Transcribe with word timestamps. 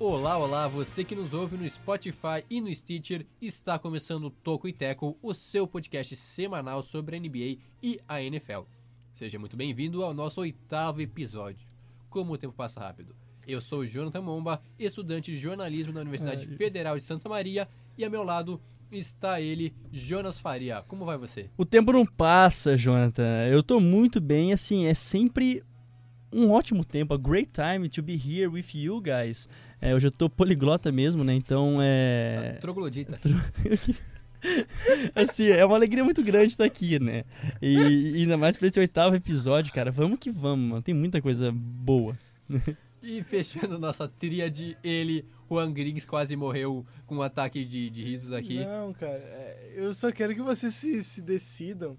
Olá, 0.00 0.38
olá, 0.38 0.68
você 0.68 1.02
que 1.02 1.16
nos 1.16 1.34
ouve 1.34 1.56
no 1.56 1.68
Spotify 1.68 2.44
e 2.48 2.60
no 2.60 2.72
Stitcher, 2.72 3.26
está 3.42 3.76
começando 3.80 4.26
o 4.26 4.30
Toco 4.30 4.68
e 4.68 4.72
Teco, 4.72 5.18
o 5.20 5.34
seu 5.34 5.66
podcast 5.66 6.14
semanal 6.14 6.84
sobre 6.84 7.16
a 7.16 7.18
NBA 7.18 7.58
e 7.82 8.00
a 8.06 8.22
NFL. 8.22 8.60
Seja 9.12 9.40
muito 9.40 9.56
bem-vindo 9.56 10.04
ao 10.04 10.14
nosso 10.14 10.40
oitavo 10.40 11.00
episódio. 11.00 11.66
Como 12.08 12.32
o 12.32 12.38
tempo 12.38 12.54
passa 12.54 12.78
rápido. 12.78 13.12
Eu 13.44 13.60
sou 13.60 13.84
Jonathan 13.84 14.22
Momba, 14.22 14.62
estudante 14.78 15.32
de 15.32 15.36
jornalismo 15.36 15.92
na 15.92 16.02
Universidade 16.02 16.44
É, 16.44 16.56
Federal 16.56 16.96
de 16.96 17.02
Santa 17.02 17.28
Maria, 17.28 17.68
e 17.96 18.04
a 18.04 18.08
meu 18.08 18.22
lado 18.22 18.60
está 18.92 19.40
ele, 19.40 19.74
Jonas 19.90 20.38
Faria. 20.38 20.80
Como 20.86 21.04
vai 21.04 21.18
você? 21.18 21.50
O 21.56 21.64
tempo 21.64 21.92
não 21.92 22.06
passa, 22.06 22.76
Jonathan. 22.76 23.48
Eu 23.50 23.64
tô 23.64 23.80
muito 23.80 24.20
bem, 24.20 24.52
assim, 24.52 24.86
é 24.86 24.94
sempre 24.94 25.64
um 26.32 26.50
ótimo 26.50 26.84
tempo, 26.84 27.14
a 27.14 27.18
great 27.18 27.50
time 27.52 27.88
to 27.88 28.02
be 28.02 28.14
here 28.14 28.48
with 28.48 28.66
you 28.74 29.00
guys. 29.00 29.48
É, 29.80 29.94
hoje 29.94 30.08
eu 30.08 30.10
tô 30.10 30.28
poliglota 30.28 30.90
mesmo, 30.90 31.24
né? 31.24 31.34
Então 31.34 31.78
é. 31.80 32.58
Troglodita. 32.60 33.18
Assim, 35.14 35.48
é 35.48 35.64
uma 35.64 35.74
alegria 35.74 36.04
muito 36.04 36.22
grande 36.22 36.52
estar 36.52 36.64
aqui, 36.64 36.98
né? 37.00 37.24
E, 37.60 37.74
e 38.14 38.20
ainda 38.22 38.36
mais 38.36 38.56
pra 38.56 38.68
esse 38.68 38.78
oitavo 38.78 39.16
episódio, 39.16 39.72
cara. 39.72 39.90
Vamos 39.90 40.18
que 40.18 40.30
vamos, 40.30 40.68
mano. 40.68 40.82
Tem 40.82 40.94
muita 40.94 41.20
coisa 41.20 41.50
boa. 41.52 42.16
E 43.02 43.22
fechando 43.22 43.78
nossa 43.78 44.08
tríade, 44.08 44.76
ele, 44.82 45.24
Juan 45.48 45.72
Griggs, 45.72 46.06
quase 46.06 46.34
morreu 46.34 46.84
com 47.06 47.16
um 47.16 47.22
ataque 47.22 47.64
de, 47.64 47.88
de 47.90 48.02
risos 48.02 48.32
aqui. 48.32 48.64
Não, 48.64 48.92
cara, 48.92 49.12
é, 49.12 49.72
eu 49.76 49.94
só 49.94 50.10
quero 50.10 50.34
que 50.34 50.42
vocês 50.42 50.74
se, 50.74 51.02
se 51.04 51.22
decidam. 51.22 51.96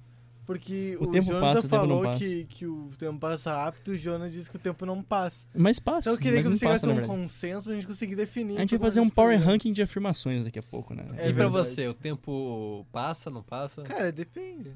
Porque 0.50 0.98
O 1.00 1.04
o, 1.04 1.12
tempo 1.12 1.28
Jonathan 1.28 1.42
passa, 1.48 1.62
tempo 1.62 1.76
falou 1.76 2.02
passa. 2.02 2.18
que, 2.18 2.44
que 2.46 2.66
o 2.66 2.90
tempo 2.98 3.20
passa 3.20 3.56
rápido 3.56 3.92
e 3.94 3.96
o 3.96 3.98
Jonas 4.00 4.34
disse 4.34 4.50
que 4.50 4.56
o 4.56 4.60
tempo 4.60 4.84
não 4.84 5.00
passa. 5.04 5.46
Mas 5.54 5.78
passa. 5.78 6.10
Então 6.10 6.14
eu 6.14 6.18
queria 6.20 6.42
que 6.42 6.48
você 6.50 6.66
passa, 6.66 6.88
na 6.88 7.04
um 7.04 7.06
consenso 7.06 7.66
pra 7.66 7.76
gente 7.76 7.86
conseguir 7.86 8.16
definir. 8.16 8.58
A 8.58 8.62
gente 8.62 8.76
vai 8.76 8.88
fazer 8.90 9.00
um 9.00 9.10
power 9.12 9.34
programa. 9.36 9.52
ranking 9.52 9.72
de 9.72 9.84
afirmações 9.84 10.44
daqui 10.46 10.58
a 10.58 10.64
pouco, 10.64 10.96
né? 10.96 11.06
É 11.18 11.30
e 11.30 11.34
pra 11.36 11.48
você, 11.50 11.88
o 11.88 11.94
tempo 11.94 12.84
passa, 12.92 13.30
não 13.30 13.44
passa? 13.44 13.84
Cara, 13.84 14.12
depende. 14.12 14.72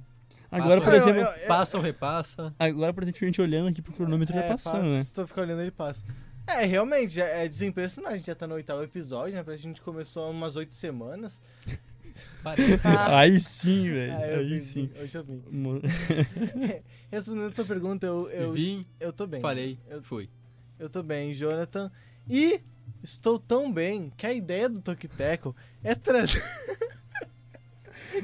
Agora, 0.52 0.80
Passa- 0.80 0.92
por 0.92 0.94
exemplo, 0.96 1.22
Eu- 1.22 1.42
eu- 1.42 1.48
Passa 1.48 1.78
ou 1.78 1.82
repassa? 1.84 2.54
agora, 2.60 2.94
por 2.94 3.02
exemplo, 3.02 3.20
a 3.24 3.26
gente 3.26 3.42
olhando 3.42 3.70
aqui 3.70 3.82
pro 3.82 3.94
cronômetro 3.94 4.36
já 4.36 4.42
é, 4.42 4.48
passando, 4.50 4.76
pa- 4.84 4.88
né? 4.90 5.02
Se 5.02 5.12
tu 5.12 5.26
ficar 5.26 5.42
olhando, 5.42 5.62
ele 5.64 5.72
passa. 5.72 6.04
É, 6.46 6.66
realmente, 6.66 7.14
já 7.16 7.26
é 7.26 7.48
desimpressionante. 7.50 8.14
A 8.14 8.18
gente 8.18 8.28
já 8.28 8.36
tá 8.36 8.46
no 8.46 8.54
oitavo 8.54 8.84
episódio, 8.84 9.34
né? 9.34 9.42
Pra 9.42 9.56
gente 9.58 9.82
começou 9.82 10.26
há 10.26 10.30
umas 10.30 10.56
oito 10.56 10.76
semanas. 10.76 11.40
Parece. 12.44 12.88
Ah. 12.88 13.20
Aí 13.20 13.40
sim, 13.40 13.90
velho. 13.90 14.14
Ah, 14.14 14.18
Aí 14.18 14.56
vim, 14.56 14.62
sim. 14.62 14.90
Hoje 15.02 15.18
eu 15.18 15.24
vim. 15.24 15.42
Respondendo 17.12 17.48
a 17.48 17.52
sua 17.54 17.66
pergunta, 17.66 18.06
eu, 18.06 18.30
eu, 18.30 18.52
Vim, 18.54 18.86
eu 19.00 19.14
tô 19.14 19.28
bem. 19.28 19.40
falei, 19.42 19.80
Eu, 19.88 20.02
fui. 20.04 20.30
Eu 20.80 20.90
tô 20.90 21.04
bem, 21.04 21.34
Jonathan. 21.34 21.92
E 22.28 22.62
estou 23.04 23.38
tão 23.40 23.72
bem 23.72 24.12
que 24.18 24.26
a 24.26 24.34
ideia 24.34 24.68
do 24.68 24.82
Tokiteco 24.82 25.56
é 25.84 25.94
trazer. 25.96 26.44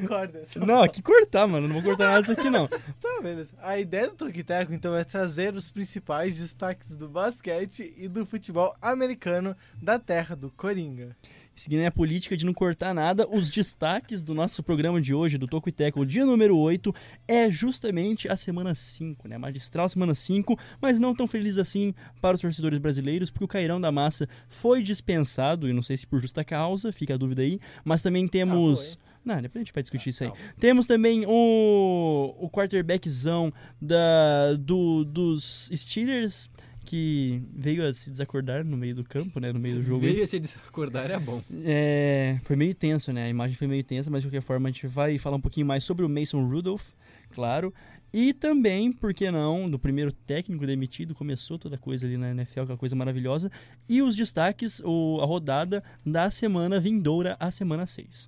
Corta. 0.08 0.44
Não, 0.66 0.84
aqui 0.84 1.02
cortar, 1.02 1.48
mano. 1.48 1.68
Não 1.68 1.74
vou 1.76 1.84
cortar 1.84 2.10
nada 2.10 2.22
disso 2.22 2.34
aqui, 2.40 2.50
não. 2.50 2.68
Tá, 2.68 3.22
beleza. 3.24 3.52
A 3.60 3.80
ideia 3.80 4.08
do 4.08 4.16
Tokiteco, 4.16 4.72
então, 4.72 4.96
é 4.96 5.04
trazer 5.04 5.56
os 5.56 5.72
principais 5.72 6.38
destaques 6.38 6.96
do 6.96 7.10
basquete 7.10 7.92
e 7.98 8.08
do 8.08 8.24
futebol 8.26 8.76
americano 8.82 9.56
da 9.82 9.98
terra 9.98 10.36
do 10.36 10.52
Coringa. 10.52 11.16
Seguindo 11.60 11.86
a 11.86 11.92
política 11.92 12.38
de 12.38 12.46
não 12.46 12.54
cortar 12.54 12.94
nada, 12.94 13.28
os 13.30 13.50
destaques 13.50 14.24
do 14.24 14.34
nosso 14.34 14.64
programa 14.64 15.02
de 15.02 15.14
hoje, 15.14 15.38
do 15.38 15.46
Toco 15.46 15.68
e 15.68 15.74
Teco, 15.74 16.00
o 16.00 16.06
dia 16.06 16.26
número 16.26 16.56
8, 16.58 16.96
é 17.28 17.52
justamente 17.52 18.30
a 18.30 18.38
semana 18.38 18.74
5, 18.74 19.28
né? 19.28 19.38
Magistral 19.38 19.90
semana 19.90 20.16
5, 20.16 20.58
mas 20.82 21.02
não 21.02 21.14
tão 21.14 21.28
feliz 21.28 21.58
assim 21.58 21.94
para 22.22 22.36
os 22.36 22.42
torcedores 22.42 22.80
brasileiros, 22.80 23.30
porque 23.30 23.44
o 23.44 23.48
Cairão 23.48 23.82
da 23.82 23.92
Massa 23.92 24.26
foi 24.48 24.82
dispensado, 24.82 25.68
e 25.68 25.74
não 25.74 25.82
sei 25.82 25.98
se 25.98 26.08
por 26.08 26.22
justa 26.22 26.46
causa, 26.46 26.94
fica 26.94 27.16
a 27.16 27.18
dúvida 27.18 27.42
aí, 27.42 27.60
mas 27.84 28.02
também 28.02 28.26
temos. 28.26 28.98
não, 29.26 29.42
depois 29.42 29.62
a 29.62 29.66
gente 29.66 29.74
vai 29.74 29.84
discutir 29.84 30.12
isso 30.12 30.24
aí. 30.24 30.30
Calma. 30.30 30.54
Temos 30.62 30.88
também 30.88 31.26
o, 31.28 32.36
o 32.40 32.50
quarterbackzão 32.50 33.52
da, 33.82 34.54
do, 34.54 35.04
dos 35.04 35.70
Steelers, 35.76 36.50
que 36.90 37.44
veio 37.54 37.88
a 37.88 37.94
se 37.94 38.10
desacordar 38.10 38.66
no 38.66 38.76
meio 38.76 38.96
do 38.96 39.04
campo, 39.04 39.40
né? 39.40 39.54
No 39.54 39.60
meio 39.60 39.76
do 39.76 39.84
jogo. 39.84 40.00
Veio 40.00 40.26
se 40.26 40.40
desacordar, 40.40 41.12
é 41.12 41.20
bom. 41.20 41.40
É, 41.64 42.40
foi 42.42 42.56
meio 42.56 42.74
tenso, 42.74 43.14
né? 43.14 43.26
A 43.26 43.30
imagem 43.30 43.56
foi 43.56 43.68
meio 43.68 43.84
tensa, 43.84 44.10
mas 44.10 44.24
de 44.24 44.28
qualquer 44.28 44.42
forma 44.42 44.68
a 44.68 44.72
gente 44.72 44.88
vai 44.88 45.20
falar 45.20 45.36
um 45.36 45.42
pouquinho 45.42 45.68
mais 45.68 45.84
sobre 45.84 46.04
o 46.04 46.10
Mason 46.10 46.44
Rudolph, 46.44 46.94
claro. 47.30 47.72
E 48.12 48.34
também, 48.34 48.92
por 48.92 49.14
que 49.14 49.30
não, 49.30 49.70
do 49.70 49.78
primeiro 49.78 50.12
técnico 50.12 50.66
demitido, 50.66 51.14
começou 51.14 51.60
toda 51.60 51.76
a 51.76 51.80
coisa 51.80 52.08
ali 52.08 52.18
na 52.18 52.32
NFL, 52.32 52.62
aquela 52.62 52.78
coisa 52.78 52.96
maravilhosa. 52.96 53.52
E 53.88 54.02
os 54.02 54.16
destaques, 54.16 54.82
o, 54.84 55.20
a 55.22 55.28
rodada 55.28 55.84
da 56.04 56.32
semana 56.32 56.80
vindoura, 56.80 57.38
a 57.40 57.52
semana 57.52 57.86
6. 57.86 58.28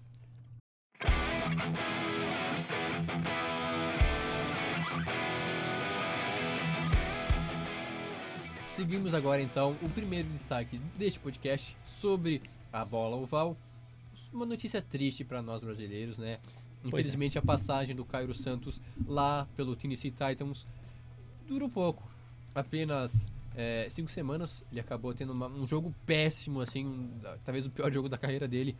Seguimos 8.82 9.14
agora 9.14 9.40
então 9.40 9.78
o 9.84 9.90
primeiro 9.92 10.28
destaque 10.30 10.80
deste 10.98 11.20
podcast 11.20 11.78
sobre 11.86 12.42
a 12.74 12.84
bola 12.84 13.16
oval. 13.16 13.56
Uma 14.34 14.44
notícia 14.44 14.82
triste 14.82 15.24
para 15.24 15.40
nós 15.40 15.62
brasileiros, 15.62 16.18
né? 16.18 16.40
Infelizmente 16.84 17.38
a 17.38 17.44
passagem 17.44 17.96
do 17.96 18.04
Cairo 18.04 18.34
Santos 18.34 18.82
lá 19.06 19.48
pelo 19.56 19.76
Tennessee 19.76 20.10
Titans 20.10 20.66
durou 21.48 21.70
pouco. 21.70 22.02
Apenas 22.56 23.14
é, 23.56 23.86
cinco 23.88 24.10
semanas. 24.10 24.64
Ele 24.72 24.80
acabou 24.80 25.14
tendo 25.14 25.32
uma- 25.32 25.46
um 25.48 25.68
jogo 25.68 25.94
péssimo, 26.08 26.60
assim, 26.60 26.84
um- 26.88 27.12
talvez 27.46 27.68
o 27.68 27.70
pior 27.70 27.92
jogo 27.94 28.10
da 28.10 28.18
carreira 28.18 28.48
dele. 28.48 28.76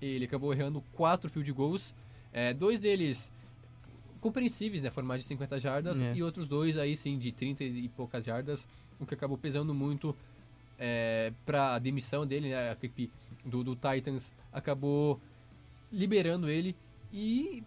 Ele 0.00 0.26
acabou 0.26 0.54
errando 0.54 0.80
quatro 0.92 1.28
field 1.28 1.50
goals. 1.52 1.92
É, 2.32 2.54
dois 2.54 2.80
deles 2.80 3.32
compreensíveis, 4.20 4.80
né? 4.80 4.90
Foram 4.90 5.08
mais 5.08 5.22
de 5.22 5.26
50 5.26 5.58
jardas. 5.58 6.00
É. 6.00 6.14
E 6.14 6.22
outros 6.22 6.46
dois 6.46 6.78
aí 6.78 6.96
sim, 6.96 7.18
de 7.18 7.32
30 7.32 7.64
e 7.64 7.88
poucas 7.88 8.24
jardas. 8.24 8.64
O 9.00 9.06
que 9.06 9.14
acabou 9.14 9.36
pesando 9.38 9.74
muito 9.74 10.14
é, 10.78 11.32
para 11.44 11.74
a 11.74 11.78
demissão 11.78 12.26
dele, 12.26 12.50
né? 12.50 12.70
A 12.70 12.72
equipe 12.72 13.10
do, 13.44 13.62
do 13.64 13.74
Titans 13.76 14.32
acabou 14.52 15.20
liberando 15.92 16.48
ele. 16.48 16.74
E. 17.12 17.62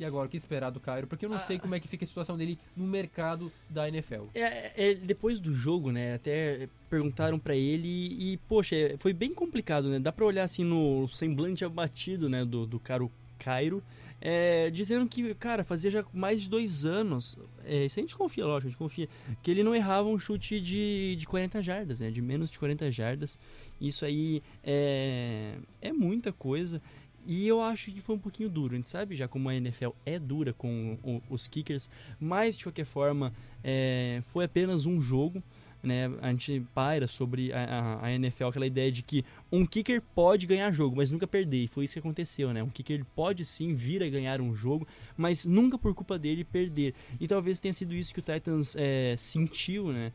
E 0.00 0.04
agora, 0.04 0.26
o 0.26 0.28
que 0.28 0.36
esperar 0.36 0.70
do 0.70 0.80
Cairo? 0.80 1.06
Porque 1.06 1.24
eu 1.24 1.28
não 1.30 1.36
Ah. 1.36 1.40
sei 1.40 1.60
como 1.60 1.76
é 1.76 1.78
que 1.80 1.86
fica 1.86 2.04
a 2.04 2.08
situação 2.08 2.36
dele 2.36 2.58
no 2.76 2.84
mercado 2.84 3.52
da 3.70 3.86
NFL. 3.88 4.24
É, 4.34 4.90
é, 4.90 4.94
depois 4.94 5.38
do 5.38 5.54
jogo, 5.54 5.92
né, 5.92 6.14
até 6.14 6.68
perguntaram 6.90 7.38
pra 7.38 7.54
ele 7.54 7.86
e, 7.88 8.36
poxa, 8.48 8.74
é, 8.74 8.96
foi 8.96 9.12
bem 9.12 9.32
complicado, 9.32 9.88
né? 9.88 10.00
Dá 10.00 10.10
pra 10.10 10.24
olhar 10.24 10.42
assim 10.42 10.64
no 10.64 11.06
semblante 11.06 11.64
abatido, 11.64 12.28
né, 12.28 12.44
do, 12.44 12.66
do 12.66 12.80
caro 12.80 13.12
Cairo, 13.38 13.80
é, 14.24 14.70
dizendo 14.70 15.06
que, 15.08 15.34
cara, 15.34 15.64
fazia 15.64 15.90
já 15.90 16.04
mais 16.14 16.40
de 16.40 16.48
dois 16.48 16.84
anos, 16.84 17.36
é, 17.64 17.86
isso 17.86 17.98
a 17.98 18.02
gente 18.02 18.14
confia, 18.14 18.46
lógico, 18.46 18.68
a 18.68 18.70
gente 18.70 18.78
confia, 18.78 19.08
que 19.42 19.50
ele 19.50 19.64
não 19.64 19.74
errava 19.74 20.08
um 20.08 20.16
chute 20.18 20.60
de, 20.60 21.16
de 21.16 21.26
40 21.26 21.60
jardas, 21.60 21.98
né, 21.98 22.08
de 22.08 22.22
menos 22.22 22.48
de 22.48 22.56
40 22.58 22.88
jardas. 22.92 23.36
Isso 23.80 24.04
aí 24.04 24.40
é, 24.62 25.56
é 25.80 25.92
muita 25.92 26.32
coisa. 26.32 26.80
E 27.26 27.46
eu 27.46 27.60
acho 27.60 27.90
que 27.92 28.00
foi 28.00 28.14
um 28.14 28.18
pouquinho 28.18 28.48
duro. 28.48 28.74
A 28.74 28.76
gente 28.76 28.88
sabe 28.88 29.14
já 29.16 29.26
como 29.28 29.48
a 29.48 29.54
NFL 29.54 29.90
é 30.06 30.18
dura 30.18 30.52
com 30.52 30.96
o- 31.02 31.20
os 31.28 31.46
kickers, 31.48 31.88
mas 32.20 32.56
de 32.56 32.64
qualquer 32.64 32.84
forma 32.84 33.32
é, 33.62 34.22
foi 34.28 34.44
apenas 34.44 34.86
um 34.86 35.00
jogo. 35.00 35.42
Né? 35.82 36.08
A 36.20 36.30
gente 36.30 36.64
paira 36.72 37.08
sobre 37.08 37.52
a, 37.52 37.64
a- 37.64 38.06
a 38.06 38.12
NFL, 38.12 38.44
aquela 38.46 38.66
ideia 38.66 38.92
de 38.92 39.02
que 39.02 39.24
um 39.50 39.66
kicker 39.66 40.00
pode 40.14 40.46
ganhar 40.46 40.70
jogo, 40.70 40.94
mas 40.96 41.10
nunca 41.10 41.26
perder. 41.26 41.64
E 41.64 41.66
foi 41.66 41.84
isso 41.84 41.94
que 41.94 41.98
aconteceu, 41.98 42.52
né? 42.52 42.62
Um 42.62 42.68
kicker 42.70 43.04
pode 43.16 43.44
sim 43.44 43.74
vir 43.74 44.00
a 44.02 44.08
ganhar 44.08 44.40
um 44.40 44.54
jogo, 44.54 44.86
mas 45.16 45.44
nunca 45.44 45.76
por 45.76 45.92
culpa 45.92 46.16
dele 46.18 46.44
perder. 46.44 46.94
E 47.20 47.26
talvez 47.26 47.58
tenha 47.58 47.72
sido 47.74 47.94
isso 47.94 48.14
que 48.14 48.20
o 48.20 48.22
Titans 48.22 48.76
é, 48.78 49.16
sentiu, 49.16 49.92
né? 49.92 50.12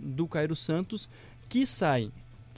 Do 0.00 0.26
Cairo 0.26 0.56
Santos, 0.56 1.08
que 1.48 1.64
sai 1.66 2.10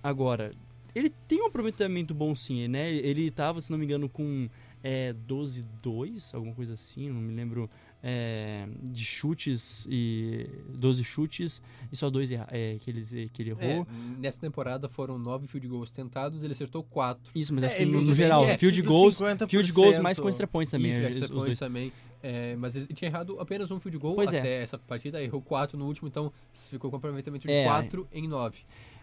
agora. 0.02 0.52
Ele 0.94 1.10
tem 1.28 1.42
um 1.42 1.46
aproveitamento 1.46 2.14
bom 2.14 2.34
sim, 2.34 2.66
né? 2.68 2.90
Ele 2.90 3.30
tava, 3.30 3.60
se 3.60 3.70
não 3.70 3.78
me 3.78 3.84
engano, 3.84 4.08
com 4.08 4.48
é, 4.82 5.12
12-2, 5.28 6.34
alguma 6.34 6.54
coisa 6.54 6.74
assim, 6.74 7.08
não 7.10 7.20
me 7.20 7.34
lembro 7.34 7.68
é, 8.02 8.66
de 8.82 9.04
chutes 9.04 9.86
e 9.90 10.48
12 10.74 11.02
chutes 11.04 11.62
e 11.92 11.96
só 11.96 12.08
dois 12.08 12.30
é, 12.30 12.76
que, 12.80 12.90
eles, 12.90 13.10
que 13.32 13.42
ele 13.42 13.54
É, 13.58 13.70
errou. 13.72 13.86
nessa 14.18 14.38
temporada 14.40 14.88
foram 14.88 15.18
nove 15.18 15.46
field 15.46 15.66
goals 15.68 15.90
tentados, 15.90 16.42
ele 16.44 16.52
acertou 16.52 16.82
quatro. 16.82 17.30
Isso, 17.34 17.52
mas 17.54 17.64
É, 17.64 17.82
ele 17.82 17.90
no, 17.92 18.00
no 18.02 18.14
geral, 18.14 18.44
é, 18.44 18.56
field 18.56 18.80
goals, 18.82 19.16
50%. 19.20 19.48
field 19.48 19.72
goals 19.72 19.98
mais 19.98 20.18
com 20.18 20.28
extra 20.28 20.46
points 20.46 20.70
também. 20.70 20.90
Isso, 20.90 21.00
os- 21.00 21.06
extra 21.06 21.34
os 21.36 21.42
points 21.42 21.58
também. 21.58 21.92
É, 22.22 22.56
mas 22.56 22.74
ele 22.74 22.86
tinha 22.88 23.08
errado 23.08 23.38
apenas 23.40 23.70
um 23.70 23.78
field 23.78 23.96
goal 23.98 24.14
Pois 24.16 24.32
é. 24.32 24.40
até 24.40 24.62
essa 24.62 24.76
partida, 24.76 25.22
errou 25.22 25.40
quatro 25.40 25.78
no 25.78 25.86
último, 25.86 26.08
então 26.08 26.32
ficou 26.52 26.90
com 26.90 26.96
aproveitamento 26.96 27.46
de 27.46 27.52
É, 27.52 27.64
4 27.64 28.08
em 28.12 28.26
9. 28.26 28.58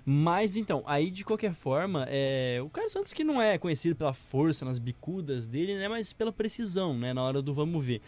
Mas 0.07 0.55
então, 0.55 0.83
aí 0.85 1.09
de 1.09 1.23
qualquer 1.25 1.53
forma, 1.53 2.05
é, 2.09 2.59
o 2.63 2.69
Caio 2.69 2.89
Santos 2.89 3.11
que 3.13 3.23
não 3.23 3.41
é 3.41 3.57
conhecido 3.57 3.95
pela 3.95 4.13
força 4.13 4.63
nas 4.65 4.77
bicudas 4.77 5.47
dele, 5.47 5.75
né, 5.79 5.87
mas 5.87 6.13
pela 6.13 6.31
precisão, 6.31 6.95
né, 6.95 7.13
na 7.13 7.23
hora 7.23 7.41
do 7.41 7.53
vamos 7.53 7.83
ver. 7.83 8.01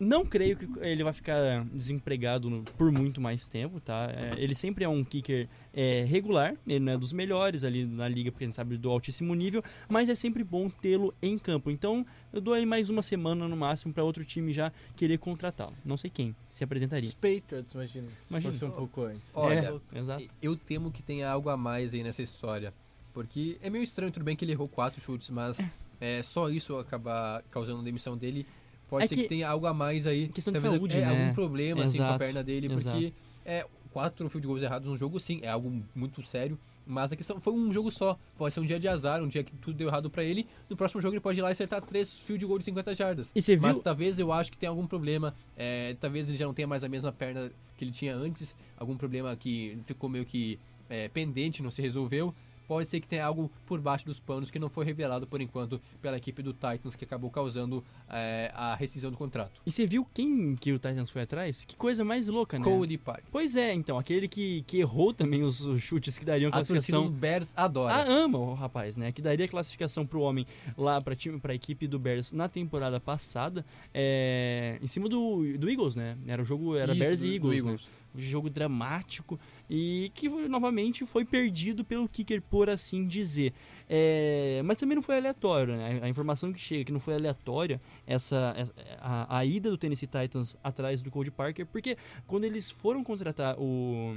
Não 0.00 0.24
creio 0.24 0.56
que 0.56 0.66
ele 0.80 1.04
vai 1.04 1.12
ficar 1.12 1.62
desempregado 1.66 2.48
no- 2.48 2.64
por 2.78 2.90
muito 2.90 3.20
mais 3.20 3.50
tempo, 3.50 3.78
tá? 3.80 4.10
É, 4.16 4.34
ele 4.42 4.54
sempre 4.54 4.82
é 4.82 4.88
um 4.88 5.04
kicker 5.04 5.46
é, 5.74 6.04
regular, 6.04 6.54
ele 6.66 6.80
não 6.80 6.92
é 6.94 6.96
dos 6.98 7.12
melhores 7.12 7.64
ali 7.64 7.84
na 7.84 8.08
liga, 8.08 8.32
porque 8.32 8.44
a 8.44 8.46
gente 8.46 8.56
sabe 8.56 8.78
do 8.78 8.88
altíssimo 8.88 9.34
nível, 9.34 9.62
mas 9.90 10.08
é 10.08 10.14
sempre 10.14 10.42
bom 10.42 10.70
tê-lo 10.70 11.14
em 11.20 11.38
campo. 11.38 11.70
Então, 11.70 12.04
eu 12.32 12.40
dou 12.40 12.54
aí 12.54 12.64
mais 12.64 12.88
uma 12.88 13.02
semana 13.02 13.46
no 13.46 13.56
máximo 13.56 13.92
para 13.92 14.02
outro 14.02 14.24
time 14.24 14.52
já 14.54 14.72
querer 14.96 15.18
contratá-lo. 15.18 15.74
Não 15.84 15.98
sei 15.98 16.08
quem 16.08 16.34
se 16.50 16.64
apresentaria. 16.64 17.06
Os 17.08 17.14
Patriots, 17.14 17.72
imagina. 17.74 18.08
Se 18.22 18.30
Imagina. 18.30 18.52
fosse 18.54 18.64
um 18.64 18.70
pouco 18.70 19.02
antes. 19.02 19.22
Olha, 19.34 19.78
É, 19.92 19.98
exato. 19.98 20.24
eu 20.40 20.56
temo 20.56 20.90
que 20.90 21.02
tenha 21.02 21.28
algo 21.30 21.50
a 21.50 21.56
mais 21.58 21.92
aí 21.92 22.02
nessa 22.02 22.22
história. 22.22 22.72
Porque 23.12 23.58
é 23.60 23.68
meio 23.68 23.84
estranho, 23.84 24.10
tudo 24.10 24.24
bem 24.24 24.34
que 24.34 24.44
ele 24.44 24.52
errou 24.52 24.66
quatro 24.68 25.00
chutes, 25.00 25.28
mas 25.30 25.58
é, 26.00 26.22
só 26.22 26.48
isso 26.48 26.78
acabar 26.78 27.42
causando 27.50 27.80
a 27.80 27.84
demissão 27.84 28.16
dele. 28.16 28.46
Pode 28.90 29.04
É 29.04 29.06
ser 29.08 29.14
que- 29.14 29.22
que, 29.22 29.28
tenha 29.28 29.48
algo 29.48 29.66
a 29.66 29.72
mais 29.72 30.06
aí. 30.06 30.28
Questão 30.28 30.52
de 30.52 30.58
saúde, 30.60 30.96
é, 30.98 31.00
né? 31.00 31.08
algum 31.08 31.32
problema 31.34 31.84
assim, 31.84 31.98
com 31.98 32.04
a 32.04 32.18
perna 32.18 32.42
dele, 32.42 32.66
exato. 32.66 32.82
porque 32.96 33.12
é, 33.46 33.64
quatro 33.92 34.28
field 34.28 34.46
goals 34.46 34.62
errados 34.62 34.88
num 34.88 34.96
jogo, 34.96 35.18
sim, 35.20 35.38
é 35.42 35.48
algo 35.48 35.82
muito 35.94 36.22
sério. 36.22 36.58
Mas 36.86 37.12
a 37.12 37.16
questão 37.16 37.40
foi 37.40 37.52
um 37.52 37.72
jogo 37.72 37.88
só. 37.88 38.18
Pode 38.36 38.52
ser 38.52 38.58
um 38.58 38.64
dia 38.64 38.80
de 38.80 38.88
azar, 38.88 39.22
um 39.22 39.28
dia 39.28 39.44
que 39.44 39.54
tudo 39.58 39.76
deu 39.76 39.86
errado 39.86 40.10
pra 40.10 40.24
ele. 40.24 40.48
No 40.68 40.76
próximo 40.76 41.00
jogo 41.00 41.14
ele 41.14 41.20
pode 41.20 41.38
ir 41.38 41.42
lá 41.42 41.50
e 41.50 41.52
acertar 41.52 41.80
três 41.82 42.12
field 42.16 42.44
goals 42.44 42.60
de 42.60 42.64
50 42.64 42.94
jardas. 42.94 43.30
E 43.32 43.40
você 43.40 43.56
Mas 43.56 43.76
viu? 43.76 43.82
talvez 43.82 44.18
eu 44.18 44.32
acho 44.32 44.50
que 44.50 44.58
tem 44.58 44.68
algum 44.68 44.84
problema. 44.86 45.32
é, 45.56 45.94
talvez 46.00 46.28
ele 46.28 46.36
já 46.36 46.46
não 46.46 46.54
tenha 46.54 46.66
mais 46.66 46.82
a 46.82 46.88
mesma 46.88 47.12
perna 47.12 47.52
que 47.76 47.84
ele 47.84 47.92
tinha 47.92 48.16
antes. 48.16 48.56
Algum 48.76 48.96
problema 48.96 49.36
que 49.36 49.78
ficou 49.86 50.10
meio 50.10 50.24
que 50.24 50.58
é, 50.88 51.06
pendente, 51.08 51.62
não 51.62 51.70
se 51.70 51.80
resolveu. 51.80 52.34
Pode 52.70 52.88
ser 52.88 53.00
que 53.00 53.08
tenha 53.08 53.26
algo 53.26 53.50
por 53.66 53.80
baixo 53.80 54.06
dos 54.06 54.20
panos 54.20 54.48
que 54.48 54.56
não 54.56 54.68
foi 54.68 54.84
revelado 54.84 55.26
por 55.26 55.40
enquanto 55.40 55.80
pela 56.00 56.16
equipe 56.16 56.40
do 56.40 56.52
Titans, 56.52 56.94
que 56.94 57.04
acabou 57.04 57.28
causando 57.28 57.82
é, 58.08 58.48
a 58.54 58.76
rescisão 58.76 59.10
do 59.10 59.16
contrato. 59.16 59.60
E 59.66 59.72
você 59.72 59.84
viu 59.84 60.06
quem 60.14 60.54
que 60.54 60.70
o 60.70 60.78
Titans 60.78 61.10
foi 61.10 61.22
atrás? 61.22 61.64
Que 61.64 61.76
coisa 61.76 62.04
mais 62.04 62.28
louca, 62.28 62.60
né? 62.60 62.64
Cody 62.64 62.96
Park. 62.96 63.24
Pois 63.32 63.56
é, 63.56 63.74
então, 63.74 63.98
aquele 63.98 64.28
que, 64.28 64.62
que 64.68 64.78
errou 64.78 65.12
também 65.12 65.42
os, 65.42 65.60
os 65.60 65.82
chutes 65.82 66.16
que 66.16 66.24
dariam 66.24 66.48
A 66.50 66.52
torcida 66.52 66.76
classificação. 66.76 67.06
do 67.06 67.10
Bears 67.10 67.52
adora. 67.56 67.92
Ah, 67.92 68.04
ama 68.08 68.38
o 68.38 68.54
rapaz, 68.54 68.96
né? 68.96 69.10
Que 69.10 69.20
daria 69.20 69.48
classificação 69.48 70.06
pro 70.06 70.20
homem 70.20 70.46
lá 70.78 71.00
pra, 71.00 71.16
time, 71.16 71.40
pra 71.40 71.52
equipe 71.52 71.88
do 71.88 71.98
Bears 71.98 72.30
na 72.30 72.48
temporada 72.48 73.00
passada. 73.00 73.66
é, 73.92 74.78
em 74.80 74.86
cima 74.86 75.08
do, 75.08 75.58
do 75.58 75.68
Eagles, 75.68 75.96
né? 75.96 76.16
Era 76.24 76.40
o 76.40 76.44
jogo, 76.44 76.76
era 76.76 76.92
Isso, 76.92 77.00
Bears 77.00 77.22
e 77.24 77.38
do 77.40 77.52
Eagles, 77.52 77.64
né? 77.82 77.90
Um 78.14 78.20
jogo 78.20 78.50
dramático 78.50 79.38
e 79.70 80.10
que 80.16 80.28
novamente 80.28 81.06
foi 81.06 81.24
perdido 81.24 81.84
pelo 81.84 82.08
kicker, 82.08 82.42
por 82.42 82.68
assim 82.68 83.06
dizer. 83.06 83.52
É, 83.88 84.60
mas 84.64 84.76
também 84.76 84.96
não 84.96 85.02
foi 85.02 85.16
aleatório, 85.16 85.76
né? 85.76 86.00
A 86.02 86.08
informação 86.08 86.52
que 86.52 86.58
chega 86.58 86.84
que 86.84 86.92
não 86.92 86.98
foi 86.98 87.14
aleatória 87.14 87.80
essa, 88.04 88.54
a, 89.00 89.38
a 89.38 89.44
ida 89.44 89.70
do 89.70 89.78
Tennessee 89.78 90.08
Titans 90.08 90.56
atrás 90.62 91.00
do 91.00 91.10
Cody 91.10 91.30
Parker, 91.30 91.64
porque 91.66 91.96
quando 92.26 92.44
eles 92.44 92.68
foram 92.68 93.04
contratar 93.04 93.56
o 93.60 94.16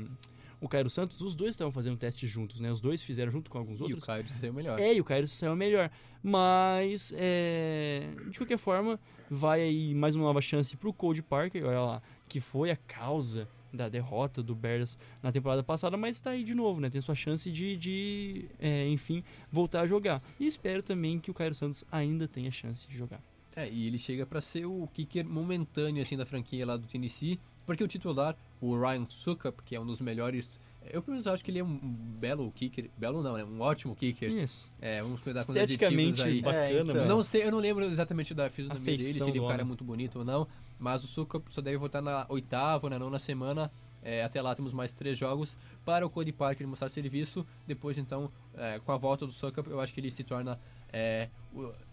o 0.60 0.68
Cairo 0.70 0.90
Santos, 0.90 1.20
os 1.20 1.36
dois 1.36 1.52
estavam 1.52 1.74
fazendo 1.74 1.98
teste 1.98 2.26
juntos, 2.26 2.62
né? 2.62 2.72
Os 2.72 2.80
dois 2.80 3.04
fizeram 3.04 3.30
junto 3.30 3.52
com 3.52 3.58
alguns 3.58 3.80
E 3.80 3.84
o 3.84 3.84
outros. 3.84 4.06
Caio 4.06 4.26
saiu 4.30 4.54
melhor. 4.54 4.80
É, 4.80 4.94
e 4.94 5.02
o 5.02 5.04
Cairo 5.04 5.28
saiu 5.28 5.58
melhor. 5.58 5.92
Mas, 6.24 7.14
é, 7.18 8.14
de 8.30 8.38
qualquer 8.38 8.58
forma, 8.58 8.98
vai 9.30 9.60
aí 9.60 9.94
mais 9.94 10.16
uma 10.16 10.24
nova 10.24 10.40
chance 10.40 10.78
pro 10.78 10.94
Cody 10.94 11.22
Parker, 11.22 11.66
olha 11.66 11.82
lá, 11.82 12.02
que 12.30 12.40
foi 12.40 12.72
a 12.72 12.78
causa 12.78 13.46
da 13.74 13.90
derrota 13.90 14.42
do 14.44 14.54
Bears 14.56 14.98
na 15.22 15.32
temporada 15.32 15.64
passada, 15.64 15.98
mas 15.98 16.22
tá 16.22 16.32
aí 16.32 16.44
de 16.44 16.54
novo, 16.54 16.80
né? 16.80 16.90
Tem 16.90 17.02
sua 17.02 17.16
chance 17.16 17.52
de, 17.52 17.76
de 17.76 18.46
é, 18.60 18.88
enfim, 18.88 19.24
voltar 19.52 19.82
a 19.82 19.88
jogar. 19.88 20.22
E 20.40 20.46
espero 20.46 20.84
também 20.84 21.20
que 21.20 21.32
o 21.32 21.34
Cairo 21.34 21.56
Santos 21.56 21.84
ainda 21.92 22.28
tenha 22.28 22.52
chance 22.52 22.88
de 22.88 22.96
jogar. 22.96 23.22
É, 23.56 23.70
e 23.70 23.86
ele 23.88 23.98
chega 24.00 24.26
pra 24.26 24.42
ser 24.42 24.66
o 24.66 24.88
kicker 24.94 25.26
momentâneo 25.28 26.02
assim 26.02 26.18
da 26.18 26.26
franquia 26.26 26.66
lá 26.66 26.76
do 26.78 26.88
Tennessee, 26.88 27.40
porque 27.66 27.84
o 27.84 27.88
titular, 27.88 28.36
o 28.60 28.76
Ryan 28.80 29.06
Suckup, 29.10 29.62
que 29.64 29.76
é 29.76 29.80
um 29.80 29.86
dos 29.86 30.02
melhores, 30.02 30.60
eu 30.92 31.02
pelo 31.02 31.14
menos 31.14 31.28
acho 31.28 31.44
que 31.46 31.52
ele 31.52 31.60
é 31.60 31.64
um 31.64 31.78
belo 32.20 32.52
kicker, 32.52 32.90
belo 32.98 33.22
não, 33.22 33.38
né? 33.38 33.44
Um 33.44 33.62
ótimo 33.62 33.96
kicker. 33.96 34.30
Isso. 34.32 34.70
É, 34.82 35.02
vamos 35.02 35.22
cuidar 35.22 35.46
com 35.46 35.52
os 35.52 35.58
Esteticamente 35.58 36.22
adjetivos 36.22 36.26
aí. 36.26 36.42
bacana, 36.42 36.66
É, 36.66 36.82
então. 36.82 37.06
Não 37.08 37.24
sei, 37.24 37.44
eu 37.44 37.52
não 37.52 37.60
lembro 37.60 37.86
exatamente 37.86 38.34
da 38.34 38.50
fisionomia 38.50 38.98
dele, 38.98 39.14
se 39.14 39.22
ele 39.22 39.38
é 39.38 39.42
um 39.42 39.46
cara 39.48 39.54
homem. 39.62 39.68
muito 39.68 39.84
bonito 39.84 40.20
ou 40.20 40.26
não, 40.26 40.48
mas 40.80 41.04
o 41.04 41.08
Suckup 41.08 41.54
só 41.54 41.62
deve 41.62 41.78
voltar 41.78 42.02
na 42.02 42.26
oitava, 42.30 42.90
na 42.90 43.00
nona 43.00 43.20
semana. 43.20 43.72
É, 44.02 44.24
até 44.24 44.42
lá 44.42 44.54
temos 44.54 44.74
mais 44.74 44.92
três 44.92 45.18
jogos 45.18 45.56
para 45.86 46.06
o 46.06 46.10
Cody 46.10 46.34
Parker 46.34 46.68
mostrar 46.68 46.90
serviço. 46.90 47.46
Depois, 47.66 47.98
então, 47.98 48.30
é, 48.54 48.80
com 48.80 48.92
a 48.92 48.98
volta 48.98 49.26
do 49.26 49.32
Suckup, 49.32 49.70
eu 49.70 49.80
acho 49.80 49.94
que 49.94 50.00
ele 50.02 50.12
se 50.12 50.24
torna. 50.24 50.60
é, 50.92 51.30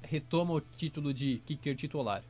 retoma 0.03 0.55
o 0.55 0.61
título 0.61 1.15
de 1.15 1.39
kicker 1.47 1.77
titular. 1.77 2.23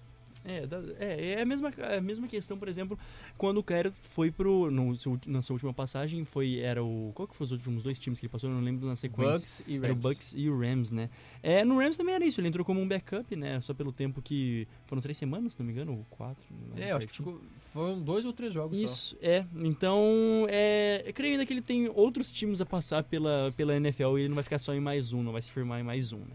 É, 0.44 0.66
é, 0.98 1.30
é 1.32 1.42
a 1.42 1.44
mesma, 1.44 1.70
é 1.78 1.98
a 1.98 2.00
mesma 2.00 2.26
questão, 2.26 2.58
por 2.58 2.66
exemplo, 2.66 2.98
quando 3.36 3.58
o 3.58 3.62
Cairo 3.62 3.92
foi 3.92 4.30
pro. 4.30 4.70
No, 4.70 4.96
seu- 4.96 5.20
na 5.26 5.42
sua 5.42 5.54
última 5.54 5.72
passagem, 5.74 6.24
foi. 6.24 6.58
Era 6.60 6.82
o. 6.82 7.12
Qual 7.14 7.28
que 7.28 7.36
foi 7.36 7.44
os 7.44 7.52
últimos 7.52 7.82
dois 7.82 7.98
times 7.98 8.18
que 8.18 8.24
ele 8.26 8.32
passou? 8.32 8.48
Eu 8.48 8.56
não 8.56 8.62
lembro 8.62 8.86
na 8.86 8.96
sequência. 8.96 9.34
Bucks 9.34 9.62
e 9.66 9.76
Era 9.76 9.84
o 9.84 9.88
Rams. 9.88 10.00
Bucks 10.02 10.34
e 10.36 10.48
o 10.48 10.58
Rams, 10.58 10.90
né? 10.92 11.10
É, 11.42 11.62
no 11.64 11.78
Rams 11.78 11.96
também 11.98 12.14
era 12.14 12.24
isso, 12.24 12.40
ele 12.40 12.48
entrou 12.48 12.64
como 12.64 12.80
um 12.80 12.88
backup, 12.88 13.36
né? 13.36 13.60
Só 13.60 13.74
pelo 13.74 13.92
tempo 13.92 14.22
que. 14.22 14.66
Foram 14.86 15.02
três 15.02 15.18
semanas, 15.18 15.52
se 15.52 15.58
não 15.58 15.66
me 15.66 15.72
engano, 15.72 15.92
ou 15.92 16.06
quatro. 16.08 16.46
É, 16.76 16.90
acho 16.92 17.06
que 17.06 17.12
ficou, 17.16 17.40
foram 17.72 18.00
dois 18.00 18.24
ou 18.24 18.32
três 18.32 18.52
jogos 18.54 18.76
só. 18.78 18.84
Isso, 18.84 19.16
é. 19.20 19.44
Então, 19.56 20.46
é, 20.48 21.02
eu 21.06 21.12
creio 21.12 21.32
ainda 21.34 21.44
que 21.44 21.52
ele 21.52 21.62
tem 21.62 21.86
outros 21.88 22.30
times 22.30 22.60
a 22.62 22.66
passar 22.66 23.04
pela, 23.04 23.52
pela 23.56 23.76
NFL 23.76 24.16
e 24.16 24.22
ele 24.22 24.28
não 24.28 24.34
vai 24.36 24.44
ficar 24.44 24.58
só 24.58 24.72
em 24.74 24.80
mais 24.80 25.12
um, 25.12 25.22
não 25.22 25.32
vai 25.32 25.42
se 25.42 25.50
firmar 25.50 25.78
em 25.80 25.82
mais 25.84 26.12
um, 26.12 26.18
né? 26.20 26.34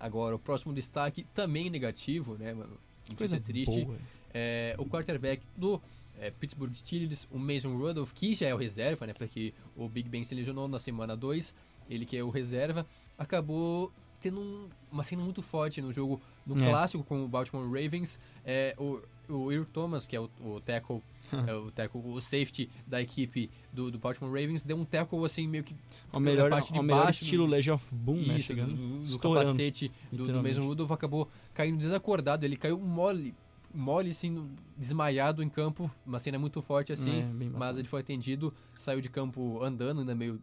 Agora, 0.00 0.34
o 0.34 0.38
próximo 0.38 0.72
destaque 0.74 1.24
também 1.32 1.70
negativo, 1.70 2.36
né, 2.36 2.52
mano? 2.52 2.76
Notícia 3.12 3.38
Coisa 3.38 3.40
triste. 3.40 3.84
boa. 3.84 3.98
É, 4.34 4.74
o 4.78 4.84
quarterback 4.86 5.42
do 5.56 5.80
é, 6.18 6.30
Pittsburgh 6.30 6.72
Steelers, 6.74 7.26
o 7.30 7.38
Mason 7.38 7.76
Rudolph, 7.76 8.12
que 8.12 8.34
já 8.34 8.46
é 8.48 8.54
o 8.54 8.56
reserva, 8.56 9.06
né? 9.06 9.12
Porque 9.12 9.52
o 9.76 9.88
Big 9.88 10.08
Ben 10.08 10.24
se 10.24 10.34
lesionou 10.34 10.68
na 10.68 10.78
semana 10.78 11.16
2, 11.16 11.54
ele 11.90 12.06
que 12.06 12.16
é 12.16 12.22
o 12.24 12.30
reserva, 12.30 12.86
acabou 13.18 13.92
tendo 14.20 14.40
um- 14.40 14.68
uma 14.90 15.02
cena 15.02 15.22
muito 15.22 15.42
forte 15.42 15.80
no 15.82 15.92
jogo, 15.92 16.20
no 16.46 16.56
É. 16.62 16.68
clássico 16.68 17.02
com 17.02 17.24
o 17.24 17.28
Baltimore 17.28 17.64
Ravens. 17.66 18.18
É, 18.44 18.74
o, 18.78 19.00
o 19.28 19.50
Earl 19.52 19.64
Thomas, 19.64 20.06
que 20.06 20.14
é 20.14 20.20
o, 20.20 20.30
o 20.40 20.60
tackle, 20.60 21.02
o 21.66 21.70
tackle, 21.70 22.00
o 22.04 22.20
safety 22.20 22.68
da 22.86 23.00
equipe 23.00 23.50
do, 23.72 23.90
do 23.90 23.98
Baltimore 23.98 24.30
Ravens, 24.30 24.64
deu 24.64 24.76
um 24.76 24.84
tackle 24.84 25.24
assim 25.24 25.46
meio 25.46 25.64
que 25.64 25.74
O 26.12 26.20
melhor, 26.20 26.50
parte 26.50 26.72
de 26.72 26.78
o 26.78 26.82
melhor 26.82 27.04
baixo, 27.04 27.24
estilo 27.24 27.46
Legion 27.46 27.74
of 27.74 27.94
Boom, 27.94 28.16
né? 28.16 28.36
isso, 28.36 28.48
Chegando, 28.48 28.74
do, 28.74 29.12
do 29.12 29.18
capacete 29.18 29.90
do, 30.12 30.26
do. 30.26 30.42
Mason 30.42 30.64
Rudolph 30.64 30.90
acabou 30.90 31.28
caindo 31.54 31.78
desacordado. 31.78 32.44
Ele 32.44 32.56
caiu 32.56 32.78
mole, 32.78 33.34
mole 33.74 34.10
assim, 34.10 34.48
desmaiado 34.76 35.42
em 35.42 35.48
campo. 35.48 35.90
Uma 36.06 36.18
cena 36.18 36.38
muito 36.38 36.60
forte 36.60 36.92
assim. 36.92 37.20
É, 37.20 37.24
mas 37.56 37.78
ele 37.78 37.88
foi 37.88 38.00
atendido, 38.00 38.52
saiu 38.78 39.00
de 39.00 39.08
campo 39.08 39.62
andando, 39.62 40.00
ainda 40.00 40.14
meio 40.14 40.40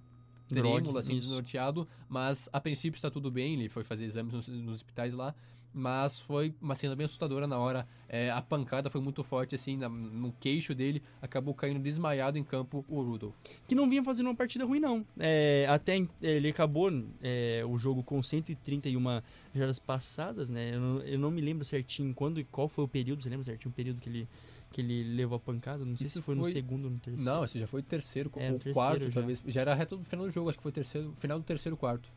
Grog, 0.51 0.81
trêmulo, 0.81 0.97
assim, 0.97 1.15
isso. 1.15 1.27
desnorteado. 1.27 1.87
Mas 2.07 2.49
a 2.51 2.59
princípio 2.59 2.97
está 2.97 3.09
tudo 3.09 3.29
bem, 3.29 3.53
ele 3.53 3.69
foi 3.69 3.83
fazer 3.83 4.05
exames 4.05 4.33
nos, 4.33 4.47
nos 4.47 4.75
hospitais 4.75 5.13
lá. 5.13 5.35
Mas 5.71 6.19
foi 6.19 6.53
uma 6.59 6.73
cena 6.73 6.95
bem 6.95 7.05
assustadora 7.05 7.45
na 7.45 7.57
hora. 7.59 7.87
É, 8.07 8.31
a 8.31 8.41
pancada 8.41 8.89
foi 8.89 8.99
muito 9.01 9.23
forte, 9.23 9.53
assim, 9.53 9.77
na- 9.77 9.87
no 9.87 10.33
queixo 10.39 10.73
dele. 10.73 11.01
Acabou 11.21 11.53
caindo 11.53 11.79
desmaiado 11.79 12.37
em 12.39 12.43
campo 12.43 12.83
o 12.87 13.01
Rudolph. 13.03 13.35
que 13.67 13.75
não 13.75 13.87
vinha 13.87 14.03
fazendo 14.03 14.25
uma 14.27 14.35
partida 14.35 14.65
ruim, 14.65 14.79
não. 14.79 15.05
É, 15.19 15.67
até 15.69 15.95
ele 16.21 16.49
acabou 16.49 16.89
é, 17.21 17.63
o 17.67 17.77
jogo 17.77 18.01
com 18.03 18.21
131 18.21 19.21
jardas 19.53 19.77
passadas, 19.77 20.49
né? 20.49 20.73
Eu 20.73 20.79
não, 20.79 21.01
eu 21.01 21.19
não 21.19 21.29
me 21.31 21.39
lembro 21.41 21.63
certinho 21.63 22.13
quando 22.15 22.39
e 22.39 22.43
qual 22.43 22.67
foi 22.67 22.83
o 22.85 22.87
período. 22.87 23.21
Você 23.21 23.29
lembra 23.29 23.43
certinho 23.43 23.71
o 23.71 23.73
período 23.75 24.01
que 24.01 24.09
ele, 24.09 24.27
que 24.71 24.81
ele 24.81 25.03
levou 25.15 25.35
a 25.35 25.39
pancada? 25.39 25.85
Não 25.85 25.95
sei 25.95 26.07
Isso 26.07 26.17
se 26.17 26.21
foi, 26.23 26.33
no 26.35 26.41
foi- 26.41 26.51
segundo 26.51 26.85
ou 26.85 26.91
no 26.91 26.99
terceiro. 26.99 27.31
Não, 27.31 27.43
esse 27.45 27.59
já 27.59 27.67
foi 27.67 27.81
o 27.81 27.83
terceiro, 27.83 28.31
É, 28.37 28.49
no 28.49 28.57
terceiro 28.57 28.73
quarto, 28.73 29.05
já. 29.05 29.11
talvez. 29.11 29.43
Já 29.45 29.61
era 29.61 29.75
reto 29.75 29.97
do 29.97 30.03
final 30.03 30.25
do 30.25 30.31
jogo, 30.31 30.49
acho 30.49 30.57
que 30.57 30.63
foi 30.63 30.71
o 30.71 30.73
terceiro, 30.73 31.13
final 31.19 31.37
do 31.37 31.45
terceiro 31.45 31.77
quarto. 31.77 32.09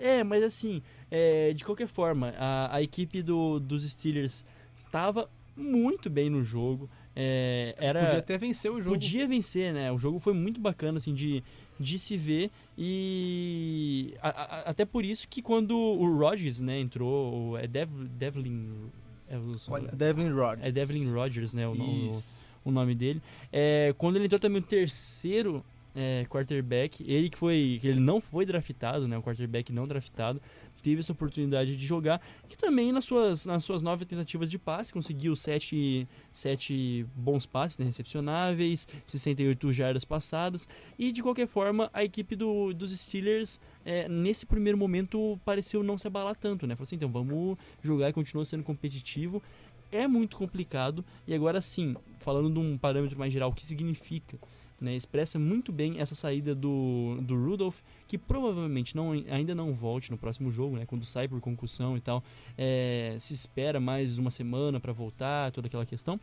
É, 0.00 0.22
mas 0.24 0.42
assim, 0.42 0.82
é, 1.10 1.52
de 1.52 1.64
qualquer 1.64 1.86
forma, 1.88 2.34
a, 2.38 2.76
a 2.76 2.82
equipe 2.82 3.22
do, 3.22 3.58
dos 3.60 3.82
Steelers 3.88 4.44
tava 4.90 5.28
muito 5.56 6.08
bem 6.10 6.28
no 6.30 6.42
jogo. 6.44 6.88
É, 7.18 7.74
era, 7.78 8.00
Podia 8.04 8.18
até 8.18 8.36
vencer 8.38 8.70
o 8.70 8.78
jogo. 8.78 8.90
Podia 8.90 9.26
vencer, 9.26 9.72
né? 9.72 9.90
O 9.90 9.98
jogo 9.98 10.18
foi 10.18 10.34
muito 10.34 10.60
bacana, 10.60 10.98
assim, 10.98 11.14
de, 11.14 11.42
de 11.80 11.98
se 11.98 12.14
ver. 12.16 12.50
E 12.76 14.14
a- 14.22 14.28
a- 14.28 14.60
até 14.70 14.84
por 14.84 15.04
isso 15.04 15.26
que 15.28 15.40
quando 15.40 15.76
o 15.78 16.16
Rodgers, 16.18 16.60
né, 16.60 16.78
entrou, 16.78 17.52
o- 17.52 17.56
é 17.56 17.66
Dev, 17.66 17.88
Devlin... 18.18 18.90
É, 19.28 19.36
o- 19.38 19.56
Olha, 19.68 19.90
Devlin 19.92 20.30
Rodgers. 20.30 20.66
é 20.68 20.70
Devlin 20.72 21.10
Rodgers, 21.10 21.54
né, 21.54 21.66
o, 21.66 21.72
o, 21.72 22.22
o 22.66 22.70
nome 22.70 22.94
dele. 22.94 23.20
É, 23.52 23.94
quando 23.98 24.16
ele 24.16 24.26
entrou 24.26 24.38
também 24.38 24.60
o 24.60 24.64
terceiro 24.64 25.64
é, 25.96 26.26
quarterback, 26.26 27.02
ele 27.10 27.30
que 27.30 27.38
foi, 27.38 27.80
ele 27.82 27.98
não 27.98 28.20
foi 28.20 28.44
draftado, 28.44 29.08
né, 29.08 29.16
o 29.16 29.22
quarterback 29.22 29.72
não 29.72 29.86
draftado, 29.86 30.40
teve 30.82 31.00
essa 31.00 31.12
oportunidade 31.12 31.74
de 31.74 31.86
jogar, 31.86 32.20
que 32.48 32.56
também 32.56 32.92
nas 32.92 33.04
suas, 33.06 33.46
nas 33.46 33.64
suas 33.64 33.82
nove 33.82 34.04
tentativas 34.04 34.50
de 34.50 34.58
passe 34.58 34.92
conseguiu 34.92 35.34
sete, 35.34 36.06
sete 36.32 37.06
bons 37.16 37.46
passes, 37.46 37.78
né, 37.78 37.86
recepcionáveis, 37.86 38.86
68 39.06 39.72
jardas 39.72 40.04
passadas, 40.04 40.68
e 40.98 41.10
de 41.10 41.22
qualquer 41.22 41.46
forma 41.46 41.90
a 41.94 42.04
equipe 42.04 42.36
do, 42.36 42.74
dos 42.74 42.96
Steelers 42.96 43.58
é, 43.84 44.06
nesse 44.08 44.44
primeiro 44.44 44.76
momento 44.76 45.40
pareceu 45.44 45.82
não 45.82 45.96
se 45.96 46.06
abalar 46.06 46.36
tanto, 46.36 46.66
né, 46.66 46.76
falou 46.76 46.84
assim, 46.84 46.96
então 46.96 47.10
vamos 47.10 47.56
jogar 47.82 48.10
e 48.10 48.12
continua 48.12 48.44
sendo 48.44 48.62
competitivo, 48.62 49.42
é 49.90 50.06
muito 50.06 50.36
complicado. 50.36 51.04
E 51.26 51.34
agora 51.34 51.60
sim, 51.60 51.96
falando 52.16 52.52
de 52.52 52.58
um 52.58 52.76
parâmetro 52.76 53.18
mais 53.18 53.32
geral, 53.32 53.50
o 53.50 53.54
que 53.54 53.64
significa? 53.64 54.36
Né, 54.78 54.94
expressa 54.94 55.38
muito 55.38 55.72
bem 55.72 56.00
essa 56.00 56.14
saída 56.14 56.54
do, 56.54 57.18
do 57.22 57.34
Rudolph, 57.34 57.78
que 58.06 58.18
provavelmente 58.18 58.94
não, 58.94 59.12
ainda 59.12 59.54
não 59.54 59.72
volte 59.72 60.10
no 60.10 60.18
próximo 60.18 60.50
jogo, 60.50 60.76
né, 60.76 60.84
quando 60.84 61.02
sai 61.06 61.26
por 61.26 61.40
concussão 61.40 61.96
e 61.96 62.00
tal. 62.00 62.22
É, 62.58 63.16
se 63.18 63.32
espera 63.32 63.80
mais 63.80 64.18
uma 64.18 64.30
semana 64.30 64.78
para 64.78 64.92
voltar, 64.92 65.50
toda 65.50 65.66
aquela 65.66 65.86
questão. 65.86 66.20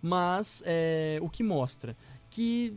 Mas 0.00 0.62
é, 0.64 1.18
o 1.20 1.28
que 1.28 1.42
mostra 1.42 1.94
que 2.30 2.72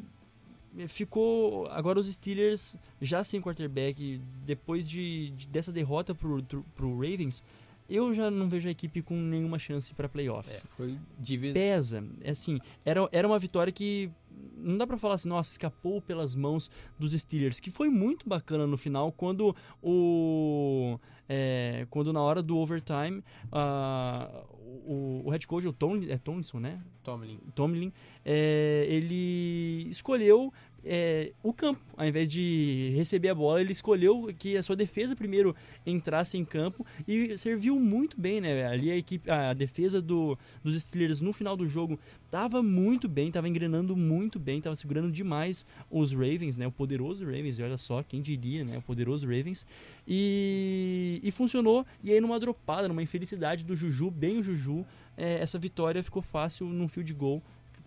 ficou 0.87 1.67
agora 1.67 1.99
os 1.99 2.11
Steelers 2.11 2.75
já 3.01 3.23
sem 3.23 3.39
quarterback 3.39 4.19
depois 4.45 4.87
de, 4.87 5.29
de 5.31 5.47
dessa 5.47 5.71
derrota 5.71 6.15
pro, 6.15 6.43
pro 6.75 6.95
Ravens 6.95 7.43
eu 7.89 8.13
já 8.13 8.31
não 8.31 8.47
vejo 8.47 8.67
a 8.67 8.71
equipe 8.71 9.01
com 9.01 9.15
nenhuma 9.15 9.59
chance 9.59 9.93
para 9.93 10.07
playoffs. 10.07 10.63
É, 10.63 10.67
foi 10.75 10.97
de 11.19 11.37
vez... 11.37 11.53
Pesa. 11.53 12.03
É 12.21 12.31
assim, 12.31 12.59
era, 12.85 13.07
era 13.11 13.27
uma 13.27 13.37
vitória 13.37 13.71
que 13.71 14.09
não 14.55 14.77
dá 14.77 14.87
para 14.87 14.97
falar 14.97 15.15
assim, 15.15 15.29
nossa, 15.29 15.51
escapou 15.51 16.01
pelas 16.01 16.35
mãos 16.35 16.69
dos 16.97 17.13
Steelers, 17.13 17.59
que 17.59 17.71
foi 17.71 17.89
muito 17.89 18.27
bacana 18.27 18.65
no 18.67 18.77
final 18.77 19.11
quando 19.11 19.55
o 19.81 20.99
é, 21.27 21.87
quando 21.89 22.11
na 22.11 22.21
hora 22.21 22.41
do 22.41 22.57
overtime 22.57 23.23
uh, 23.51 24.45
o, 24.85 25.21
o 25.25 25.29
head 25.29 25.47
coach, 25.47 25.67
o 25.67 25.73
Tom, 25.73 25.97
é 26.07 26.17
Tomlinson, 26.17 26.59
né? 26.59 26.81
Tomlin. 27.03 27.39
Tomlin, 27.55 27.93
é, 28.25 28.85
ele 28.89 29.87
escolheu 29.89 30.51
é, 30.85 31.31
o 31.41 31.53
campo. 31.53 31.81
Ao 31.95 32.05
invés 32.05 32.27
de 32.27 32.91
receber 32.95 33.29
a 33.29 33.35
bola, 33.35 33.61
ele 33.61 33.71
escolheu 33.71 34.33
que 34.37 34.57
a 34.57 34.63
sua 34.63 34.75
defesa 34.75 35.15
primeiro 35.15 35.55
entrasse 35.85 36.37
em 36.37 36.43
campo 36.43 36.85
e 37.07 37.37
serviu 37.37 37.79
muito 37.79 38.19
bem, 38.19 38.41
né? 38.41 38.65
Ali 38.65 38.91
a 38.91 38.97
equipe, 38.97 39.29
a 39.29 39.53
defesa 39.53 40.01
do, 40.01 40.37
dos 40.63 40.79
Steelers 40.81 41.21
no 41.21 41.31
final 41.31 41.55
do 41.55 41.67
jogo 41.67 41.99
estava 42.25 42.63
muito 42.63 43.07
bem, 43.07 43.27
estava 43.27 43.47
engrenando 43.47 43.95
muito 43.95 44.39
bem, 44.39 44.57
estava 44.57 44.75
segurando 44.75 45.11
demais 45.11 45.65
os 45.89 46.11
Ravens, 46.11 46.57
né? 46.57 46.67
O 46.67 46.71
poderoso 46.71 47.23
Ravens, 47.23 47.59
e 47.59 47.63
olha 47.63 47.77
só, 47.77 48.01
quem 48.03 48.21
diria, 48.21 48.63
né? 48.63 48.77
O 48.77 48.81
poderoso 48.81 49.25
Ravens. 49.25 49.65
E, 50.07 51.21
e 51.23 51.31
funcionou, 51.31 51.85
e 52.03 52.11
aí 52.11 52.19
numa 52.19 52.39
dropada, 52.39 52.87
numa 52.87 53.03
infelicidade 53.03 53.63
do 53.63 53.75
Juju, 53.75 54.09
bem 54.09 54.39
o 54.39 54.43
Juju, 54.43 54.85
é, 55.15 55.35
essa 55.35 55.59
vitória 55.59 56.03
ficou 56.03 56.21
fácil 56.21 56.65
num 56.67 56.87
field 56.87 57.13
goal 57.13 57.41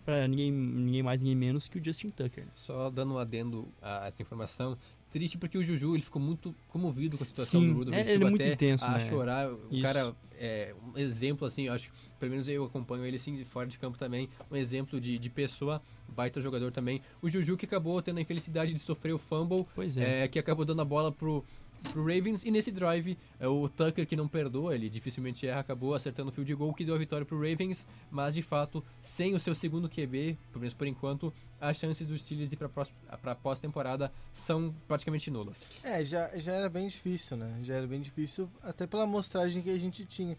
para 0.07 0.25
ninguém, 0.25 0.49
ninguém 0.49 1.03
mais, 1.03 1.19
ninguém 1.19 1.35
menos 1.35 1.67
que 1.67 1.77
o 1.77 1.83
Justin 1.83 2.11
Tucker. 2.11 2.45
Só 2.55 2.89
dando 2.89 3.15
um 3.15 3.17
adendo 3.17 3.67
a 3.81 4.07
essa 4.07 4.21
informação, 4.21 4.77
triste 5.11 5.37
porque 5.37 5.57
o 5.57 5.63
Juju 5.63 5.95
ele 5.95 6.01
ficou 6.01 6.21
muito 6.21 6.55
comovido 6.69 7.17
com 7.17 7.25
a 7.25 7.27
situação 7.27 7.59
Sim, 7.59 7.73
do 7.73 7.79
Rudolph. 7.79 7.97
É, 7.97 8.13
ele 8.13 8.23
é 8.23 8.29
muito 8.29 8.45
intenso, 8.45 8.85
a 8.85 8.91
né? 8.91 8.99
chorar. 9.01 9.51
O 9.51 9.67
Isso. 9.69 9.81
cara 9.81 10.15
é 10.39 10.73
um 10.95 10.97
exemplo, 10.97 11.45
assim, 11.45 11.63
eu 11.63 11.73
acho, 11.73 11.91
pelo 12.17 12.31
menos 12.31 12.47
eu 12.47 12.63
acompanho 12.63 13.03
ele 13.05 13.17
assim, 13.17 13.35
de 13.35 13.43
fora 13.43 13.67
de 13.67 13.77
campo 13.77 13.97
também, 13.97 14.29
um 14.49 14.55
exemplo 14.55 14.97
de, 15.01 15.17
de 15.17 15.29
pessoa, 15.29 15.81
baita 16.07 16.39
jogador 16.39 16.71
também. 16.71 17.01
O 17.21 17.29
Juju 17.29 17.57
que 17.57 17.65
acabou 17.65 18.01
tendo 18.01 18.19
a 18.19 18.21
infelicidade 18.21 18.73
de 18.73 18.79
sofrer 18.79 19.11
o 19.13 19.17
fumble, 19.17 19.67
Pois 19.75 19.97
é. 19.97 20.23
é, 20.23 20.27
que 20.29 20.39
acabou 20.39 20.63
dando 20.63 20.81
a 20.81 20.85
bola 20.85 21.11
pro, 21.11 21.43
pro 21.91 22.01
Ravens, 22.01 22.43
e 22.43 22.51
nesse 22.51 22.71
drive, 22.71 23.17
é, 23.39 23.47
o 23.47 23.67
Tucker 23.69 24.05
que 24.05 24.15
não 24.15 24.27
perdoa, 24.27 24.75
ele 24.75 24.89
dificilmente 24.89 25.47
erra, 25.47 25.61
acabou 25.61 25.95
acertando 25.95 26.29
o 26.29 26.31
field 26.31 26.53
goal 26.55 26.73
que 26.73 26.85
deu 26.85 26.95
a 26.95 26.97
vitória 26.97 27.25
pro 27.25 27.37
Ravens, 27.37 27.85
mas 28.11 28.35
de 28.35 28.41
fato, 28.41 28.83
sem 29.01 29.35
o 29.35 29.39
seu 29.39 29.55
segundo 29.55 29.89
QB, 29.89 30.37
pelo 30.51 30.59
menos 30.59 30.73
por 30.73 30.87
enquanto, 30.87 31.33
as 31.59 31.77
chances 31.77 32.07
dos 32.07 32.21
Steelers 32.21 32.51
ir 32.51 32.57
pra 32.57 33.35
pós-temporada 33.35 34.11
são 34.33 34.73
praticamente 34.87 35.31
nulas. 35.31 35.63
É, 35.83 36.03
já, 36.03 36.29
já 36.37 36.53
era 36.53 36.69
bem 36.69 36.87
difícil, 36.87 37.37
né? 37.37 37.59
Já 37.63 37.75
era 37.75 37.87
bem 37.87 38.01
difícil, 38.01 38.49
até 38.61 38.85
pela 38.85 39.03
amostragem 39.03 39.61
que 39.61 39.69
a 39.69 39.79
gente 39.79 40.05
tinha. 40.05 40.37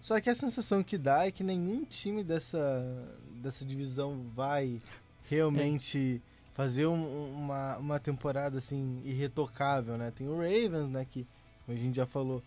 Só 0.00 0.20
que 0.20 0.30
a 0.30 0.34
sensação 0.34 0.82
que 0.82 0.96
dá 0.96 1.26
é 1.26 1.30
que 1.30 1.42
nenhum 1.42 1.84
time 1.84 2.22
dessa, 2.22 2.58
dessa 3.42 3.64
divisão 3.64 4.26
vai 4.34 4.80
realmente 5.28 6.22
fazer 6.58 6.86
um- 6.86 7.32
uma, 7.34 7.76
uma 7.76 8.00
temporada 8.00 8.58
assim 8.58 9.00
irretocável, 9.04 9.96
né? 9.96 10.12
Tem 10.16 10.26
o 10.28 10.34
Ravens, 10.36 10.90
né? 10.90 11.06
Que, 11.08 11.24
como 11.64 11.78
a 11.78 11.80
gente 11.80 11.94
já 11.94 12.04
falou, 12.04 12.42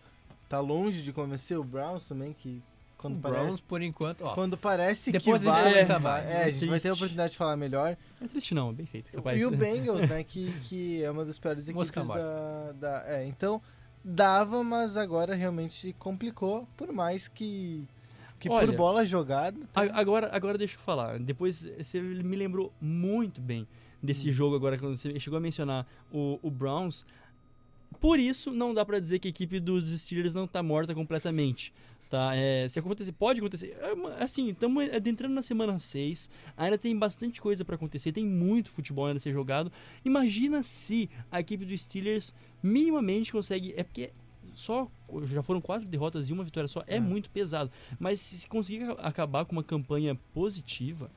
tá 0.50 0.60
longe 0.60 1.02
de 1.02 1.14
convencer. 1.14 1.58
O 1.58 1.64
Browns 1.64 2.06
também, 2.06 2.34
que 2.34 2.62
quando 2.98 3.16
o 3.16 3.20
parece, 3.20 3.42
Browns, 3.44 3.60
por 3.62 3.80
enquanto, 3.80 4.20
ó, 4.20 4.34
quando 4.34 4.54
parece 4.58 5.10
Depois 5.12 5.42
que 5.42 5.48
a 5.48 5.54
gente 5.54 5.62
vai... 5.64 5.72
comenta 5.72 5.98
mais. 5.98 6.30
É, 6.30 6.44
a 6.44 6.50
gente 6.50 6.66
vai 6.66 6.78
ter 6.78 6.88
a 6.88 6.90
Triste. 6.90 6.90
oportunidade 6.90 7.30
de 7.32 7.38
falar 7.38 7.56
melhor. 7.56 7.96
É 8.20 8.26
triste 8.28 8.54
não, 8.54 8.68
é 8.68 8.72
bem 8.74 8.84
feito. 8.86 9.10
Capaz. 9.12 9.40
E 9.40 9.46
o 9.46 9.50
Bengals, 9.56 10.06
né, 10.06 10.22
que, 10.22 10.52
que 10.64 11.02
é 11.02 11.10
uma 11.10 11.24
das 11.24 11.38
piores 11.38 11.66
equipes 11.66 11.90
da, 11.90 12.72
da... 12.78 13.04
É, 13.06 13.26
então 13.26 13.62
dava, 14.04 14.62
mas 14.62 14.94
agora 14.94 15.34
realmente 15.34 15.94
complicou, 15.98 16.68
por 16.76 16.92
mais 16.92 17.28
que, 17.28 17.88
que 18.38 18.48
por 18.48 18.56
Olha, 18.56 18.76
bola 18.76 19.06
jogada... 19.06 19.58
A- 19.74 19.98
Agora, 19.98 20.28
agora 20.36 20.58
deixa 20.58 20.76
eu 20.76 20.80
falar. 20.80 21.18
Depois 21.18 21.64
você 21.78 21.98
me 22.00 22.36
lembrou 22.36 22.70
muito 22.78 23.40
bem 23.40 23.66
desse 24.02 24.28
Hum. 24.28 24.32
jogo 24.32 24.56
agora, 24.56 24.76
quando 24.78 24.96
você 24.96 25.18
chegou 25.20 25.36
a 25.36 25.40
mencionar 25.40 25.86
o, 26.12 26.38
o 26.42 26.50
Browns. 26.50 27.06
Por 28.00 28.18
isso, 28.18 28.50
não 28.50 28.74
dá 28.74 28.84
pra 28.84 28.98
dizer 28.98 29.18
que 29.18 29.28
a 29.28 29.30
equipe 29.30 29.60
dos 29.60 29.88
Steelers 29.90 30.34
não 30.34 30.46
tá 30.46 30.62
morta 30.62 30.94
completamente. 30.94 31.72
Tá? 32.10 32.34
É, 32.36 32.68
se 32.68 32.78
acontecer, 32.78 33.12
pode 33.12 33.40
acontecer. 33.40 33.74
É 34.18 34.22
assim, 34.22 34.50
estamos 34.50 34.84
adentrando 34.92 35.34
na 35.34 35.40
semana 35.40 35.78
6. 35.78 36.28
Ainda 36.56 36.76
tem 36.76 36.94
bastante 36.98 37.40
coisa 37.40 37.64
pra 37.64 37.74
acontecer. 37.76 38.12
Tem 38.12 38.26
muito 38.26 38.70
futebol 38.70 39.06
ainda 39.06 39.16
a 39.16 39.20
ser 39.20 39.32
jogado. 39.32 39.72
Imagina 40.04 40.62
se 40.62 41.08
a 41.30 41.40
equipe 41.40 41.64
dos 41.64 41.80
Steelers 41.82 42.34
minimamente 42.62 43.32
consegue. 43.32 43.72
É 43.78 43.82
porque 43.82 44.10
só 44.54 44.90
já 45.24 45.42
foram 45.42 45.60
quatro 45.62 45.86
derrotas 45.88 46.28
e 46.28 46.32
uma 46.34 46.44
vitória 46.44 46.68
só. 46.68 46.82
É, 46.86 46.96
É. 46.96 47.00
muito 47.00 47.30
pesado. 47.30 47.70
Mas 47.98 48.20
se 48.20 48.46
conseguir 48.46 48.84
acabar 48.98 49.46
com 49.46 49.52
uma 49.52 49.64
campanha 49.64 50.14
positiva, 50.34 51.10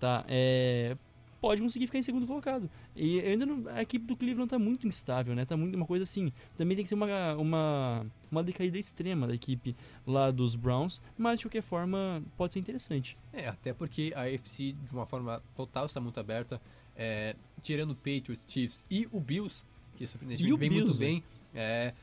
tá? 0.00 0.24
É, 0.28 0.96
pode 1.40 1.62
conseguir 1.62 1.86
ficar 1.86 1.98
em 1.98 2.02
segundo 2.02 2.26
colocado. 2.26 2.70
E 2.94 3.20
ainda 3.20 3.46
não, 3.46 3.68
a 3.68 3.82
equipe 3.82 4.06
do 4.06 4.16
Cleveland 4.16 4.48
tá 4.48 4.58
muito 4.58 4.86
instável, 4.86 5.34
né? 5.34 5.44
Tá 5.44 5.56
muito 5.56 5.74
uma 5.74 5.86
coisa 5.86 6.02
assim. 6.02 6.32
Também 6.56 6.76
tem 6.76 6.84
que 6.84 6.88
ser 6.88 6.94
uma, 6.94 7.34
uma, 7.34 8.06
uma 8.30 8.42
decaída 8.42 8.78
extrema 8.78 9.26
da 9.26 9.34
equipe 9.34 9.76
lá 10.06 10.30
dos 10.30 10.54
Browns, 10.54 11.00
mas 11.16 11.38
de 11.38 11.46
qualquer 11.46 11.62
forma 11.62 12.22
pode 12.36 12.52
ser 12.52 12.58
interessante. 12.58 13.16
É, 13.32 13.48
até 13.48 13.72
porque 13.72 14.12
a 14.14 14.22
AFC, 14.22 14.72
de 14.72 14.92
uma 14.92 15.06
forma 15.06 15.42
total, 15.56 15.86
está 15.86 16.00
muito 16.00 16.18
aberta. 16.18 16.60
É, 16.96 17.36
tirando 17.62 17.92
o 17.92 17.94
Patriots, 17.94 18.42
Chiefs 18.48 18.84
e 18.90 19.08
o 19.12 19.20
Bills, 19.20 19.64
que 19.96 20.06
surpreendentemente 20.06 20.58
vem 20.58 20.68
Bills, 20.68 20.86
muito 20.86 20.98
bem. 20.98 21.22
É, 21.54 21.94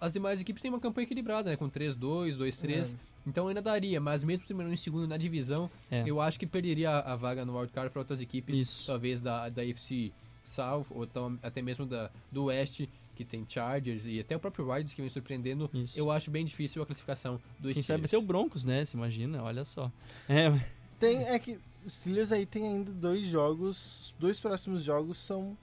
as 0.00 0.12
demais 0.12 0.40
equipes 0.40 0.62
têm 0.62 0.70
uma 0.70 0.80
campanha 0.80 1.04
equilibrada, 1.04 1.50
né? 1.50 1.56
Com 1.56 1.68
3-2, 1.68 2.36
2-3. 2.36 2.96
Então 3.26 3.48
ainda 3.48 3.62
daria, 3.62 4.00
mas 4.00 4.22
mesmo 4.22 4.46
terminando 4.46 4.72
em 4.72 4.76
segundo 4.76 5.06
na 5.08 5.16
divisão, 5.16 5.70
É. 5.90 6.02
eu 6.06 6.20
acho 6.20 6.38
que 6.38 6.46
perderia 6.46 6.90
a, 6.90 7.12
a 7.12 7.16
vaga 7.16 7.44
no 7.44 7.56
wildcard 7.58 7.90
para 7.90 8.00
outras 8.00 8.20
equipes, 8.20 8.56
Isso. 8.58 8.86
talvez 8.86 9.22
da, 9.22 9.48
da 9.48 9.62
AFC 9.62 10.12
South, 10.42 10.86
ou 10.90 11.04
então 11.04 11.38
até 11.42 11.62
mesmo 11.62 11.86
da, 11.86 12.10
do 12.30 12.44
Oeste, 12.44 12.88
que 13.16 13.24
tem 13.24 13.46
Chargers 13.48 14.04
e 14.06 14.20
até 14.20 14.36
o 14.36 14.40
próprio 14.40 14.70
Riders 14.70 14.92
que 14.92 15.00
vem 15.00 15.08
surpreendendo. 15.08 15.70
Isso. 15.72 15.98
Eu 15.98 16.10
acho 16.10 16.30
bem 16.30 16.44
difícil 16.44 16.82
a 16.82 16.86
classificação 16.86 17.36
do 17.58 17.72
Quem 17.72 17.80
Steelers. 17.82 17.86
sabe 17.86 18.04
até 18.06 18.18
o 18.18 18.22
Broncos, 18.22 18.64
né? 18.64 18.84
Você 18.84 18.96
imagina, 18.96 19.42
olha 19.42 19.64
só. 19.64 19.90
É, 20.28 20.52
Tem, 21.00 21.18
é 21.28 21.38
que 21.38 21.58
os 21.86 21.94
Steelers 21.94 22.30
aí 22.32 22.44
tem 22.44 22.66
ainda 22.66 22.90
dois 22.90 23.24
jogos, 23.26 24.00
os 24.00 24.14
dois 24.18 24.40
próximos 24.40 24.82
jogos 24.84 25.16
são 25.18 25.56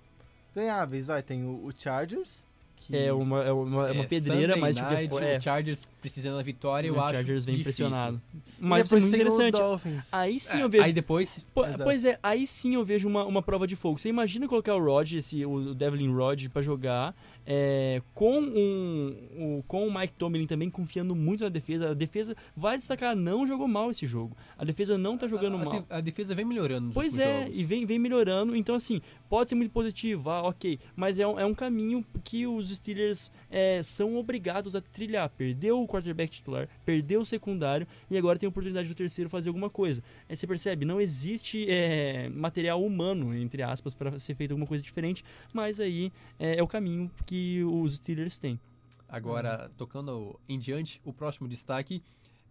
ganháveis, 0.55 1.07
vai, 1.07 1.21
tem 1.21 1.43
o, 1.45 1.65
o 1.65 1.71
Chargers, 1.77 2.45
que 2.77 2.95
é 2.95 3.11
uma, 3.13 3.43
é 3.43 3.51
uma, 3.51 3.87
é 3.89 3.91
uma 3.91 4.03
É, 4.03 4.07
pedreira, 4.07 4.53
Sunday 4.53 4.61
mas 4.61 4.75
de 4.75 4.81
qualquer 4.81 4.95
night, 4.95 5.09
forma. 5.09 5.27
É, 5.27 5.37
o 5.37 5.41
Chargers 5.41 5.81
precisando 6.01 6.35
da 6.37 6.43
vitória, 6.43 6.87
eu 6.87 6.95
o 6.95 6.99
acho 7.01 7.13
Chargers 7.13 7.45
vem 7.45 7.55
difícil. 7.55 7.85
impressionado. 7.87 8.21
e 8.33 8.37
Mas 8.59 8.85
isso 8.85 8.95
é 8.95 8.99
depois 8.99 9.03
muito 9.03 9.11
tem 9.11 9.19
o 9.19 9.75
interessante. 9.75 10.07
Aí 10.11 10.39
sim 10.39 10.57
É, 10.57 10.63
eu 10.63 10.69
vejo. 10.69 10.83
Aí 10.83 10.93
depois, 10.93 11.45
Po- 11.53 11.63
Exato. 11.65 11.83
Pois 11.83 12.03
é, 12.03 12.19
aí 12.21 12.45
sim 12.47 12.73
eu 12.75 12.83
vejo 12.83 13.07
uma, 13.07 13.23
uma 13.23 13.41
prova 13.41 13.65
de 13.67 13.75
fogo. 13.75 13.99
Você 13.99 14.09
imagina 14.09 14.47
colocar 14.47 14.75
o 14.75 14.83
Rod, 14.83 15.13
esse, 15.13 15.45
o 15.45 15.73
Devlin 15.73 16.11
Rod, 16.13 16.47
pra 16.49 16.61
jogar 16.61 17.15
é, 17.45 18.01
com, 18.13 18.39
um, 18.39 19.15
o, 19.59 19.63
com 19.67 19.87
o 19.87 19.93
Mike 19.93 20.13
Tomlin 20.15 20.45
também 20.47 20.69
confiando 20.69 21.15
muito 21.15 21.43
na 21.43 21.49
defesa. 21.49 21.91
A 21.91 21.93
defesa, 21.93 22.35
vai 22.55 22.77
destacar, 22.77 23.15
não 23.15 23.45
jogou 23.45 23.67
mal 23.67 23.89
esse 23.91 24.05
jogo. 24.05 24.35
A 24.57 24.63
defesa 24.65 24.97
não 24.97 25.17
tá 25.17 25.27
jogando 25.27 25.57
a, 25.57 25.61
a 25.61 25.65
mal. 25.65 25.85
a 25.89 26.01
defesa 26.01 26.33
vem 26.35 26.45
melhorando 26.45 26.87
nos 26.87 26.93
Pois 26.93 27.17
é, 27.17 27.43
jogos. 27.43 27.59
e 27.59 27.63
vem, 27.63 27.85
vem 27.85 27.99
melhorando. 27.99 28.55
Então, 28.55 28.75
assim, 28.75 29.01
pode 29.29 29.49
ser 29.49 29.55
muito 29.55 29.71
positivo, 29.71 30.29
ah, 30.29 30.43
ok. 30.43 30.79
Mas 30.95 31.19
é 31.19 31.27
um, 31.27 31.39
é 31.39 31.45
um 31.45 31.53
caminho 31.53 32.05
que 32.23 32.45
os 32.47 32.69
Steelers 32.69 33.31
é, 33.49 33.81
são 33.83 34.15
obrigados 34.17 34.75
a 34.75 34.81
trilhar. 34.81 35.29
Perdeu 35.29 35.81
o 35.81 35.87
quarterback 35.91 36.31
titular, 36.31 36.67
perdeu 36.85 37.21
o 37.21 37.25
secundário 37.25 37.85
e 38.09 38.17
agora 38.17 38.39
tem 38.39 38.47
a 38.47 38.49
oportunidade 38.49 38.87
do 38.87 38.95
terceiro 38.95 39.29
fazer 39.29 39.49
alguma 39.49 39.69
coisa. 39.69 40.01
Aí 40.29 40.35
você 40.35 40.47
percebe, 40.47 40.85
não 40.85 40.99
existe 41.01 41.69
é, 41.69 42.29
material 42.29 42.83
humano, 42.83 43.35
entre 43.35 43.61
aspas, 43.61 43.93
para 43.93 44.17
ser 44.17 44.35
feito 44.35 44.51
alguma 44.51 44.65
coisa 44.67 44.83
diferente. 44.83 45.23
Mas 45.53 45.79
aí 45.79 46.11
é, 46.39 46.57
é 46.57 46.63
o 46.63 46.67
caminho 46.67 47.11
que 47.25 47.63
os 47.63 47.97
Steelers 47.97 48.39
têm. 48.39 48.59
Agora, 49.07 49.69
tocando 49.77 50.39
em 50.47 50.57
diante, 50.57 51.01
o 51.03 51.11
próximo 51.11 51.47
destaque 51.47 52.01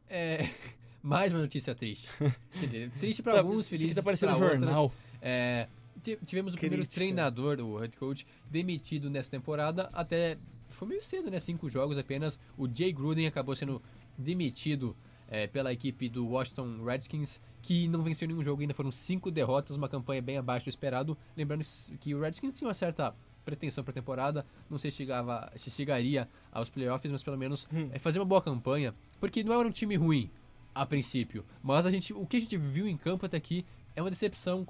é 0.08 0.40
mais 1.02 1.32
uma 1.32 1.40
notícia 1.40 1.74
triste. 1.74 2.08
Quer 2.60 2.66
dizer, 2.66 2.90
triste 3.00 3.22
para 3.22 3.32
Tá, 3.32 3.38
alguns, 3.38 3.66
feliz 3.68 3.94
tá 3.94 4.02
parecendo 4.02 4.32
para 4.32 4.40
um 4.40 4.44
outras. 4.44 4.64
jornal. 4.64 4.92
É, 5.22 5.66
ti- 6.02 6.18
tivemos 6.26 6.52
o 6.54 6.58
primeiro 6.58 6.82
Crítica. 6.82 6.94
treinador, 7.00 7.60
o 7.60 7.78
head 7.78 7.96
coach, 7.96 8.26
demitido 8.50 9.08
nessa 9.08 9.30
temporada. 9.30 9.88
Até 9.92 10.36
foi 10.70 10.88
meio 10.88 11.02
cedo, 11.02 11.30
né? 11.30 11.40
Cinco 11.40 11.68
jogos 11.68 11.98
apenas. 11.98 12.38
O 12.56 12.68
Jay 12.72 12.92
Gruden 12.92 13.26
acabou 13.26 13.54
sendo 13.54 13.82
demitido 14.16 14.96
é, 15.28 15.46
pela 15.46 15.72
equipe 15.72 16.08
do 16.08 16.26
Washington 16.26 16.82
Redskins, 16.84 17.40
que 17.62 17.86
não 17.88 18.02
venceu 18.02 18.26
nenhum 18.26 18.42
jogo 18.42 18.60
ainda, 18.60 18.74
foram 18.74 18.90
cinco 18.90 19.30
derrotas, 19.30 19.76
uma 19.76 19.88
campanha 19.88 20.20
bem 20.20 20.36
abaixo 20.36 20.66
do 20.66 20.68
esperado. 20.68 21.16
Lembrando 21.36 21.64
que 22.00 22.14
o 22.14 22.20
Redskins 22.20 22.56
tinha 22.56 22.68
uma 22.68 22.74
certa 22.74 23.14
pretensão 23.44 23.82
para 23.82 23.92
a 23.92 23.94
temporada, 23.94 24.46
não 24.68 24.78
sei 24.78 24.90
se, 24.90 24.98
chegava, 24.98 25.50
se 25.56 25.70
chegaria 25.70 26.28
aos 26.52 26.68
playoffs, 26.68 27.10
mas 27.10 27.22
pelo 27.22 27.38
menos 27.38 27.66
hum. 27.72 27.88
é, 27.92 27.98
fazer 27.98 28.18
uma 28.18 28.24
boa 28.24 28.42
campanha, 28.42 28.94
porque 29.18 29.42
não 29.42 29.58
era 29.58 29.66
um 29.66 29.72
time 29.72 29.96
ruim 29.96 30.30
a 30.74 30.84
princípio, 30.84 31.44
mas 31.62 31.86
a 31.86 31.90
gente, 31.90 32.12
o 32.12 32.26
que 32.26 32.36
a 32.36 32.40
gente 32.40 32.56
viu 32.56 32.86
em 32.86 32.96
campo 32.96 33.26
até 33.26 33.36
aqui 33.36 33.64
é 33.96 34.02
uma 34.02 34.10
decepção 34.10 34.66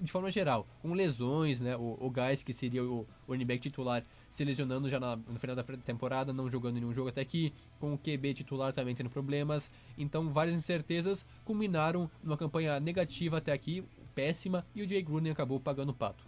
de 0.00 0.10
forma 0.10 0.30
geral, 0.30 0.66
com 0.80 0.92
lesões, 0.94 1.60
né? 1.60 1.76
O, 1.76 1.96
o 2.00 2.10
Gás, 2.10 2.42
que 2.42 2.52
seria 2.52 2.82
o, 2.82 3.06
o 3.26 3.32
running 3.32 3.46
back 3.46 3.60
titular, 3.60 4.04
se 4.32 4.44
lesionando 4.44 4.88
já 4.88 4.98
na, 4.98 5.14
no 5.14 5.38
final 5.38 5.54
da 5.54 5.62
temporada, 5.62 6.32
não 6.32 6.50
jogando 6.50 6.76
nenhum 6.76 6.92
jogo 6.92 7.10
até 7.10 7.20
aqui, 7.20 7.52
com 7.78 7.92
o 7.92 7.98
QB 7.98 8.34
titular 8.34 8.72
também 8.72 8.94
tendo 8.94 9.10
problemas. 9.10 9.70
Então, 9.96 10.32
várias 10.32 10.56
incertezas 10.56 11.24
culminaram 11.44 12.10
numa 12.24 12.36
campanha 12.36 12.80
negativa 12.80 13.36
até 13.36 13.52
aqui, 13.52 13.84
péssima, 14.14 14.66
e 14.74 14.82
o 14.82 14.88
Jay 14.88 15.02
Gruden 15.02 15.30
acabou 15.30 15.60
pagando 15.60 15.90
o 15.90 15.94
pato. 15.94 16.24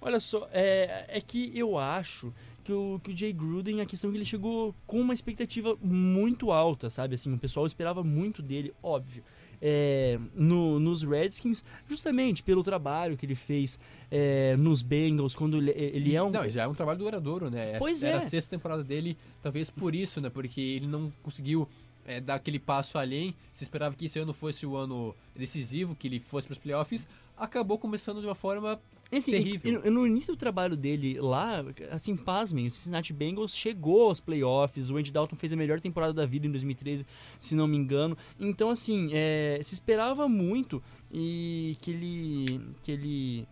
Olha 0.00 0.18
só, 0.18 0.48
é, 0.50 1.04
é 1.08 1.20
que 1.20 1.52
eu 1.54 1.78
acho 1.78 2.32
que 2.64 2.72
o, 2.72 3.00
que 3.04 3.12
o 3.12 3.16
Jay 3.16 3.32
Gruden, 3.32 3.80
a 3.80 3.86
questão 3.86 4.10
é 4.10 4.12
que 4.12 4.18
ele 4.18 4.24
chegou 4.24 4.74
com 4.86 5.00
uma 5.00 5.14
expectativa 5.14 5.76
muito 5.80 6.50
alta, 6.50 6.88
sabe? 6.88 7.14
Assim, 7.14 7.32
o 7.32 7.38
pessoal 7.38 7.66
esperava 7.66 8.02
muito 8.02 8.42
dele, 8.42 8.74
óbvio 8.82 9.22
é, 9.60 10.18
no, 10.34 10.78
nos 10.78 11.02
Redskins, 11.02 11.64
justamente 11.88 12.42
pelo 12.42 12.62
trabalho 12.62 13.16
que 13.16 13.26
ele 13.26 13.34
fez 13.34 13.78
é, 14.10 14.56
nos 14.56 14.82
Bengals, 14.82 15.34
quando 15.34 15.56
ele, 15.56 15.70
ele 15.70 16.14
é 16.14 16.22
um... 16.22 16.30
Não, 16.30 16.48
já 16.48 16.64
é 16.64 16.66
um 16.66 16.74
trabalho 16.74 16.98
duradouro, 16.98 17.50
né? 17.50 17.78
Pois 17.78 18.02
Era 18.02 18.16
é. 18.16 18.18
a 18.18 18.20
sexta 18.20 18.56
temporada 18.56 18.84
dele, 18.84 19.16
talvez 19.42 19.70
por 19.70 19.94
isso, 19.94 20.20
né? 20.20 20.30
Porque 20.30 20.60
ele 20.60 20.86
não 20.86 21.12
conseguiu 21.22 21.68
é, 22.06 22.20
dar 22.20 22.36
aquele 22.36 22.58
passo 22.58 22.98
além, 22.98 23.34
se 23.52 23.64
esperava 23.64 23.94
que 23.94 24.06
esse 24.06 24.18
ano 24.18 24.32
fosse 24.32 24.64
o 24.64 24.76
ano 24.76 25.14
decisivo, 25.34 25.94
que 25.94 26.06
ele 26.06 26.20
fosse 26.20 26.46
para 26.46 26.52
os 26.52 26.58
playoffs, 26.58 27.06
acabou 27.36 27.78
começando 27.78 28.20
de 28.20 28.26
uma 28.26 28.34
forma 28.34 28.80
assim, 29.10 29.30
terrível. 29.30 29.82
E, 29.84 29.90
no 29.90 30.06
início 30.06 30.34
do 30.34 30.36
trabalho 30.38 30.76
dele 30.76 31.20
lá, 31.20 31.64
assim, 31.90 32.16
pasmem, 32.16 32.66
o 32.66 32.70
Cincinnati 32.70 33.12
Bengals 33.12 33.54
chegou 33.54 34.08
aos 34.08 34.20
playoffs, 34.20 34.90
o 34.90 34.96
Andy 34.96 35.12
Dalton 35.12 35.36
fez 35.36 35.52
a 35.52 35.56
melhor 35.56 35.80
temporada 35.80 36.12
da 36.12 36.26
vida 36.26 36.46
em 36.46 36.50
2013, 36.50 37.06
se 37.40 37.54
não 37.54 37.66
me 37.66 37.76
engano. 37.76 38.16
Então, 38.38 38.70
assim, 38.70 39.10
é, 39.12 39.60
se 39.62 39.74
esperava 39.74 40.28
muito 40.28 40.82
e 41.12 41.76
que 41.80 41.90
ele, 41.90 42.60
que 42.82 42.92
ele 42.92 43.48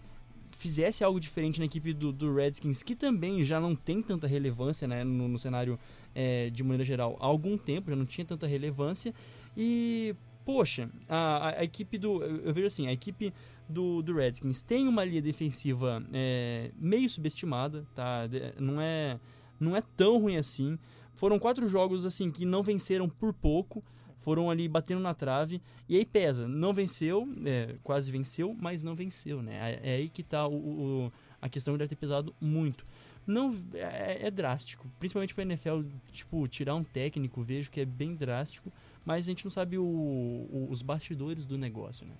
fizesse 0.50 1.04
algo 1.04 1.20
diferente 1.20 1.58
na 1.58 1.66
equipe 1.66 1.92
do, 1.92 2.12
do 2.12 2.34
Redskins, 2.34 2.82
que 2.82 2.94
também 2.94 3.44
já 3.44 3.60
não 3.60 3.74
tem 3.74 4.00
tanta 4.00 4.26
relevância 4.26 4.88
né, 4.88 5.04
no, 5.04 5.28
no 5.28 5.38
cenário 5.38 5.78
é, 6.14 6.48
de 6.50 6.62
maneira 6.62 6.84
geral 6.84 7.16
há 7.20 7.26
algum 7.26 7.58
tempo, 7.58 7.90
já 7.90 7.96
não 7.96 8.06
tinha 8.06 8.24
tanta 8.24 8.46
relevância. 8.46 9.14
E, 9.56 10.14
poxa, 10.44 10.88
a, 11.08 11.58
a, 11.58 11.64
equipe 11.64 11.98
do. 11.98 12.22
Eu, 12.22 12.52
vejo 12.52 12.66
assim, 12.66 12.86
a 12.86 12.92
equipe 12.92 13.32
do, 13.68 14.02
do 14.02 14.14
Redskins 14.14 14.62
tem 14.62 14.86
uma 14.86 15.04
linha 15.04 15.22
defensiva 15.22 16.04
é, 16.12 16.70
meio 16.76 17.08
subestimada, 17.08 17.86
tá? 17.94 18.28
Não 18.58 18.80
é, 18.80 19.18
não 19.58 19.76
é 19.76 19.82
tão 19.96 20.18
ruim 20.18 20.36
assim. 20.36 20.78
Foram 21.14 21.38
quatro 21.38 21.68
jogos 21.68 22.04
assim 22.04 22.30
que 22.30 22.44
não 22.44 22.62
venceram 22.62 23.08
por 23.08 23.32
pouco, 23.32 23.82
foram 24.18 24.50
ali 24.50 24.66
batendo 24.68 25.00
na 25.00 25.14
trave 25.14 25.60
e 25.88 25.96
aí 25.96 26.04
pesa. 26.04 26.48
Não 26.48 26.72
venceu, 26.72 27.28
é, 27.44 27.76
quase 27.82 28.10
venceu, 28.10 28.54
mas 28.58 28.84
não 28.84 28.94
venceu, 28.94 29.42
né? 29.42 29.80
É, 29.82 29.92
é 29.92 29.96
aí 29.96 30.10
que 30.10 30.22
tá 30.22 30.46
o, 30.46 30.54
o, 30.54 31.12
a 31.40 31.48
questão 31.48 31.74
que 31.74 31.78
deve 31.78 31.90
ter 31.90 31.96
pesado 31.96 32.34
muito. 32.40 32.84
Não 33.26 33.54
é, 33.72 34.26
é 34.26 34.30
drástico, 34.30 34.86
principalmente 34.98 35.34
para 35.34 35.44
NFL, 35.44 35.82
tipo 36.12 36.46
tirar 36.46 36.74
um 36.74 36.84
técnico, 36.84 37.42
vejo 37.42 37.70
que 37.70 37.80
é 37.80 37.84
bem 37.84 38.14
drástico, 38.14 38.70
mas 39.04 39.26
a 39.26 39.30
gente 39.30 39.44
não 39.44 39.50
sabe 39.50 39.78
o, 39.78 40.68
os 40.70 40.82
bastidores 40.82 41.44
do 41.44 41.58
negócio, 41.58 42.06
né? 42.06 42.14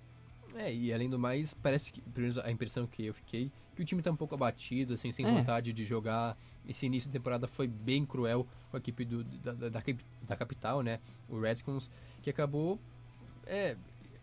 É, 0.57 0.73
e 0.73 0.93
além 0.93 1.11
do 1.11 1.19
mais, 1.19 1.53
parece 1.53 1.93
que, 1.93 2.01
pelo 2.01 2.23
menos 2.23 2.39
a 2.39 2.51
impressão 2.51 2.87
que 2.87 3.07
eu 3.07 3.15
fiquei, 3.15 3.51
que 3.75 3.83
o 3.83 3.85
time 3.85 4.01
tá 4.01 4.11
um 4.11 4.17
pouco 4.17 4.35
abatido, 4.35 4.95
assim, 4.95 5.11
sem 5.11 5.27
é. 5.27 5.31
vontade 5.31 5.73
de 5.73 5.85
jogar. 5.85 6.39
Esse 6.69 6.87
início 6.87 7.11
de 7.11 7.13
temporada 7.13 7.47
foi 7.49 7.67
bem 7.67 8.07
cruel 8.07 8.47
com 8.71 8.77
a 8.77 8.79
equipe 8.79 9.05
do, 9.05 9.25
da, 9.25 9.53
da, 9.53 9.69
da, 9.69 9.83
da 10.23 10.37
capital, 10.37 10.83
né? 10.83 11.01
O 11.29 11.41
Redskins, 11.41 11.91
que 12.23 12.31
acabou. 12.31 12.79
É, 13.47 13.77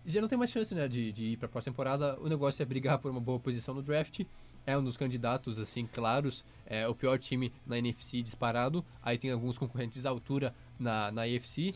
já 0.06 0.22
não 0.22 0.28
tem 0.28 0.38
mais 0.38 0.50
chance, 0.50 0.74
né, 0.74 0.88
de, 0.88 1.12
de 1.12 1.26
ir 1.26 1.38
pra 1.38 1.50
próxima 1.50 1.74
temporada. 1.74 2.18
O 2.20 2.28
negócio 2.28 2.62
é 2.64 2.66
brigar 2.66 2.98
por 2.98 3.12
uma 3.12 3.20
boa 3.20 3.40
posição 3.40 3.74
no 3.74 3.82
draft. 3.82 4.22
É 4.66 4.78
um 4.78 4.84
dos 4.84 4.96
candidatos, 4.96 5.60
assim, 5.60 5.86
claros. 5.86 6.46
É 6.66 6.88
o 6.88 6.96
pior 6.96 7.20
time 7.20 7.52
na 7.66 7.78
NFC 7.78 8.22
disparado. 8.22 8.86
Aí 9.04 9.18
tem 9.18 9.32
alguns 9.32 9.58
concorrentes 9.58 10.06
à 10.06 10.10
altura 10.10 10.56
na, 10.80 11.12
na 11.12 11.24
AFC. 11.24 11.76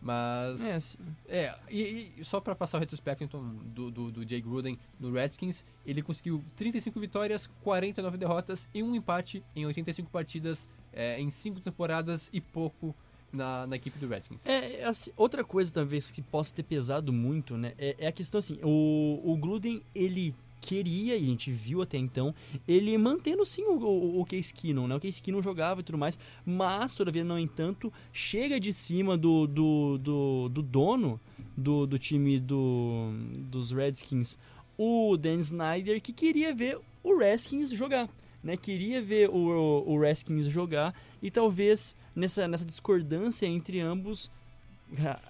Mas. 0.00 0.64
É, 0.64 0.74
assim. 0.74 0.98
é 1.28 1.54
e, 1.68 2.12
e 2.16 2.24
só 2.24 2.40
para 2.40 2.54
passar 2.54 2.78
o 2.78 2.80
retrospecto 2.80 3.22
então, 3.22 3.42
do, 3.66 3.90
do, 3.90 4.10
do, 4.10 4.28
Jay 4.28 4.40
Gruden 4.40 4.78
no 4.98 5.12
Redskins, 5.12 5.64
ele 5.84 6.02
conseguiu 6.02 6.42
35 6.56 6.98
vitórias, 6.98 7.48
49 7.62 8.16
derrotas 8.16 8.68
e 8.72 8.82
um 8.82 8.94
empate 8.94 9.42
em 9.54 9.66
85 9.66 10.10
partidas 10.10 10.68
é, 10.92 11.20
em 11.20 11.30
5 11.30 11.60
temporadas 11.60 12.30
e 12.32 12.40
pouco 12.40 12.94
na, 13.32 13.66
na 13.66 13.76
equipe 13.76 13.98
do 13.98 14.08
Redskins. 14.08 14.40
É, 14.44 14.84
assim, 14.84 15.12
outra 15.16 15.44
coisa 15.44 15.72
talvez 15.72 16.10
que 16.10 16.22
possa 16.22 16.54
ter 16.54 16.62
pesado 16.62 17.12
muito, 17.12 17.56
né, 17.56 17.74
é, 17.78 17.96
é 17.98 18.06
a 18.06 18.12
questão 18.12 18.38
assim, 18.38 18.58
o, 18.62 19.20
o 19.22 19.36
Gruden, 19.36 19.82
ele 19.94 20.34
queria, 20.60 21.16
e 21.16 21.22
a 21.22 21.26
gente 21.26 21.50
viu 21.50 21.82
até 21.82 21.96
então, 21.96 22.34
ele 22.66 22.96
mantendo 22.98 23.44
sim 23.44 23.62
o, 23.62 23.78
o, 23.78 24.20
o 24.20 24.24
Case 24.24 24.52
Keenum, 24.52 24.86
né? 24.86 24.94
O 24.94 25.00
Case 25.00 25.22
Keenum 25.22 25.42
jogava 25.42 25.80
e 25.80 25.84
tudo 25.84 25.98
mais, 25.98 26.18
mas, 26.44 26.94
todavia, 26.94 27.24
não 27.24 27.38
entanto, 27.38 27.92
chega 28.12 28.60
de 28.60 28.72
cima 28.72 29.16
do, 29.16 29.46
do, 29.46 29.98
do, 29.98 30.48
do 30.48 30.62
dono 30.62 31.20
do, 31.56 31.86
do 31.86 31.98
time 31.98 32.38
do, 32.38 33.10
dos 33.50 33.70
Redskins, 33.70 34.38
o 34.76 35.16
Dan 35.16 35.40
Snyder, 35.40 36.00
que 36.00 36.12
queria 36.12 36.54
ver 36.54 36.78
o 37.02 37.16
Redskins 37.16 37.70
jogar. 37.70 38.08
Né, 38.42 38.56
queria 38.56 39.02
ver 39.02 39.28
o, 39.28 39.84
o 39.86 40.00
Redskins 40.00 40.46
jogar 40.46 40.94
e 41.20 41.30
talvez 41.30 41.94
nessa, 42.16 42.48
nessa 42.48 42.64
discordância 42.64 43.44
entre 43.44 43.78
ambos 43.80 44.30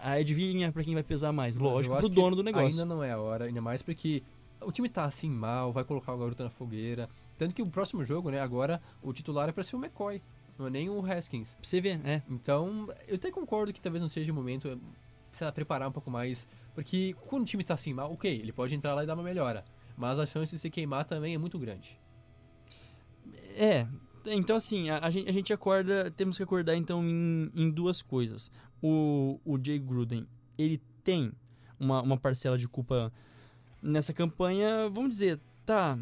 adivinha 0.00 0.72
para 0.72 0.84
quem 0.84 0.94
vai 0.94 1.02
pesar 1.02 1.32
mais? 1.32 1.56
Lógico, 1.56 1.96
pro 1.96 2.08
dono 2.08 2.36
do 2.36 2.42
negócio. 2.42 2.68
Ainda 2.68 2.84
não 2.84 3.02
é 3.02 3.12
a 3.12 3.18
hora, 3.18 3.44
ainda 3.46 3.60
mais 3.60 3.82
porque 3.82 4.22
o 4.62 4.72
time 4.72 4.88
tá 4.88 5.04
assim 5.04 5.30
mal, 5.30 5.72
vai 5.72 5.84
colocar 5.84 6.14
o 6.14 6.18
garoto 6.18 6.42
na 6.42 6.50
fogueira. 6.50 7.08
Tanto 7.38 7.54
que 7.54 7.62
o 7.62 7.66
próximo 7.66 8.04
jogo, 8.04 8.30
né, 8.30 8.40
agora 8.40 8.82
o 9.02 9.12
titular 9.12 9.48
é 9.48 9.52
pra 9.52 9.64
ser 9.64 9.76
o 9.76 9.78
McCoy, 9.78 10.22
não 10.58 10.66
é 10.66 10.70
nem 10.70 10.90
o 10.90 11.04
Haskins. 11.04 11.54
Pra 11.54 11.64
você 11.64 11.80
ver, 11.80 11.98
né? 11.98 12.22
Então, 12.28 12.88
eu 13.08 13.16
até 13.16 13.30
concordo 13.30 13.72
que 13.72 13.80
talvez 13.80 14.02
não 14.02 14.10
seja 14.10 14.30
o 14.30 14.34
momento, 14.34 14.78
precisa 15.30 15.50
preparar 15.50 15.88
um 15.88 15.92
pouco 15.92 16.10
mais, 16.10 16.46
porque 16.74 17.14
quando 17.26 17.42
o 17.42 17.46
time 17.46 17.64
tá 17.64 17.74
assim 17.74 17.94
mal, 17.94 18.12
ok, 18.12 18.30
ele 18.30 18.52
pode 18.52 18.74
entrar 18.74 18.94
lá 18.94 19.02
e 19.02 19.06
dar 19.06 19.14
uma 19.14 19.22
melhora, 19.22 19.64
mas 19.96 20.18
a 20.18 20.26
chance 20.26 20.54
de 20.54 20.58
se 20.58 20.68
queimar 20.68 21.04
também 21.06 21.34
é 21.34 21.38
muito 21.38 21.58
grande. 21.58 21.98
É, 23.56 23.86
então 24.26 24.56
assim, 24.56 24.90
a, 24.90 24.98
a, 24.98 25.10
gente, 25.10 25.28
a 25.28 25.32
gente 25.32 25.52
acorda, 25.52 26.10
temos 26.10 26.36
que 26.36 26.42
acordar 26.42 26.76
então 26.76 27.02
em, 27.02 27.50
em 27.54 27.70
duas 27.70 28.02
coisas. 28.02 28.50
O, 28.82 29.40
o 29.44 29.58
Jay 29.62 29.78
Gruden, 29.78 30.26
ele 30.58 30.80
tem 31.02 31.32
uma, 31.78 32.02
uma 32.02 32.18
parcela 32.18 32.58
de 32.58 32.68
culpa 32.68 33.12
nessa 33.82 34.12
campanha, 34.12 34.88
vamos 34.88 35.10
dizer, 35.10 35.40
tá, 35.64 35.98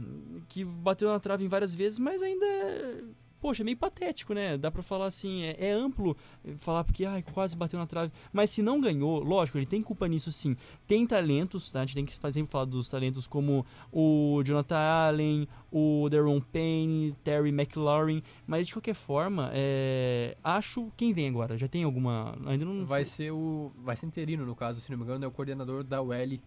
que 0.49 0.64
bateu 0.64 1.09
na 1.09 1.21
trave 1.21 1.45
em 1.45 1.49
várias 1.49 1.75
vezes, 1.75 1.99
mas 1.99 2.23
ainda 2.23 2.47
é, 2.47 3.03
poxa, 3.41 3.62
é 3.62 3.64
meio 3.64 3.77
patético, 3.77 4.35
né? 4.35 4.57
Dá 4.57 4.71
pra 4.71 4.83
falar 4.83 5.07
assim, 5.07 5.43
é, 5.43 5.57
é, 5.59 5.71
amplo 5.71 6.17
falar 6.57 6.85
porque 6.85 7.05
ai, 7.05 7.23
quase 7.23 7.57
bateu 7.57 7.79
na 7.79 7.87
trave. 7.87 8.12
Mas 8.33 8.51
se 8.51 8.62
não 8.62 8.81
ganhou, 8.81 9.23
lógico, 9.23 9.59
ele 9.59 9.67
tem 9.67 9.83
culpa 9.83 10.09
nisso 10.09 10.31
sim. 10.33 10.57
Tem 10.87 11.07
talentos, 11.07 11.71
tá? 11.71 11.81
A 11.81 11.87
gente 11.87 11.95
tem 11.95 12.05
que 12.05 12.12
sempre 12.12 12.51
falar 12.51 12.64
dos 12.64 12.88
talentos 12.88 13.27
como 13.27 13.64
o 13.93 14.43
Jonathan 14.45 14.77
Allen, 14.77 15.49
o 15.71 16.09
Deron 16.11 16.41
Payne, 16.41 17.14
Terry 17.25 17.51
McLaurin. 17.51 18.23
Mas 18.47 18.67
de 18.67 18.73
qualquer 18.73 18.95
forma, 18.95 19.51
é, 19.53 20.37
acho 20.43 20.91
quem 20.97 21.12
vem 21.12 21.29
agora. 21.29 21.57
Já 21.57 21.69
tem 21.69 21.85
alguma. 21.85 22.37
Ainda 22.47 22.64
não. 22.64 22.85
Vai 22.85 23.05
ser 23.05 23.31
o. 23.33 23.73
Vai 23.79 23.97
ser 23.97 24.07
interino, 24.07 24.45
no 24.45 24.55
caso, 24.55 24.81
se 24.81 24.91
não 24.91 24.99
me 24.99 25.05
engano, 25.05 25.25
é 25.25 25.29
o 25.29 25.33
coordenador 25.33 25.85
da 25.85 26.03
UL 26.03 26.38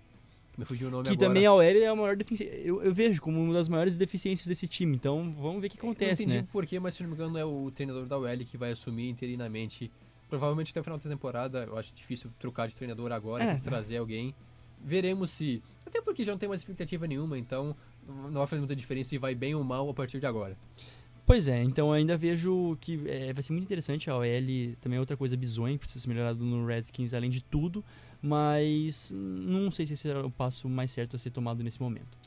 me 0.58 0.66
fugiu 0.66 0.90
o 0.90 0.92
nome 0.92 1.04
que 1.04 1.10
agora. 1.12 1.28
também 1.28 1.46
a 1.46 1.54
OL 1.54 1.62
é 1.62 1.88
a 1.88 1.96
maior 1.96 2.16
deficiência. 2.16 2.54
Eu, 2.56 2.84
eu, 2.84 2.94
vejo 2.94 3.22
como 3.22 3.42
uma 3.42 3.54
das 3.54 3.70
maiores 3.70 3.98
deficiências 3.98 4.48
desse 4.48 4.68
time. 4.68 4.96
Então 4.96 5.34
vamos 5.40 5.62
ver 5.62 5.68
o 5.68 5.70
que 5.70 5.78
acontece, 5.78 6.24
eu 6.24 6.28
não 6.28 6.34
entendi 6.34 6.46
né? 6.46 6.48
porquê, 6.52 6.80
mas 6.80 6.94
se 6.94 7.04
não 7.04 7.10
me 7.10 7.16
engano 7.16 7.38
é 7.38 7.46
o 7.46 7.72
treinador 7.72 8.06
da 8.06 8.18
OL 8.18 8.38
que 8.40 8.58
vai 8.58 8.72
assumir 8.72 9.10
interinamente. 9.10 9.92
Provavelmente 10.30 10.72
até 10.72 10.80
o 10.80 10.84
final 10.84 10.98
da 10.98 11.10
temporada. 11.10 11.64
Eu 11.66 11.78
acho 11.78 11.94
difícil 11.94 12.32
trocar 12.40 12.68
de 12.68 12.76
treinador 12.76 13.12
agora, 13.12 13.44
é, 13.44 13.56
trazer 13.58 13.98
alguém. 13.98 14.34
Veremos 14.84 15.30
se. 15.30 15.62
Até 15.86 16.02
porque 16.02 16.24
já 16.24 16.32
não 16.32 16.40
tem 16.40 16.48
mais 16.48 16.62
expectativa 16.62 17.06
nenhuma, 17.06 17.38
então 17.38 17.76
não 18.08 18.32
vai 18.32 18.48
fazer 18.48 18.60
muita 18.60 18.76
diferença 18.76 19.10
se 19.10 19.18
vai 19.18 19.36
bem 19.36 19.56
ou 19.56 19.64
mal 19.64 19.90
a 19.90 19.94
partir 19.94 20.20
de 20.20 20.26
agora. 20.26 20.58
Pois 21.26 21.48
é, 21.48 21.62
então 21.64 21.94
ainda 21.94 22.18
vejo 22.18 22.76
que 22.82 23.00
é, 23.08 23.32
vai 23.32 23.44
ser 23.44 23.54
muito 23.54 23.66
interessante. 23.66 24.10
A 24.10 24.18
OL 24.18 24.76
também 24.82 24.98
é 24.98 25.00
outra 25.00 25.16
coisa 25.16 25.38
bizonha, 25.38 25.78
precisa 25.78 26.00
ser 26.00 26.10
melhorado 26.10 26.44
no 26.44 26.66
Redskins, 26.66 27.14
além 27.14 27.30
de 27.30 27.42
tudo 27.42 27.84
mas 28.22 29.12
não 29.14 29.72
sei 29.72 29.86
se 29.86 29.94
esse 29.94 30.10
era 30.10 30.26
o 30.26 30.32
passo 30.32 30.70
mais 30.70 30.92
certo 30.92 31.16
a 31.16 31.20
ser 31.20 31.32
tomado 31.32 31.64
nesse 31.64 31.82
momento. 31.82 32.18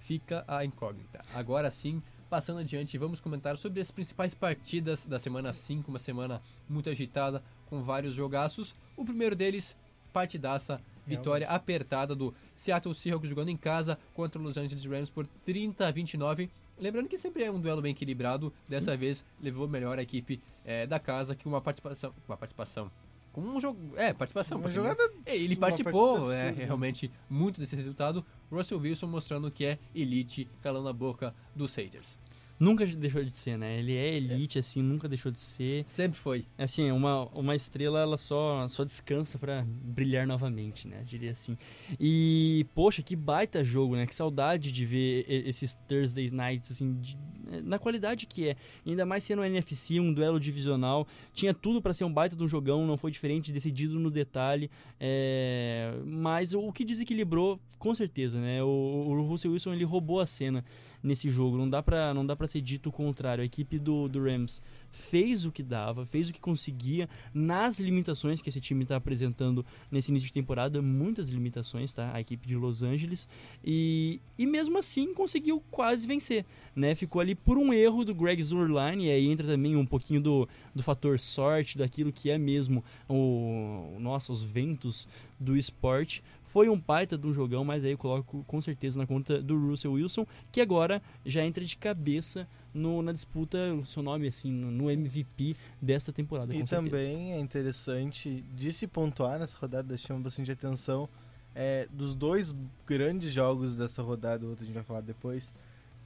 Fica 0.00 0.44
a 0.46 0.64
incógnita. 0.64 1.24
Agora 1.34 1.70
sim, 1.70 2.02
passando 2.28 2.60
adiante, 2.60 2.96
vamos 2.96 3.20
comentar 3.20 3.56
sobre 3.58 3.80
as 3.80 3.90
principais 3.90 4.34
partidas 4.34 5.04
da 5.04 5.18
semana 5.18 5.52
5, 5.52 5.88
uma 5.88 5.98
semana 5.98 6.40
muito 6.68 6.88
agitada, 6.88 7.42
com 7.66 7.82
vários 7.82 8.14
jogaços. 8.14 8.74
O 8.96 9.04
primeiro 9.04 9.34
deles 9.34 9.76
partidaça, 10.12 10.80
vitória 11.06 11.48
apertada 11.48 12.14
do 12.14 12.34
Seattle 12.56 12.94
Seahawks 12.94 13.28
jogando 13.28 13.48
em 13.48 13.56
casa 13.56 13.98
contra 14.14 14.40
os 14.40 14.44
Los 14.44 14.56
Angeles 14.56 14.84
Rams 14.84 15.10
por 15.10 15.26
30 15.44 15.86
a 15.86 15.90
29. 15.90 16.50
Lembrando 16.78 17.08
que 17.08 17.18
sempre 17.18 17.44
é 17.44 17.50
um 17.50 17.60
duelo 17.60 17.82
bem 17.82 17.92
equilibrado, 17.92 18.52
dessa 18.66 18.96
vez 18.96 19.24
levou 19.40 19.68
melhor 19.68 19.98
a 19.98 20.02
equipe 20.02 20.40
é, 20.64 20.86
da 20.86 20.98
casa 20.98 21.34
que 21.34 21.46
uma 21.46 21.60
participação, 21.60 22.12
uma 22.26 22.36
participação 22.36 22.90
com 23.32 23.40
um 23.40 23.60
jogo, 23.60 23.78
é, 23.96 24.12
participação. 24.12 24.58
Uma 24.58 24.70
jogada. 24.70 25.10
ele 25.26 25.56
participou, 25.56 26.32
é, 26.32 26.50
realmente 26.50 27.10
muito 27.28 27.60
desse 27.60 27.76
resultado. 27.76 28.24
Russell 28.50 28.78
Wilson 28.78 29.06
mostrando 29.06 29.50
que 29.50 29.64
é 29.64 29.78
elite, 29.94 30.48
calando 30.62 30.88
a 30.88 30.92
boca 30.92 31.34
dos 31.54 31.74
haters. 31.74 32.18
Nunca 32.60 32.84
deixou 32.84 33.24
de 33.24 33.34
ser, 33.34 33.56
né? 33.56 33.78
Ele 33.78 33.96
é 33.96 34.14
elite, 34.14 34.58
assim, 34.58 34.82
nunca 34.82 35.08
deixou 35.08 35.32
de 35.32 35.40
ser. 35.40 35.82
Sempre 35.86 36.18
foi. 36.18 36.44
Assim, 36.58 36.90
uma, 36.92 37.24
uma 37.28 37.56
estrela, 37.56 37.98
ela 38.00 38.18
só, 38.18 38.68
só 38.68 38.84
descansa 38.84 39.38
pra 39.38 39.64
brilhar 39.66 40.26
novamente, 40.26 40.86
né? 40.86 41.02
Diria 41.06 41.30
assim. 41.30 41.56
E, 41.98 42.66
poxa, 42.74 43.02
que 43.02 43.16
baita 43.16 43.64
jogo, 43.64 43.96
né? 43.96 44.06
Que 44.06 44.14
saudade 44.14 44.70
de 44.70 44.84
ver 44.84 45.24
esses 45.26 45.74
Thursday 45.88 46.30
Nights, 46.30 46.70
assim, 46.72 47.00
de- 47.00 47.16
na 47.64 47.78
qualidade 47.78 48.26
que 48.26 48.48
é. 48.50 48.56
Ainda 48.86 49.06
mais 49.06 49.24
sendo 49.24 49.40
um 49.40 49.44
NFC, 49.44 49.98
um 49.98 50.12
duelo 50.12 50.38
divisional. 50.38 51.08
Tinha 51.32 51.54
tudo 51.54 51.80
pra 51.80 51.94
ser 51.94 52.04
um 52.04 52.12
baita 52.12 52.36
de 52.36 52.44
um 52.44 52.48
jogão, 52.48 52.86
não 52.86 52.98
foi 52.98 53.10
diferente, 53.10 53.50
decidido 53.50 53.98
no 53.98 54.10
detalhe. 54.10 54.70
É, 55.00 55.94
Mas 56.04 56.52
o 56.52 56.70
que 56.70 56.84
desequilibrou, 56.84 57.58
com 57.78 57.94
certeza, 57.94 58.38
né? 58.38 58.62
O, 58.62 58.66
o 58.66 59.22
Russell 59.26 59.50
Wilson, 59.52 59.72
ele 59.72 59.84
roubou 59.84 60.20
a 60.20 60.26
cena 60.26 60.62
nesse 61.02 61.30
jogo. 61.30 61.56
Não 61.56 61.68
dá 61.68 61.82
pra, 61.82 62.12
não 62.14 62.24
dá 62.24 62.36
pra 62.36 62.46
ser 62.46 62.60
dito 62.60 62.88
o 62.88 62.92
contrário. 62.92 63.42
A 63.42 63.44
equipe 63.44 63.78
do, 63.78 64.08
do 64.08 64.22
Rams 64.22 64.62
fez 64.90 65.44
o 65.44 65.52
que 65.52 65.62
dava, 65.62 66.04
fez 66.04 66.28
o 66.28 66.32
que 66.32 66.40
conseguia 66.40 67.08
nas 67.32 67.78
limitações 67.78 68.42
que 68.42 68.48
esse 68.48 68.60
time 68.60 68.82
está 68.82 68.96
apresentando 68.96 69.64
nesse 69.90 70.10
início 70.10 70.26
de 70.26 70.32
temporada, 70.32 70.82
muitas 70.82 71.28
limitações, 71.28 71.94
tá? 71.94 72.10
A 72.12 72.20
equipe 72.20 72.46
de 72.46 72.56
Los 72.56 72.82
Angeles 72.82 73.28
e, 73.64 74.20
e 74.36 74.46
mesmo 74.46 74.78
assim 74.78 75.14
conseguiu 75.14 75.62
quase 75.70 76.06
vencer, 76.06 76.44
né? 76.74 76.94
Ficou 76.94 77.20
ali 77.20 77.34
por 77.34 77.56
um 77.56 77.72
erro 77.72 78.04
do 78.04 78.14
Greg 78.14 78.42
Zurline 78.42 79.06
e 79.06 79.10
aí 79.10 79.28
entra 79.28 79.46
também 79.46 79.76
um 79.76 79.86
pouquinho 79.86 80.20
do, 80.20 80.48
do 80.74 80.82
fator 80.82 81.20
sorte, 81.20 81.78
daquilo 81.78 82.12
que 82.12 82.30
é 82.30 82.38
mesmo 82.38 82.84
o 83.08 83.96
nossa, 84.00 84.32
os 84.32 84.42
ventos 84.42 85.06
do 85.38 85.56
esporte. 85.56 86.22
Foi 86.50 86.68
um 86.68 86.76
baita 86.76 87.16
de 87.16 87.24
um 87.28 87.32
jogão, 87.32 87.64
mas 87.64 87.84
aí 87.84 87.92
eu 87.92 87.98
coloco 87.98 88.42
com 88.44 88.60
certeza 88.60 88.98
na 88.98 89.06
conta 89.06 89.40
do 89.40 89.56
Russell 89.68 89.92
Wilson, 89.92 90.26
que 90.50 90.60
agora 90.60 91.00
já 91.24 91.44
entra 91.46 91.64
de 91.64 91.76
cabeça 91.76 92.44
no- 92.74 93.00
na 93.02 93.12
disputa, 93.12 93.56
o 93.74 93.84
seu 93.84 94.02
nome 94.02 94.26
assim, 94.26 94.50
no, 94.50 94.90
MVP 94.90 95.54
dessa 95.80 96.12
temporada. 96.12 96.52
E 96.52 96.58
também 96.90 97.32
é 97.34 97.38
interessante 97.38 98.44
de 98.52 98.72
se 98.72 98.88
pontuar 98.88 99.38
nessa 99.38 99.56
rodada, 99.56 99.96
chama 99.96 100.20
bastante 100.22 100.50
atenção, 100.50 101.08
é, 101.54 101.86
dos 101.92 102.16
dois 102.16 102.52
grandes 102.84 103.30
jogos 103.30 103.76
dessa 103.76 104.02
rodada, 104.02 104.44
o 104.44 104.48
outro 104.50 104.64
a 104.64 104.66
gente 104.66 104.74
vai 104.74 104.82
falar 104.84 105.02
depois, 105.02 105.52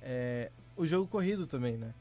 é, 0.03 0.51
o 0.77 0.85
jogo 0.85 1.07
corrido 1.07 1.47
também, 1.47 1.79
né? 1.79 1.95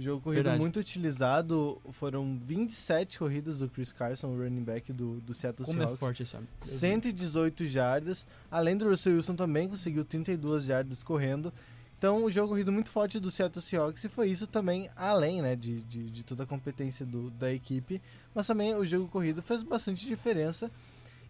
Jogo 0.00 0.20
corrido 0.22 0.36
Verdade. 0.44 0.60
muito 0.60 0.78
utilizado, 0.78 1.80
foram 1.92 2.38
27 2.46 3.18
corridas 3.18 3.58
do 3.58 3.68
Chris 3.68 3.92
Carson, 3.92 4.28
o 4.28 4.36
running 4.38 4.62
back 4.62 4.92
do, 4.92 5.20
do 5.20 5.34
Seattle 5.34 5.64
Como 5.66 5.78
é 5.78 5.82
Seahawks. 5.82 5.98
forte 6.00 6.22
esse 6.22 6.36
homem. 6.36 6.48
118 6.62 7.66
jardas, 7.66 8.26
além 8.50 8.76
do 8.76 8.88
Russell 8.88 9.14
Wilson 9.16 9.34
também 9.34 9.68
conseguiu 9.68 10.04
32 10.04 10.64
jardas 10.66 11.02
correndo. 11.02 11.52
Então, 11.98 12.24
o 12.24 12.30
jogo 12.30 12.50
corrido 12.50 12.70
muito 12.70 12.90
forte 12.92 13.18
do 13.18 13.28
Seattle 13.30 13.60
Seahawks 13.60 14.04
e 14.04 14.08
foi 14.08 14.28
isso 14.30 14.46
também 14.46 14.88
além 14.94 15.42
né, 15.42 15.56
de, 15.56 15.82
de, 15.82 16.08
de 16.10 16.22
toda 16.22 16.44
a 16.44 16.46
competência 16.46 17.04
do, 17.04 17.28
da 17.30 17.52
equipe. 17.52 18.00
Mas 18.32 18.46
também 18.46 18.72
o 18.76 18.84
jogo 18.84 19.08
corrido 19.08 19.42
fez 19.42 19.64
bastante 19.64 20.06
diferença. 20.06 20.70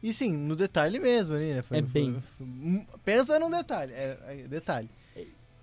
E 0.02 0.12
sim, 0.12 0.37
no 0.37 0.54
detalhe 0.54 0.98
mesmo 0.98 1.35
ali, 1.35 1.54
né? 1.54 1.62
Foi, 1.62 1.78
É 1.78 1.83
foi- 1.83 1.90
bem. 1.90 2.22
foi- 2.37 2.46
hum, 2.46 2.87
pensa 3.04 3.38
num 3.38 3.50
detalhe, 3.50 3.92
é, 3.94 4.18
é 4.44 4.48
detalhe. 4.48 4.90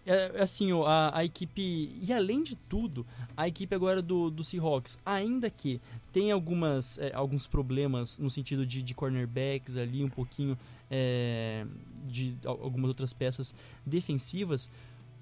É, 0.06 0.40
assim, 0.40 0.72
ó, 0.72 0.86
a, 0.86 1.18
a 1.18 1.26
equipe. 1.26 1.98
E 2.00 2.14
além 2.14 2.44
de 2.44 2.56
tudo, 2.56 3.06
a 3.36 3.48
equipe 3.48 3.74
agora 3.74 4.02
do, 4.04 4.30
do 4.30 4.44
Seahawks, 4.44 5.00
ainda 5.04 5.50
que 5.50 5.82
tem 6.14 6.32
algumas, 6.32 6.98
é, 7.00 7.12
alguns 7.16 7.48
problemas 7.48 8.20
no 8.20 8.30
sentido 8.30 8.66
de, 8.66 8.84
de 8.84 8.94
cornerbacks 8.94 9.76
ali, 9.76 10.04
um 10.04 10.10
pouquinho 10.10 10.56
é, 10.92 11.66
de 12.08 12.36
al- 12.46 12.60
algumas 12.62 12.90
outras 12.90 13.14
peças 13.14 13.56
defensivas, 13.84 14.70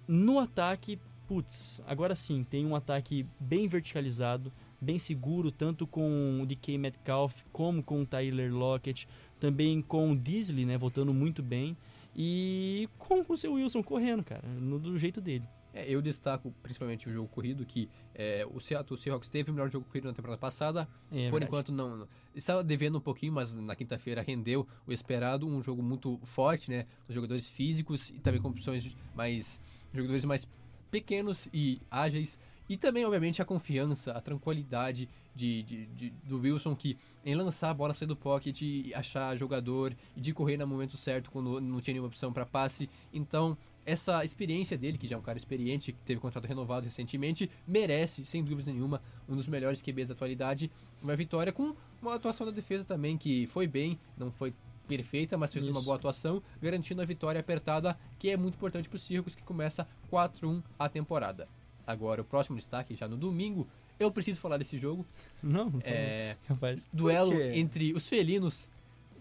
no 0.05 0.37
ataque, 0.37 0.99
putz, 1.29 1.81
agora 1.87 2.13
sim, 2.13 2.43
tem 2.43 2.65
um 2.65 2.75
ataque 2.75 3.25
bem 3.39 3.69
verticalizado, 3.69 4.51
bem 4.81 4.99
seguro, 4.99 5.49
tanto 5.49 5.87
com 5.87 6.41
o 6.41 6.45
DK 6.45 6.77
Metcalf 6.77 7.41
como 7.53 7.81
com 7.81 8.01
o 8.01 8.05
Tyler 8.05 8.53
Lockett, 8.53 9.07
também 9.39 9.81
com 9.81 10.11
o 10.11 10.15
Disley, 10.17 10.65
né, 10.65 10.77
voltando 10.77 11.13
muito 11.13 11.41
bem. 11.41 11.77
E 12.15 12.87
com 12.97 13.23
o 13.27 13.37
seu 13.37 13.53
Wilson 13.53 13.81
correndo, 13.83 14.23
cara, 14.23 14.47
no, 14.47 14.79
do 14.79 14.97
jeito 14.97 15.19
dele. 15.19 15.47
É, 15.73 15.89
eu 15.91 16.03
destaco 16.03 16.53
principalmente 16.61 17.09
o 17.09 17.13
jogo 17.13 17.27
corrido, 17.29 17.65
que 17.65 17.89
é, 18.13 18.45
o 18.53 18.59
Seattle 18.59 18.95
Seahawks 18.99 19.27
teve 19.27 19.49
o 19.49 19.53
melhor 19.53 19.71
jogo 19.71 19.85
corrido 19.87 20.05
na 20.05 20.13
temporada 20.13 20.37
passada. 20.39 20.87
É, 21.11 21.31
Por 21.31 21.41
enquanto 21.41 21.71
não, 21.71 21.97
não- 21.97 22.07
Estava 22.35 22.63
devendo 22.63 22.99
um 22.99 23.01
pouquinho, 23.01 23.33
mas 23.33 23.53
na 23.55 23.75
quinta-feira 23.75 24.21
rendeu 24.21 24.67
o 24.85 24.91
esperado. 24.91 25.47
Um 25.47 25.63
jogo 25.63 25.81
muito 25.81 26.19
forte, 26.23 26.69
né? 26.69 26.85
Os 27.09 27.15
jogadores 27.15 27.49
físicos 27.49 28.09
e 28.09 28.19
também 28.19 28.39
com 28.41 28.49
opções 28.49 28.95
mais. 29.15 29.59
jogadores 29.91 30.23
mais 30.25 30.47
pequenos 30.91 31.49
e 31.51 31.81
ágeis. 31.89 32.37
E 32.69 32.77
também, 32.77 33.03
obviamente, 33.05 33.41
a 33.41 33.45
confiança, 33.45 34.11
a 34.13 34.21
tranquilidade 34.21 35.09
de, 35.35 35.63
de- 35.63 35.85
de- 35.87 36.09
do 36.23 36.39
Wilson 36.39 36.75
que 36.75 36.97
em 37.25 37.35
lançar 37.35 37.69
a 37.69 37.73
bola 37.73 37.93
sair 37.93 38.07
do 38.07 38.15
pocket, 38.15 38.61
e 38.61 38.93
achar 38.93 39.35
jogador 39.37 39.95
e 40.15 40.21
de 40.21 40.33
correr 40.33 40.57
no 40.57 40.67
momento 40.67 40.97
certo 40.97 41.31
quando 41.31 41.59
não 41.61 41.79
tinha 41.81 41.93
nenhuma 41.93 42.07
opção 42.07 42.31
para 42.33 42.45
passe. 42.45 42.89
Então, 43.13 43.57
essa 43.85 44.23
experiência 44.23 44.77
dele, 44.77 44.97
que 44.97 45.07
já 45.07 45.15
é 45.15 45.19
um 45.19 45.21
cara 45.21 45.37
experiente, 45.37 45.91
que 45.91 45.99
teve 45.99 46.19
contrato 46.19 46.45
renovado 46.45 46.85
recentemente, 46.85 47.49
merece, 47.67 48.25
sem 48.25 48.43
dúvida 48.43 48.71
nenhuma, 48.71 49.01
um 49.27 49.35
dos 49.35 49.47
melhores 49.47 49.81
QBs 49.81 50.07
da 50.07 50.13
atualidade. 50.13 50.71
Uma 51.01 51.15
vitória 51.15 51.51
com 51.51 51.75
uma 52.01 52.15
atuação 52.15 52.45
da 52.45 52.51
defesa 52.51 52.83
também 52.85 53.17
que 53.17 53.45
foi 53.47 53.67
bem, 53.67 53.99
não 54.17 54.31
foi 54.31 54.53
perfeita, 54.87 55.37
mas 55.37 55.51
fez 55.53 55.65
uma 55.67 55.77
Isso. 55.79 55.85
boa 55.85 55.95
atuação, 55.97 56.41
garantindo 56.61 57.01
a 57.01 57.05
vitória 57.05 57.39
apertada, 57.39 57.97
que 58.19 58.29
é 58.29 58.37
muito 58.37 58.55
importante 58.55 58.87
para 58.89 58.95
o 58.97 58.99
Circus, 58.99 59.35
que 59.35 59.43
começa 59.43 59.87
4-1 60.11 60.61
a 60.77 60.87
temporada. 60.89 61.47
Agora, 61.85 62.21
o 62.21 62.25
próximo 62.25 62.57
destaque, 62.57 62.95
já 62.95 63.07
no 63.07 63.17
domingo, 63.17 63.67
eu 63.99 64.11
preciso 64.11 64.39
falar 64.39 64.57
desse 64.57 64.77
jogo. 64.77 65.05
Não, 65.41 65.69
não 65.69 65.79
É, 65.83 66.37
rapaz. 66.47 66.87
duelo 66.91 67.33
entre 67.41 67.93
os 67.93 68.07
felinos 68.07 68.69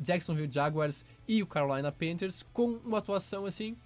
Jacksonville 0.01 0.51
Jaguars 0.51 1.05
e 1.29 1.43
o 1.43 1.47
Carolina 1.47 1.93
Panthers 1.93 2.45
com 2.53 2.79
uma 2.85 2.99
atuação 2.99 3.45
assim 3.47 3.77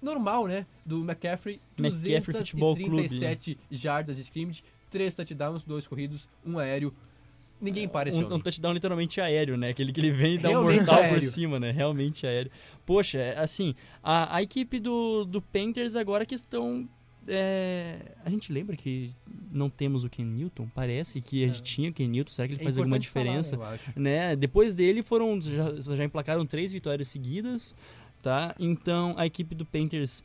normal, 0.00 0.46
né? 0.46 0.66
Do 0.84 1.00
McCaffrey, 1.02 1.60
McCaffrey 1.78 2.38
Futebol 2.38 2.74
Clube, 2.74 2.90
237 3.08 3.58
jardas 3.70 4.16
de 4.16 4.22
scrimmage, 4.22 4.62
3 4.90 5.14
touchdowns, 5.14 5.62
2 5.62 5.86
corridos, 5.86 6.28
um 6.44 6.58
aéreo. 6.58 6.92
Ninguém 7.60 7.86
para 7.88 8.08
esse 8.08 8.18
um, 8.18 8.34
um 8.34 8.40
touchdown 8.40 8.72
literalmente 8.72 9.20
aéreo, 9.20 9.56
né? 9.56 9.68
Aquele 9.68 9.92
que 9.92 10.00
ele 10.00 10.10
vem 10.10 10.34
e 10.34 10.38
dá 10.38 10.48
um 10.48 10.52
Realmente 10.52 10.78
mortal 10.78 10.96
por 10.96 11.04
aéreo. 11.04 11.30
cima, 11.30 11.60
né? 11.60 11.70
Realmente 11.70 12.26
aéreo. 12.26 12.50
Poxa, 12.84 13.18
é, 13.18 13.38
assim, 13.38 13.76
a, 14.02 14.36
a 14.36 14.42
equipe 14.42 14.80
do, 14.80 15.24
do 15.24 15.40
Panthers 15.40 15.94
agora 15.94 16.26
que 16.26 16.34
estão... 16.34 16.88
é, 17.28 17.98
a 18.24 18.30
gente 18.30 18.52
lembra 18.52 18.76
que 18.76 19.10
não 19.50 19.68
temos 19.70 20.04
o 20.04 20.08
Ken 20.10 20.24
Newton? 20.24 20.68
Parece 20.74 21.20
que 21.20 21.44
a 21.44 21.46
gente 21.48 21.60
É. 21.60 21.62
tinha 21.62 21.90
o 21.90 21.92
Ken 21.92 22.06
Newton. 22.08 22.30
Será 22.30 22.48
que 22.48 22.54
ele 22.54 22.60
É 22.62 22.64
faz 22.64 22.78
alguma 22.78 22.96
importante 22.96 23.12
falar, 23.12 23.40
diferença? 23.76 23.92
né? 24.00 24.36
Depois 24.36 24.74
dele 24.74 25.02
foram 25.02 25.40
já, 25.40 25.96
já 25.96 26.04
emplacaram 26.04 26.44
três 26.46 26.72
vitórias 26.72 27.08
seguidas, 27.08 27.74
tá? 28.22 28.54
Então 28.58 29.14
a 29.16 29.26
equipe 29.26 29.54
do 29.54 29.64
Panthers 29.64 30.24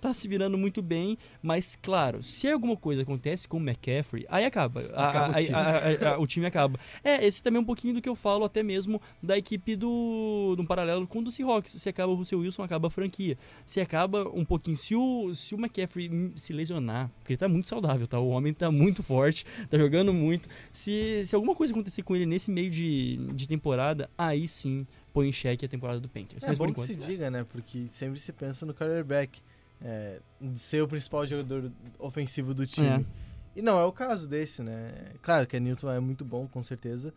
tá 0.00 0.12
se 0.14 0.26
virando 0.28 0.56
muito 0.58 0.80
bem, 0.82 1.16
mas 1.42 1.76
claro, 1.76 2.22
se 2.22 2.48
alguma 2.48 2.76
coisa 2.76 3.02
acontece 3.02 3.46
com 3.48 3.56
o 3.56 3.60
McCaffrey, 3.60 4.24
aí 4.28 4.44
acaba. 4.44 4.80
A- 4.94 5.08
Acaba 5.08 5.28
o 5.28 5.36
a- 5.36 5.40
time. 5.42 5.54
a- 5.54 5.60
a- 5.60 6.14
a- 6.14 6.18
o 6.18 6.26
time 6.26 6.46
acaba. 6.46 6.78
É, 7.02 7.24
esse 7.26 7.42
também 7.42 7.58
é 7.58 7.62
um 7.62 7.64
pouquinho 7.66 7.94
do 7.94 8.02
que 8.02 8.08
eu 8.08 8.14
falo 8.14 8.44
até 8.44 8.62
mesmo 8.62 9.00
da 9.22 9.36
equipe 9.36 9.74
do, 9.76 10.54
do 10.56 10.64
paralelo 10.64 11.06
com 11.06 11.20
o 11.20 11.22
do 11.24 11.30
Seahawks. 11.30 11.72
Se 11.80 11.88
acaba 11.88 12.12
o 12.12 12.14
Russell 12.14 12.40
Wilson, 12.40 12.62
acaba 12.62 12.88
a 12.88 12.90
franquia. 12.90 13.36
Se 13.64 13.80
acaba 13.80 14.28
um 14.28 14.44
pouquinho, 14.44 14.76
se 14.76 14.94
o, 14.94 15.34
se 15.34 15.54
o 15.54 15.58
McCaffrey 15.58 16.32
se 16.36 16.52
lesionar, 16.52 17.10
porque 17.20 17.32
ele 17.32 17.38
tá 17.38 17.48
muito 17.48 17.68
saudável, 17.68 18.06
tá? 18.06 18.18
O 18.18 18.28
homem 18.28 18.52
tá 18.52 18.70
muito 18.70 19.02
forte, 19.02 19.44
tá 19.70 19.76
jogando 19.78 20.12
muito. 20.12 20.48
Se, 20.72 21.22
se 21.24 21.34
alguma 21.34 21.54
coisa 21.54 21.72
acontecer 21.72 22.02
com 22.02 22.14
ele 22.14 22.26
nesse 22.26 22.50
meio 22.50 22.70
de, 22.70 23.16
de 23.34 23.48
temporada, 23.48 24.08
aí 24.16 24.46
sim 24.48 24.86
põe 25.12 25.28
em 25.28 25.32
xeque 25.32 25.64
a 25.64 25.68
temporada 25.68 25.98
do 25.98 26.08
Panthers. 26.08 26.44
É 26.44 26.48
Mas 26.48 26.58
por 26.58 26.66
bom 26.66 26.74
que 26.74 26.80
enquanto. 26.82 27.00
se 27.02 27.06
diga, 27.08 27.30
né? 27.30 27.44
Porque 27.50 27.88
sempre 27.88 28.20
se 28.20 28.32
pensa 28.32 28.66
no 28.66 28.74
quarterback. 28.74 29.40
É, 29.82 30.20
de 30.40 30.58
ser 30.58 30.82
o 30.82 30.88
principal 30.88 31.26
jogador 31.26 31.70
ofensivo 31.98 32.54
do 32.54 32.66
time. 32.66 32.86
É. 32.88 33.04
E 33.54 33.62
não 33.62 33.78
é 33.78 33.84
o 33.84 33.92
caso 33.92 34.28
desse, 34.28 34.62
né? 34.62 34.92
Claro 35.22 35.46
que 35.46 35.56
a 35.56 35.60
Newton 35.60 35.90
é 35.90 36.00
muito 36.00 36.24
bom, 36.24 36.46
com 36.46 36.62
certeza. 36.62 37.12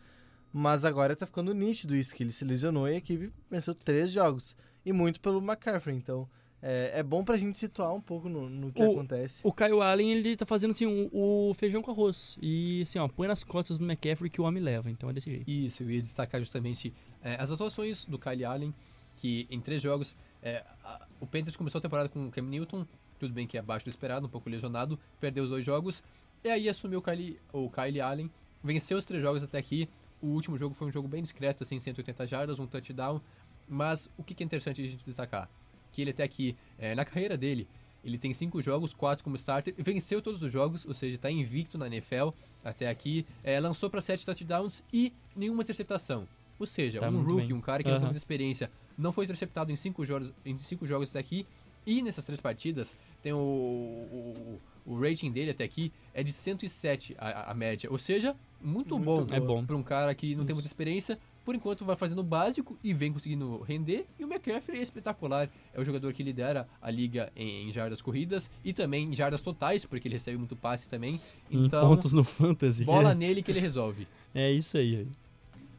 Mas 0.52 0.84
agora 0.84 1.14
tá 1.14 1.26
ficando 1.26 1.54
nítido 1.54 1.94
isso, 1.94 2.14
que 2.14 2.22
ele 2.22 2.32
se 2.32 2.44
lesionou 2.44 2.88
e 2.88 2.94
a 2.94 2.96
equipe 2.96 3.32
venceu 3.50 3.74
três 3.74 4.10
jogos. 4.12 4.54
E 4.84 4.92
muito 4.92 5.20
pelo 5.20 5.38
McCaffrey. 5.38 5.96
Então, 5.96 6.28
É, 6.62 6.98
é 7.00 7.02
bom 7.02 7.24
pra 7.24 7.38
gente 7.38 7.58
situar 7.58 7.94
um 7.94 8.02
pouco 8.02 8.28
no, 8.28 8.46
no 8.50 8.70
que 8.70 8.82
O- 8.82 8.90
acontece. 8.92 9.40
O 9.42 9.50
Kyle 9.50 9.80
Allen, 9.80 10.12
ele 10.12 10.36
tá 10.36 10.44
fazendo 10.44 10.72
assim 10.72 10.84
o, 11.10 11.48
o 11.50 11.54
feijão 11.54 11.80
com 11.80 11.90
arroz. 11.90 12.36
E 12.42 12.82
assim, 12.82 12.98
ó, 12.98 13.08
põe 13.08 13.26
nas 13.26 13.42
costas 13.42 13.78
do 13.78 13.84
McCaffrey 13.86 14.28
que 14.28 14.42
o 14.42 14.44
homem 14.44 14.62
leva. 14.62 14.90
Então 14.90 15.08
é 15.08 15.12
desse 15.14 15.30
jeito. 15.30 15.50
Isso, 15.50 15.82
eu 15.84 15.90
ia 15.90 16.02
destacar 16.02 16.38
justamente 16.38 16.92
é, 17.22 17.36
as 17.40 17.50
atuações 17.50 18.04
do 18.04 18.18
Kyle 18.18 18.44
Allen, 18.44 18.74
que 19.16 19.46
em 19.50 19.58
três 19.58 19.80
jogos, 19.80 20.14
é, 20.42 20.64
a- 20.84 21.06
o 21.20 21.26
Panthers 21.26 21.56
começou 21.56 21.78
a 21.78 21.82
temporada 21.82 22.08
com 22.08 22.26
o 22.26 22.30
Cam 22.30 22.42
Newton, 22.42 22.86
tudo 23.18 23.32
bem 23.34 23.46
que 23.46 23.56
é 23.56 23.60
abaixo 23.60 23.84
do 23.84 23.90
esperado, 23.90 24.26
um 24.26 24.30
pouco 24.30 24.48
lesionado, 24.48 24.98
perdeu 25.20 25.44
os 25.44 25.50
dois 25.50 25.64
jogos, 25.64 26.02
e 26.42 26.48
aí 26.48 26.68
assumiu 26.68 27.00
o 27.00 27.02
Kyle, 27.02 27.38
o 27.52 27.70
Kyle 27.70 28.00
Allen, 28.00 28.30
venceu 28.64 28.96
os 28.98 29.04
três 29.04 29.22
jogos 29.22 29.42
até 29.42 29.58
aqui, 29.58 29.88
o 30.22 30.28
último 30.28 30.56
jogo 30.56 30.74
foi 30.74 30.88
um 30.88 30.92
jogo 30.92 31.06
bem 31.08 31.22
discreto, 31.22 31.62
assim, 31.62 31.78
180 31.78 32.26
jardas, 32.26 32.58
um 32.58 32.66
touchdown, 32.66 33.20
mas 33.68 34.10
o 34.16 34.22
que 34.24 34.34
que 34.34 34.42
é 34.42 34.46
interessante 34.46 34.80
a 34.82 34.84
gente 34.86 35.04
destacar? 35.04 35.48
Que 35.92 36.02
ele 36.02 36.10
até 36.10 36.22
aqui, 36.22 36.56
é, 36.78 36.94
na 36.94 37.04
carreira 37.04 37.36
dele, 37.36 37.66
ele 38.02 38.16
tem 38.16 38.32
cinco 38.32 38.62
jogos, 38.62 38.94
quatro 38.94 39.22
como 39.22 39.36
starter, 39.36 39.74
venceu 39.76 40.22
todos 40.22 40.42
os 40.42 40.50
jogos, 40.50 40.86
ou 40.86 40.94
seja, 40.94 41.16
está 41.16 41.30
invicto 41.30 41.76
na 41.76 41.86
NFL 41.86 42.30
até 42.64 42.88
aqui, 42.88 43.26
é, 43.44 43.60
lançou 43.60 43.90
para 43.90 44.00
sete 44.00 44.24
touchdowns 44.24 44.82
e 44.92 45.12
nenhuma 45.36 45.62
interceptação. 45.62 46.26
Ou 46.58 46.66
seja, 46.66 47.00
Tá 47.00 47.08
um 47.08 47.22
rookie, 47.22 47.46
bem. 47.48 47.52
um 47.54 47.60
cara 47.60 47.82
que 47.82 47.88
não 47.90 47.96
tem 47.96 48.04
muita 48.06 48.18
experiência, 48.18 48.70
não 48.98 49.12
foi 49.12 49.24
interceptado 49.24 49.70
em 49.72 49.76
cinco 49.76 50.04
jogos, 50.04 50.32
em 50.44 50.58
cinco 50.58 50.86
jogos 50.86 51.10
até 51.10 51.18
aqui. 51.18 51.46
E 51.86 52.02
nessas 52.02 52.24
três 52.26 52.40
partidas, 52.40 52.94
tem 53.22 53.32
o, 53.32 53.38
o, 53.38 54.60
o 54.86 55.00
rating 55.00 55.30
dele 55.30 55.50
até 55.52 55.64
aqui 55.64 55.90
é 56.12 56.22
de 56.22 56.32
107 56.32 57.16
a, 57.18 57.50
a 57.50 57.54
média. 57.54 57.90
Ou 57.90 57.98
seja, 57.98 58.36
muito, 58.60 58.98
Muito 58.98 59.26
bom. 59.26 59.34
É 59.34 59.40
bom. 59.40 59.64
para 59.64 59.76
um 59.76 59.82
cara 59.82 60.14
que 60.14 60.34
não 60.34 60.44
tem 60.44 60.54
muita 60.54 60.66
experiência. 60.68 61.18
Por 61.42 61.54
enquanto 61.54 61.84
vai 61.86 61.96
fazendo 61.96 62.18
o 62.18 62.22
básico 62.22 62.78
e 62.84 62.92
vem 62.92 63.10
conseguindo 63.12 63.62
render. 63.62 64.06
E 64.18 64.24
o 64.24 64.28
McCaffrey 64.28 64.78
é 64.78 64.82
espetacular. 64.82 65.48
É 65.72 65.80
o 65.80 65.84
jogador 65.84 66.12
que 66.12 66.22
lidera 66.22 66.68
a 66.82 66.90
liga 66.90 67.32
em, 67.34 67.68
em 67.68 67.72
jardas 67.72 68.02
corridas 68.02 68.50
e 68.62 68.74
também 68.74 69.10
em 69.10 69.16
jardas 69.16 69.40
totais, 69.40 69.86
porque 69.86 70.06
ele 70.06 70.16
recebe 70.16 70.36
muito 70.36 70.54
passe 70.54 70.86
também. 70.86 71.18
Em 71.50 71.64
Então, 71.64 71.88
pontos 71.88 72.12
no 72.12 72.22
Fantasy. 72.22 72.84
bola 72.84 73.14
nele 73.16 73.42
que 73.42 73.50
ele 73.50 73.58
resolve. 73.60 74.06
É 74.34 74.52
isso 74.52 74.76
aí. 74.76 75.08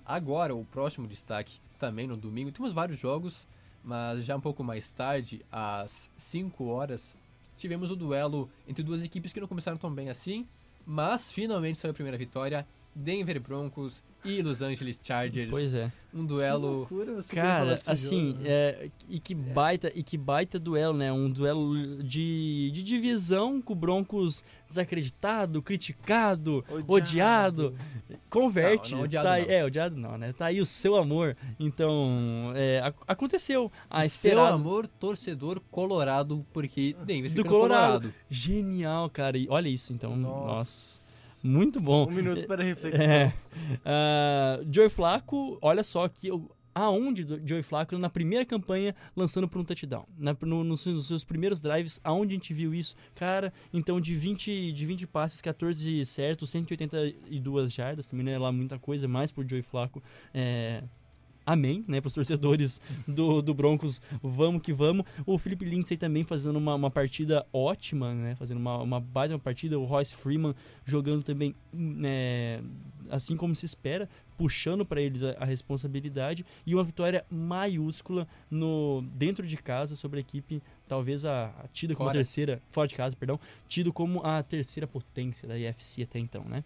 Agora, 0.04 0.56
o 0.56 0.66
próximo 0.66 1.08
destaque, 1.08 1.60
também 1.82 2.06
no 2.06 2.16
domingo, 2.16 2.52
temos 2.52 2.72
vários 2.72 3.00
jogos, 3.00 3.48
mas 3.84 4.24
já 4.24 4.38
um 4.38 4.40
pouco 4.40 4.64
mais 4.64 4.92
tarde, 4.92 5.44
às 5.52 6.12
5 6.16 6.64
horas, 6.66 7.16
tivemos 7.58 7.90
o 7.90 7.96
duelo 7.96 8.48
entre 8.68 8.84
duas 8.84 9.04
equipes 9.04 9.34
que 9.34 9.40
não 9.40 9.48
começaram 9.48 9.80
tão 9.80 9.92
bem 9.92 10.08
assim, 10.08 10.48
mas 10.86 11.32
finalmente 11.32 11.80
saiu 11.80 11.90
a 11.90 11.96
primeira 11.96 12.20
vitória. 12.20 12.68
Denver 12.94 13.40
Broncos 13.40 14.04
e 14.24 14.42
Los 14.42 14.62
Angeles 14.62 15.00
Chargers. 15.02 15.50
Pois 15.50 15.74
é. 15.74 15.92
Um 16.14 16.22
Que 16.24 16.28
duelo. 16.28 16.68
loucura 16.80 17.16
você 17.16 17.34
Cara, 17.34 17.80
assim, 17.88 18.32
jogo, 18.34 18.40
né? 18.44 18.50
é, 18.50 18.90
e 19.08 19.18
que 19.20 19.34
baita, 19.34 19.92
e 19.96 20.04
que 20.04 20.18
baita 20.18 20.60
duelo, 20.60 20.96
né? 20.98 21.12
Um 21.12 21.30
duelo 21.30 22.04
de, 22.04 22.70
de 22.72 22.84
divisão 22.84 23.62
com 23.62 23.72
o 23.72 23.76
Broncos 23.76 24.44
desacreditado, 24.68 25.62
criticado, 25.62 26.66
odiado. 26.86 27.74
Converte. 28.30 28.92
Não, 28.92 29.00
não 29.00 29.06
odiado 29.06 29.28
tá 29.28 29.40
não. 29.40 29.46
É, 29.50 29.66
odiado 29.66 29.96
não, 29.98 30.18
né? 30.18 30.34
Tá 30.34 30.48
aí 30.48 30.60
o 30.60 30.66
seu 30.66 30.98
amor. 30.98 31.36
Então, 31.60 32.52
é, 32.56 32.82
ac- 32.82 32.98
aconteceu. 33.08 33.72
A 33.90 34.02
Seu 34.02 34.08
esperada. 34.08 34.54
amor 34.54 34.86
torcedor 34.88 35.62
colorado, 35.72 36.46
porque 36.54 36.94
Denver 37.06 37.32
Do 37.34 37.44
Colorado. 37.46 38.02
Colorado. 38.02 38.14
Genial, 38.30 39.10
cara. 39.10 39.38
E 39.38 39.48
olha 39.50 39.70
isso, 39.70 39.94
então. 39.94 40.16
Nossa. 40.16 40.46
Nossa. 40.46 41.01
Muito 41.44 41.80
bom. 41.80 42.08
Um 42.08 42.12
minuto 42.12 42.46
para 42.48 42.64
reflexão. 42.64 43.04
É. 43.06 43.34
Ah, 43.86 44.60
Joey 44.72 44.90
Flacco, 44.90 45.58
olha 45.62 45.84
só 45.84 46.08
que 46.08 46.28
eu- 46.28 46.50
aonde 46.74 47.26
Joey 47.46 47.64
Flacco 47.64 47.98
na 47.98 48.10
primeira 48.10 48.46
campanha 48.46 48.96
lançando 49.16 49.48
por 49.48 49.60
um 49.60 49.64
touchdown. 49.64 50.06
Na- 50.18 50.36
no- 50.42 50.64
nos, 50.64 50.82
seus- 50.82 50.96
nos 50.96 51.08
seus 51.08 51.24
primeiros 51.24 51.60
drives, 51.62 52.00
aonde 52.04 52.32
a 52.34 52.36
gente 52.38 52.54
viu 52.54 52.74
isso? 52.74 52.96
Cara, 53.16 53.52
então 53.74 54.00
de 54.00 54.16
20, 54.16 54.72
de 54.72 54.86
20 54.86 55.06
passes, 55.06 55.42
14 55.42 56.06
certos, 56.06 56.50
182 56.50 57.72
jardas, 57.74 58.08
também 58.08 58.26
não 58.26 58.32
é 58.32 58.38
lá 58.38 58.52
muita 58.52 58.80
coisa, 58.80 59.08
mais 59.08 59.32
por 59.32 59.46
Joey 59.48 59.62
Flacco. 59.62 60.02
É, 60.34 60.84
Amém, 61.46 61.84
né, 61.88 62.00
para 62.00 62.08
os 62.08 62.14
torcedores 62.14 62.80
do, 63.08 63.42
do 63.42 63.54
Broncos, 63.54 64.02
vamos 64.22 64.62
que 64.62 64.72
vamos. 64.72 65.06
O 65.26 65.38
Felipe 65.38 65.66
Lindsay 65.66 65.98
também 65.98 66.24
fazendo 66.24 66.58
uma, 66.58 66.76
uma 66.76 66.92
partida 66.92 67.46
ótima, 67.52 68.14
né, 68.14 68.36
fazendo 68.36 68.58
uma, 68.58 68.78
uma 68.78 69.00
baita 69.00 69.38
partida. 69.40 69.80
O 69.80 69.86
Royce 69.86 70.14
Freeman 70.14 70.54
jogando 70.86 71.24
também, 71.24 71.56
né, 71.74 72.62
assim 73.10 73.36
como 73.36 73.56
se 73.56 73.66
espera, 73.66 74.08
puxando 74.38 74.86
para 74.86 75.02
eles 75.02 75.24
a, 75.24 75.32
a 75.40 75.46
responsabilidade 75.46 76.46
e 76.66 76.74
uma 76.74 76.84
vitória 76.84 77.26
maiúscula 77.30 78.28
no 78.50 79.04
dentro 79.14 79.46
de 79.46 79.58
casa 79.58 79.96
sobre 79.96 80.20
a 80.20 80.22
equipe, 80.22 80.62
talvez 80.88 81.26
a, 81.26 81.46
a 81.46 81.68
tida 81.74 81.96
como 81.96 82.10
a 82.10 82.14
terceira, 82.14 82.62
fora 82.72 82.88
de 82.88 82.96
casa, 82.96 83.16
perdão, 83.16 83.40
tido 83.68 83.92
como 83.92 84.26
a 84.26 84.42
terceira 84.44 84.88
potência 84.88 85.48
da 85.48 85.58
IFC 85.58 86.04
até 86.04 86.20
então, 86.20 86.44
né? 86.44 86.64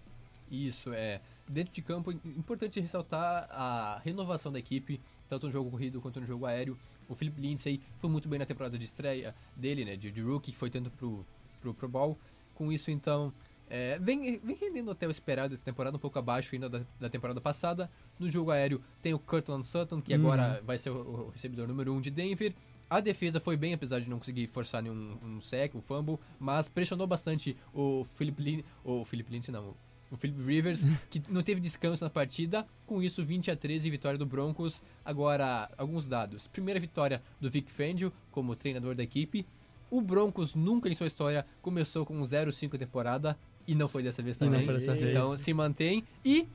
Isso, 0.49 0.93
é. 0.93 1.19
Dentro 1.47 1.73
de 1.73 1.81
campo, 1.81 2.11
importante 2.11 2.79
ressaltar 2.79 3.47
a 3.51 4.01
renovação 4.03 4.51
da 4.51 4.57
equipe, 4.57 4.99
tanto 5.29 5.45
no 5.45 5.51
jogo 5.51 5.69
corrido 5.69 6.01
quanto 6.01 6.19
no 6.19 6.25
jogo 6.25 6.45
aéreo. 6.45 6.77
O 7.07 7.15
Philip 7.15 7.39
Lindsay 7.39 7.81
foi 7.99 8.09
muito 8.09 8.27
bem 8.27 8.39
na 8.39 8.45
temporada 8.45 8.77
de 8.77 8.83
estreia 8.83 9.35
dele, 9.55 9.85
né, 9.85 9.95
de, 9.95 10.11
de 10.11 10.21
rookie, 10.21 10.51
que 10.51 10.57
foi 10.57 10.69
tanto 10.69 10.89
pro, 10.91 11.25
pro 11.61 11.73
Pro 11.73 11.87
Bowl. 11.87 12.17
Com 12.55 12.71
isso, 12.71 12.89
então, 12.89 13.31
é, 13.69 13.97
vem, 13.99 14.39
vem 14.39 14.55
rendendo 14.55 14.91
até 14.91 15.07
o 15.07 15.11
esperado 15.11 15.53
essa 15.53 15.63
temporada, 15.63 15.97
um 15.97 15.99
pouco 15.99 16.17
abaixo 16.19 16.53
ainda 16.53 16.69
da, 16.69 16.81
da 16.99 17.09
temporada 17.09 17.41
passada. 17.41 17.89
No 18.19 18.29
jogo 18.29 18.51
aéreo 18.51 18.81
tem 19.01 19.13
o 19.13 19.19
Cortland 19.19 19.65
Sutton, 19.65 20.01
que 20.01 20.13
agora 20.13 20.61
vai 20.63 20.77
ser 20.77 20.91
o, 20.91 21.27
o 21.27 21.29
recebedor 21.29 21.67
número 21.67 21.93
1 21.93 21.97
um 21.97 22.01
de 22.01 22.11
Denver. 22.11 22.53
A 22.87 22.99
defesa 22.99 23.39
foi 23.39 23.57
bem, 23.57 23.73
apesar 23.73 23.99
de 23.99 24.09
não 24.09 24.19
conseguir 24.19 24.45
forçar 24.47 24.81
nenhum 24.83 25.17
um 25.23 25.41
sec, 25.41 25.73
um 25.73 25.81
fumble, 25.81 26.19
mas 26.39 26.69
pressionou 26.69 27.07
bastante 27.07 27.57
o 27.73 28.05
Philip 28.15 28.41
Lin, 28.41 28.63
o 28.83 29.03
Philip 29.03 29.31
Lindsay 29.31 29.51
não, 29.51 29.73
o 30.11 30.17
Philip 30.17 30.41
Rivers, 30.43 30.83
que 31.09 31.21
não 31.29 31.41
teve 31.43 31.59
descanso 31.61 32.03
na 32.03 32.09
partida. 32.09 32.65
Com 32.85 33.01
isso, 33.01 33.23
20 33.25 33.51
a 33.51 33.55
13, 33.55 33.89
vitória 33.89 34.17
do 34.17 34.25
Broncos. 34.25 34.81
Agora, 35.03 35.69
alguns 35.77 36.07
dados. 36.07 36.47
Primeira 36.47 36.79
vitória 36.79 37.21
do 37.39 37.49
Vic 37.49 37.71
Fangio 37.71 38.11
como 38.31 38.55
treinador 38.55 38.95
da 38.95 39.03
equipe. 39.03 39.45
O 39.89 40.01
Broncos 40.01 40.55
nunca 40.55 40.89
em 40.89 40.95
sua 40.95 41.07
história 41.07 41.45
começou 41.61 42.05
com 42.05 42.19
0-5 42.21 42.77
temporada 42.77 43.37
e 43.67 43.73
não 43.75 43.87
foi 43.87 44.03
dessa 44.03 44.21
vez 44.21 44.37
não 44.39 44.47
também. 44.49 44.65
foi 44.65 44.73
dessa 44.75 44.97
então 44.97 45.29
vez. 45.29 45.41
se 45.41 45.53
mantém. 45.53 46.03
E 46.23 46.47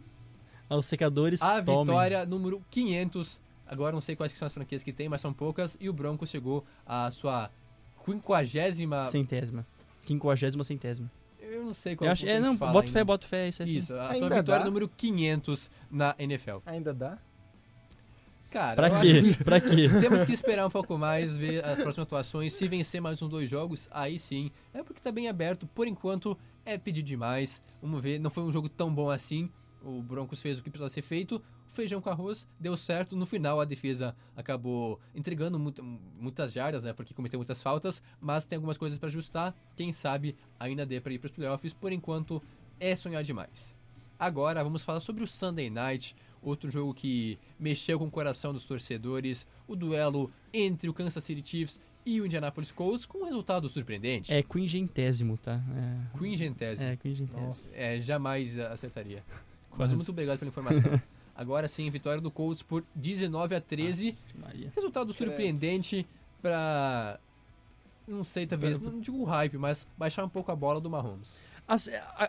Aos 0.69 0.87
secadores, 0.87 1.41
a 1.43 1.63
tomem. 1.63 1.85
vitória 1.87 2.27
número 2.27 2.63
500. 2.71 3.41
Agora 3.67 3.93
não 3.93 4.01
sei 4.01 4.17
quais 4.17 4.33
são 4.33 4.47
as 4.47 4.53
franquias 4.53 4.83
que 4.83 4.93
tem, 4.93 5.09
mas 5.09 5.21
são 5.21 5.33
poucas. 5.33 5.77
E 5.81 5.89
o 5.89 5.93
Broncos 5.93 6.29
chegou 6.29 6.65
à 6.85 7.11
sua 7.11 7.51
quinquagésima. 8.05 9.03
Centésima. 9.03 9.67
Quinquagésima 10.05 10.65
centésima. 10.65 11.11
Eu 11.51 11.65
não 11.65 11.75
sei 11.75 11.97
qual 11.97 12.07
Eu 12.07 12.13
acho, 12.13 12.25
como 12.25 12.37
é, 12.37 12.41
não, 12.41 12.57
fala 12.57 12.73
bota 12.73 12.87
ainda. 12.87 12.99
fé, 12.99 13.05
bota 13.05 13.27
fé, 13.27 13.49
isso 13.49 13.63
é 13.63 13.65
assim. 13.65 13.77
Isso, 13.79 13.95
a 13.95 13.97
sua 13.97 14.13
Ainda 14.15 14.37
vitória 14.37 14.59
dá? 14.61 14.65
número 14.65 14.89
500 14.89 15.71
na 15.91 16.15
NFL. 16.19 16.59
Ainda 16.67 16.95
dá? 16.95 17.19
Cara, 18.51 18.75
Pra 18.75 18.87
acho 18.89 19.03
quê? 19.03 19.45
Pra 19.45 19.61
quê? 19.61 19.89
Temos 20.01 20.25
que 20.25 20.33
esperar 20.33 20.67
um 20.67 20.71
pouco 20.71 20.99
mais, 20.99 21.37
ver 21.37 21.65
as 21.65 21.81
próximas 21.81 22.07
atuações. 22.07 22.53
Se 22.53 22.67
vencer 22.67 23.01
mais 23.01 23.23
uns 23.23 23.29
dois 23.29 23.49
jogos, 23.49 23.89
aí 23.93 24.19
sim. 24.19 24.51
É 24.75 24.83
porque 24.83 25.01
tá 25.01 25.13
bem 25.13 25.29
aberto. 25.29 25.69
Por 25.69 25.87
enquanto, 25.87 26.37
é 26.65 26.77
pedir 26.77 27.03
demais. 27.03 27.63
Vamos 27.81 28.01
ver. 28.03 28.19
Não 28.19 28.29
foi 28.31 28.43
um 28.43 28.51
jogo 28.51 28.69
tão 28.69 28.93
bom 28.93 29.09
assim. 29.09 29.49
O 29.85 30.03
Broncos 30.03 30.40
fez 30.40 30.59
o 30.59 30.62
que 30.62 30.71
precisava 30.71 30.90
ser 30.90 31.03
feito. 31.03 31.40
Feijão 31.73 32.01
com 32.01 32.11
arroz 32.11 32.47
deu 32.59 32.77
certo. 32.77 33.14
No 33.16 33.25
final, 33.25 33.61
a 33.61 33.64
defesa 33.64 34.14
acabou 34.37 35.01
entregando 35.14 35.59
muitas 36.19 36.53
jardas, 36.53 36.83
né? 36.85 36.93
Porque 36.93 37.14
cometeu 37.14 37.38
muitas 37.38 37.62
faltas. 37.62 38.03
Mas 38.21 38.45
tem 38.45 38.57
algumas 38.57 38.77
coisas 38.77 38.99
para 38.99 39.09
ajustar. 39.09 39.55
Quem 39.77 39.93
sabe 39.93 40.37
ainda 40.59 40.85
dê 40.85 41.01
para 41.01 41.12
ir 41.12 41.19
para 41.19 41.27
os 41.27 41.33
playoffs. 41.33 41.73
Por 41.73 41.93
enquanto, 41.93 42.43
é 42.79 42.95
sonhar 42.97 43.23
demais. 43.23 43.75
Agora 44.19 44.62
vamos 44.62 44.83
falar 44.83 45.01
sobre 45.01 45.25
o 45.25 45.27
Sunday 45.27 45.71
Night, 45.71 46.14
outro 46.43 46.71
jogo 46.71 46.93
que 46.93 47.38
mexeu 47.59 47.99
com 47.99 48.07
o 48.07 48.11
coração 48.11 48.53
dos 48.53 48.64
torcedores, 48.64 49.47
o 49.66 49.75
duelo 49.75 50.31
entre 50.53 50.90
o 50.90 50.93
Kansas 50.93 51.25
City 51.25 51.49
Chiefs 51.49 51.81
e 52.05 52.21
o 52.21 52.27
Indianapolis 52.27 52.73
Colts 52.73 53.07
com 53.07 53.19
um 53.19 53.25
resultado 53.25 53.69
surpreendente. 53.69 54.33
É 54.33 54.43
quingentésimo, 54.43 55.38
tá? 55.38 55.62
É, 56.14 56.19
Quingentésimo. 56.19 56.83
é 56.87 56.97
quingentésimo. 56.97 57.57
É, 57.75 57.97
jamais 57.99 58.59
acertaria. 58.59 59.23
Mas 59.81 59.88
Quase. 59.88 59.97
muito 59.97 60.11
obrigado 60.11 60.38
pela 60.38 60.51
informação. 60.51 61.01
Agora 61.35 61.66
sim, 61.69 61.88
vitória 61.90 62.21
do 62.21 62.31
Colts 62.31 62.62
por 62.62 62.85
19 62.95 63.55
a 63.55 63.61
13. 63.61 64.14
Maria. 64.38 64.71
Resultado 64.75 65.12
surpreendente 65.12 66.07
pra 66.43 67.19
não 68.07 68.25
sei, 68.25 68.47
talvez, 68.47 68.81
não 68.81 69.01
digo 69.01 69.23
hype, 69.25 69.57
mas 69.57 69.87
baixar 69.97 70.25
um 70.25 70.29
pouco 70.29 70.51
a 70.51 70.57
bola 70.57 70.81
do 70.81 70.90
Mahomes. 70.90 71.29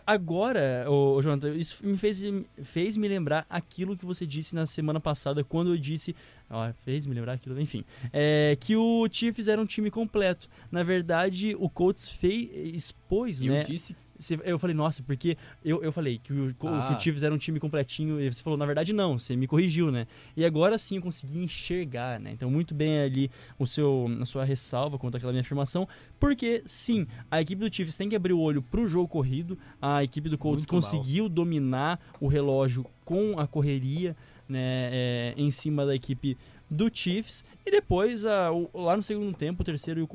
Agora, 0.06 0.84
ô, 0.88 1.16
ô, 1.16 1.22
Jonathan, 1.22 1.52
isso 1.56 1.84
me 1.84 1.98
fez, 1.98 2.22
fez 2.62 2.96
me 2.96 3.08
lembrar 3.08 3.44
aquilo 3.50 3.96
que 3.96 4.04
você 4.06 4.24
disse 4.24 4.54
na 4.54 4.66
semana 4.66 5.00
passada, 5.00 5.42
quando 5.42 5.72
eu 5.72 5.76
disse. 5.76 6.14
Ó, 6.48 6.72
fez 6.82 7.04
me 7.06 7.14
lembrar 7.14 7.32
aquilo, 7.32 7.60
enfim. 7.60 7.84
É, 8.12 8.56
que 8.60 8.76
o 8.76 9.08
Chiefs 9.10 9.48
era 9.48 9.60
um 9.60 9.66
time 9.66 9.90
completo. 9.90 10.48
Na 10.70 10.84
verdade, 10.84 11.56
o 11.58 11.68
Colts 11.68 12.08
fez, 12.08 12.48
expôs, 12.76 13.42
E 13.42 13.48
né? 13.48 13.62
eu 13.62 13.64
disse 13.64 13.96
Eu 14.44 14.58
falei, 14.58 14.74
nossa, 14.74 15.02
porque 15.02 15.36
eu, 15.64 15.82
eu 15.82 15.92
falei 15.92 16.18
que 16.18 16.32
o, 16.32 16.54
que 16.54 16.66
Ah. 16.66 16.94
o 16.96 17.00
Chiefs 17.00 17.22
era 17.22 17.34
um 17.34 17.38
time 17.38 17.58
completinho 17.58 18.20
e 18.20 18.32
você 18.32 18.42
falou, 18.42 18.56
na 18.58 18.66
verdade, 18.66 18.92
não, 18.92 19.18
você 19.18 19.34
me 19.36 19.46
corrigiu, 19.46 19.90
né? 19.90 20.06
E 20.36 20.44
agora 20.44 20.76
sim 20.78 20.96
eu 20.96 21.02
consegui 21.02 21.38
enxergar, 21.42 22.20
né? 22.20 22.30
Então, 22.32 22.50
muito 22.50 22.74
bem 22.74 23.00
ali 23.00 23.30
o 23.58 23.66
seu, 23.66 24.06
a 24.20 24.26
sua 24.26 24.44
ressalva 24.44 24.98
contra 24.98 25.18
aquela 25.18 25.32
minha 25.32 25.40
afirmação, 25.42 25.88
porque 26.20 26.62
sim, 26.66 27.06
a 27.30 27.40
equipe 27.40 27.60
do 27.68 27.74
Chiefs 27.74 27.96
tem 27.96 28.08
que 28.08 28.16
abrir 28.16 28.32
o 28.32 28.40
olho 28.40 28.62
pro 28.62 28.86
jogo 28.86 29.08
corrido, 29.08 29.58
a 29.80 30.02
equipe 30.04 30.28
do 30.28 30.38
Colts 30.38 30.66
Muito 30.66 30.72
mal. 30.72 30.82
conseguiu 30.82 31.28
dominar 31.28 32.00
o 32.20 32.28
relógio 32.28 32.84
com 33.04 33.38
a 33.38 33.46
correria, 33.46 34.16
né, 34.48 34.88
é, 34.92 35.34
em 35.36 35.50
cima 35.50 35.86
da 35.86 35.94
equipe 35.94 36.36
do 36.74 36.90
Chiefs 36.92 37.44
e 37.66 37.70
depois 37.70 38.24
a- 38.24 38.50
o- 38.50 38.70
lá 38.72 38.96
no 38.96 39.02
segundo 39.02 39.36
tempo 39.36 39.60
o 39.60 39.64
terceiro 39.64 40.00
e 40.00 40.02
o, 40.04 40.06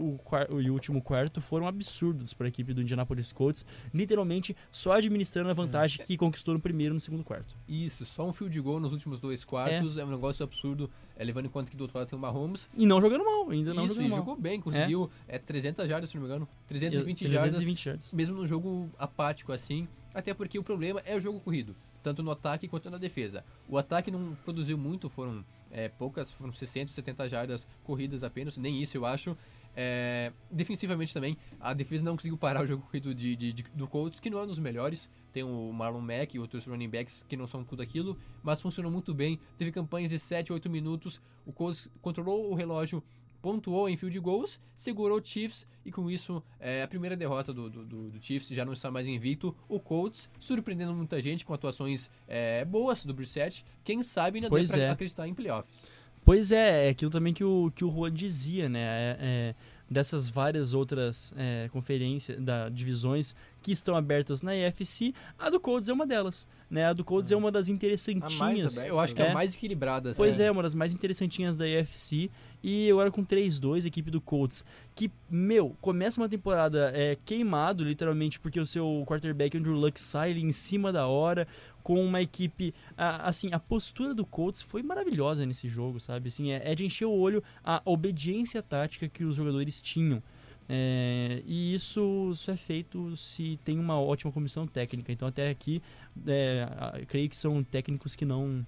o 0.51 0.59
e 0.61 0.69
o 0.71 0.73
último 0.73 1.01
quarto 1.03 1.39
foram 1.39 1.67
absurdos 1.67 2.33
para 2.33 2.47
a 2.47 2.49
equipe 2.49 2.73
do 2.73 2.81
Indianapolis 2.81 3.31
Colts 3.31 3.63
literalmente 3.93 4.57
só 4.71 4.93
administrando 4.93 5.49
a 5.51 5.53
vantagem 5.53 6.03
que 6.03 6.17
conquistou 6.17 6.55
no 6.55 6.59
primeiro 6.59 6.93
e 6.93 6.95
no 6.95 6.99
segundo 6.99 7.23
quarto 7.23 7.55
Isso, 7.69 8.05
só 8.05 8.27
um 8.27 8.33
field 8.33 8.59
goal 8.59 8.79
nos 8.79 8.91
últimos 8.91 9.19
dois 9.19 9.45
quartos 9.45 9.97
é, 9.97 10.03
um 10.03 10.09
negócio 10.09 10.43
absurdo, 10.43 10.89
é, 11.15 11.23
levando 11.23 11.45
em 11.45 11.49
conta 11.49 11.69
que 11.69 11.77
do 11.77 11.81
outro 11.83 11.97
lado 11.99 12.09
tem 12.09 12.17
o 12.17 12.21
Mahomes. 12.21 12.67
e 12.75 12.85
não 12.87 12.99
jogando 12.99 13.23
mal 13.23 13.49
ainda 13.51 13.71
não 13.73 13.85
Isso, 13.85 13.93
jogando 13.95 14.09
mal 14.09 14.19
jogou 14.19 14.35
bem, 14.35 14.59
conseguiu 14.59 15.11
é. 15.27 15.37
300 15.37 15.87
jardas, 15.87 16.09
se 16.09 16.15
não 16.15 16.23
me 16.23 16.27
engano, 16.27 16.47
320 16.67 17.29
jardas, 17.29 17.51
320 17.57 17.85
yards. 17.85 18.11
mesmo 18.11 18.35
num 18.35 18.47
jogo 18.47 18.89
apático 18.97 19.51
assim, 19.51 19.87
até 20.13 20.33
porque 20.33 20.57
o 20.57 20.63
problema 20.63 21.01
é 21.05 21.15
o 21.15 21.19
jogo 21.19 21.39
corrido, 21.39 21.75
tanto 22.01 22.23
no 22.23 22.31
ataque 22.31 22.67
quanto 22.67 22.89
na 22.89 22.97
defesa. 22.97 23.43
O 23.69 23.77
ataque 23.77 24.09
não 24.09 24.35
produziu 24.43 24.77
muito, 24.77 25.07
foram 25.09 25.45
é, 25.77 25.87
poucas, 25.89 26.31
foram 26.31 26.51
60, 26.51 26.91
70 26.91 27.29
jardas 27.29 27.67
corridas 27.83 28.23
apenas, 28.23 28.57
nem 28.57 28.81
isso 28.81 28.97
eu 28.97 29.05
acho. 29.05 29.37
É, 29.79 30.33
defensivamente 30.49 31.13
também, 31.13 31.37
a 31.59 31.71
defesa 31.71 32.03
não 32.03 32.15
conseguiu 32.15 32.35
parar 32.35 32.63
o 32.63 32.67
jogo 32.67 32.81
corrido 32.83 33.13
de, 33.13 33.35
de- 33.35 33.53
de- 33.53 33.63
do 33.75 33.87
Colts, 33.87 34.19
que 34.19 34.27
não 34.27 34.39
é 34.39 34.43
um 34.43 34.47
dos 34.47 34.57
melhores. 34.57 35.07
Tem 35.31 35.43
o 35.43 35.71
Marlon 35.71 36.01
Mack 36.01 36.33
e 36.33 36.39
outros 36.39 36.65
running 36.65 36.89
backs 36.89 37.23
que 37.29 37.37
não 37.37 37.45
são 37.45 37.63
tudo 37.63 37.83
aquilo, 37.83 38.17
mas 38.41 38.59
funcionou 38.59 38.91
muito 38.91 39.13
bem. 39.13 39.39
Teve 39.55 39.71
campanhas 39.71 40.09
de 40.09 40.17
7, 40.17 40.51
8 40.51 40.67
minutos. 40.67 41.21
O 41.45 41.53
Colts 41.53 41.87
controlou 42.01 42.51
o 42.51 42.55
relógio, 42.55 43.03
pontuou 43.41 43.87
em 43.89 43.95
field 43.97 44.19
goals, 44.19 44.59
segurou 44.75 45.19
o 45.19 45.25
Chiefs 45.25 45.65
e 45.85 45.91
com 45.91 46.09
isso 46.09 46.43
é, 46.59 46.83
a 46.83 46.87
primeira 46.87 47.15
derrota 47.15 47.53
do, 47.53 47.69
do, 47.69 47.85
do- 47.85 48.09
do 48.09 48.21
Chiefs 48.23 48.49
já 48.49 48.65
não 48.65 48.73
está 48.73 48.89
mais 48.91 49.07
invicto. 49.07 49.55
O 49.69 49.79
Colts 49.79 50.29
surpreendendo 50.39 50.93
muita 50.93 51.21
gente 51.21 51.45
com 51.45 51.53
atuações 51.53 52.09
é, 52.27 52.65
boas 52.65 53.05
do 53.05 53.13
Brissett. 53.13 53.63
Quem 53.83 54.03
sabe 54.03 54.37
ainda 54.39 54.49
Pois 54.49 54.69
dá 54.69 54.75
pra 54.75 54.83
é. 54.83 54.89
acreditar 54.89 55.27
em 55.27 55.33
playoffs. 55.33 55.97
Pois 56.25 56.51
é, 56.51 56.87
é 56.87 56.89
aquilo 56.89 57.09
também 57.09 57.33
que 57.33 57.43
o, 57.43 57.71
que 57.73 57.85
o 57.85 57.89
Juan 57.91 58.11
dizia, 58.11 58.67
né? 58.67 58.79
É, 58.81 59.17
é, 59.19 59.55
dessas 59.89 60.27
várias 60.27 60.73
outras 60.73 61.33
é, 61.37 61.69
conferências, 61.71 62.37
da, 62.43 62.67
divisões 62.67 63.33
que 63.61 63.71
estão 63.71 63.95
abertas 63.95 64.41
na 64.41 64.53
EFC, 64.53 65.13
a 65.39 65.49
do 65.49 65.61
Colts 65.61 65.87
é 65.87 65.93
uma 65.93 66.05
delas, 66.05 66.45
né? 66.69 66.83
A 66.87 66.91
do 66.91 67.05
Colts 67.05 67.31
é, 67.31 67.35
uma 67.37 67.49
das 67.49 67.69
interessantinhas. 67.69 68.75
Eu 68.83 68.99
acho 68.99 69.15
que 69.15 69.21
é, 69.21 69.27
É. 69.27 69.31
a 69.31 69.33
mais 69.33 69.55
equilibrada. 69.55 70.11
Pois 70.17 70.37
é, 70.39 70.51
uma 70.51 70.61
das 70.63 70.73
mais 70.73 70.93
interessantinhas 70.93 71.57
da 71.57 71.65
EFC. 71.65 72.29
E 72.63 72.89
agora 72.91 73.11
com 73.11 73.23
3-2, 73.23 73.85
a 73.85 73.87
equipe 73.87 74.09
do 74.09 74.19
Colts, 74.19 74.65
que, 74.95 75.11
meu, 75.29 75.75
começa 75.79 76.19
uma 76.19 76.27
temporada 76.27 76.91
é, 76.93 77.15
queimado, 77.23 77.83
literalmente, 77.83 78.39
porque 78.39 78.59
o 78.59 78.65
seu 78.65 79.03
quarterback 79.07 79.55
Andrew 79.57 79.75
Luck 79.75 79.99
sai 79.99 80.31
em 80.37 80.51
cima 80.51 80.91
da 80.91 81.07
hora, 81.07 81.47
com 81.83 82.03
uma 82.03 82.21
equipe. 82.21 82.73
a- 82.97 83.27
assim, 83.29 83.49
a 83.53 83.59
postura 83.59 84.13
do 84.13 84.25
Colts 84.25 84.61
foi 84.61 84.81
maravilhosa 84.83 85.45
nesse 85.45 85.69
jogo, 85.69 85.99
sabe? 85.99 86.27
Assim, 86.27 86.51
é, 86.51 86.71
é 86.71 86.75
de 86.75 86.83
encher 86.85 87.05
o 87.05 87.11
olho 87.11 87.43
a 87.63 87.81
obediência 87.85 88.61
tática 88.61 89.07
que 89.07 89.23
os 89.23 89.35
jogadores 89.35 89.81
tinham. 89.81 90.21
É, 90.69 91.41
e 91.45 91.73
isso, 91.73 92.31
isso 92.33 92.51
é 92.51 92.57
feito 92.57 93.15
se 93.15 93.57
tem 93.63 93.79
uma 93.79 93.97
ótima 94.01 94.31
comissão 94.33 94.67
técnica. 94.67 95.11
Então, 95.13 95.27
até 95.27 95.49
aqui, 95.49 95.81
é, 96.25 96.67
creio 97.07 97.29
que 97.29 97.35
são 97.37 97.63
técnicos 97.63 98.15
que 98.15 98.25
não 98.25 98.65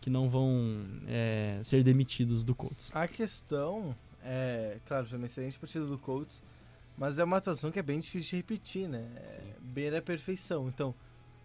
que 0.00 0.10
não 0.10 0.28
vão 0.28 0.84
é, 1.06 1.60
ser 1.64 1.82
demitidos 1.82 2.44
do 2.44 2.54
Colts. 2.54 2.90
A 2.94 3.08
questão 3.08 3.94
é, 4.22 4.78
claro, 4.86 5.06
foi 5.06 5.16
uma 5.16 5.26
excelente 5.26 5.58
partida 5.58 5.86
do 5.86 5.96
Colts, 5.98 6.42
mas 6.96 7.18
é 7.18 7.24
uma 7.24 7.36
atuação 7.36 7.70
que 7.70 7.78
é 7.78 7.82
bem 7.82 8.00
difícil 8.00 8.30
de 8.30 8.36
repetir, 8.36 8.88
né? 8.88 9.08
É, 9.16 9.40
beira 9.60 9.98
a 9.98 10.02
perfeição. 10.02 10.68
Então, 10.68 10.94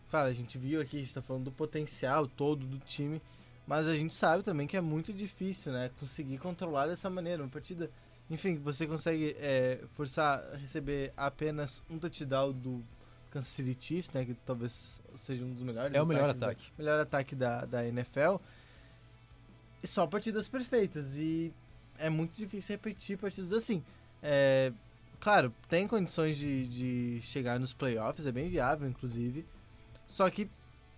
claro, 0.10 0.30
a 0.30 0.34
gente 0.34 0.58
viu 0.58 0.82
aqui, 0.82 0.98
a 0.98 1.00
gente 1.00 1.14
tá 1.14 1.22
falando 1.22 1.46
do 1.46 1.52
potencial 1.52 2.28
todo 2.28 2.66
do 2.66 2.80
time, 2.80 3.22
mas 3.68 3.88
a 3.88 3.96
gente 3.96 4.14
sabe 4.14 4.44
também 4.44 4.68
que 4.68 4.76
é 4.76 4.82
muito 4.82 5.14
difícil, 5.14 5.72
né? 5.72 5.92
Conseguir 6.00 6.38
controlar 6.40 6.88
dessa 6.88 7.10
maneira. 7.10 7.44
Uma 7.44 7.50
partida, 7.50 7.90
enfim, 8.30 8.58
você 8.58 8.88
consegue 8.88 9.36
é, 9.40 9.80
forçar 9.96 10.44
a 10.54 10.58
receber 10.58 11.14
apenas 11.16 11.82
um 11.90 11.98
touchdown 12.00 12.52
do 12.52 12.84
Kansas 13.34 13.50
City 13.52 13.76
Chiefs, 13.80 14.12
né? 14.14 14.24
Que 14.26 14.34
talvez 14.46 15.02
seja 15.16 15.44
um 15.44 15.52
dos 15.54 15.64
melhores. 15.64 15.94
É 15.96 16.02
o 16.02 16.06
melhor 16.06 16.30
ataques 16.30 16.40
da- 16.40 16.48
ataque. 16.48 16.72
melhor 16.78 17.00
ataque 17.02 17.36
da, 17.36 17.66
da 17.66 17.88
NFL. 17.88 18.38
E 19.82 19.88
só 19.88 20.08
partidas 20.08 20.48
perfeitas. 20.48 21.16
E 21.16 21.52
é 21.98 22.10
muito 22.10 22.36
difícil 22.36 22.74
repetir 22.76 23.18
partidas 23.18 23.52
assim. 23.52 23.84
É, 24.22 24.72
claro, 25.20 25.54
tem 25.68 25.88
condições 25.88 26.38
de, 26.38 26.68
de 26.68 27.22
chegar 27.24 27.60
nos 27.60 27.74
playoffs, 27.74 28.26
é 28.26 28.32
bem 28.32 28.50
viável, 28.50 28.88
inclusive. 28.88 29.46
Só 30.08 30.30
que 30.30 30.50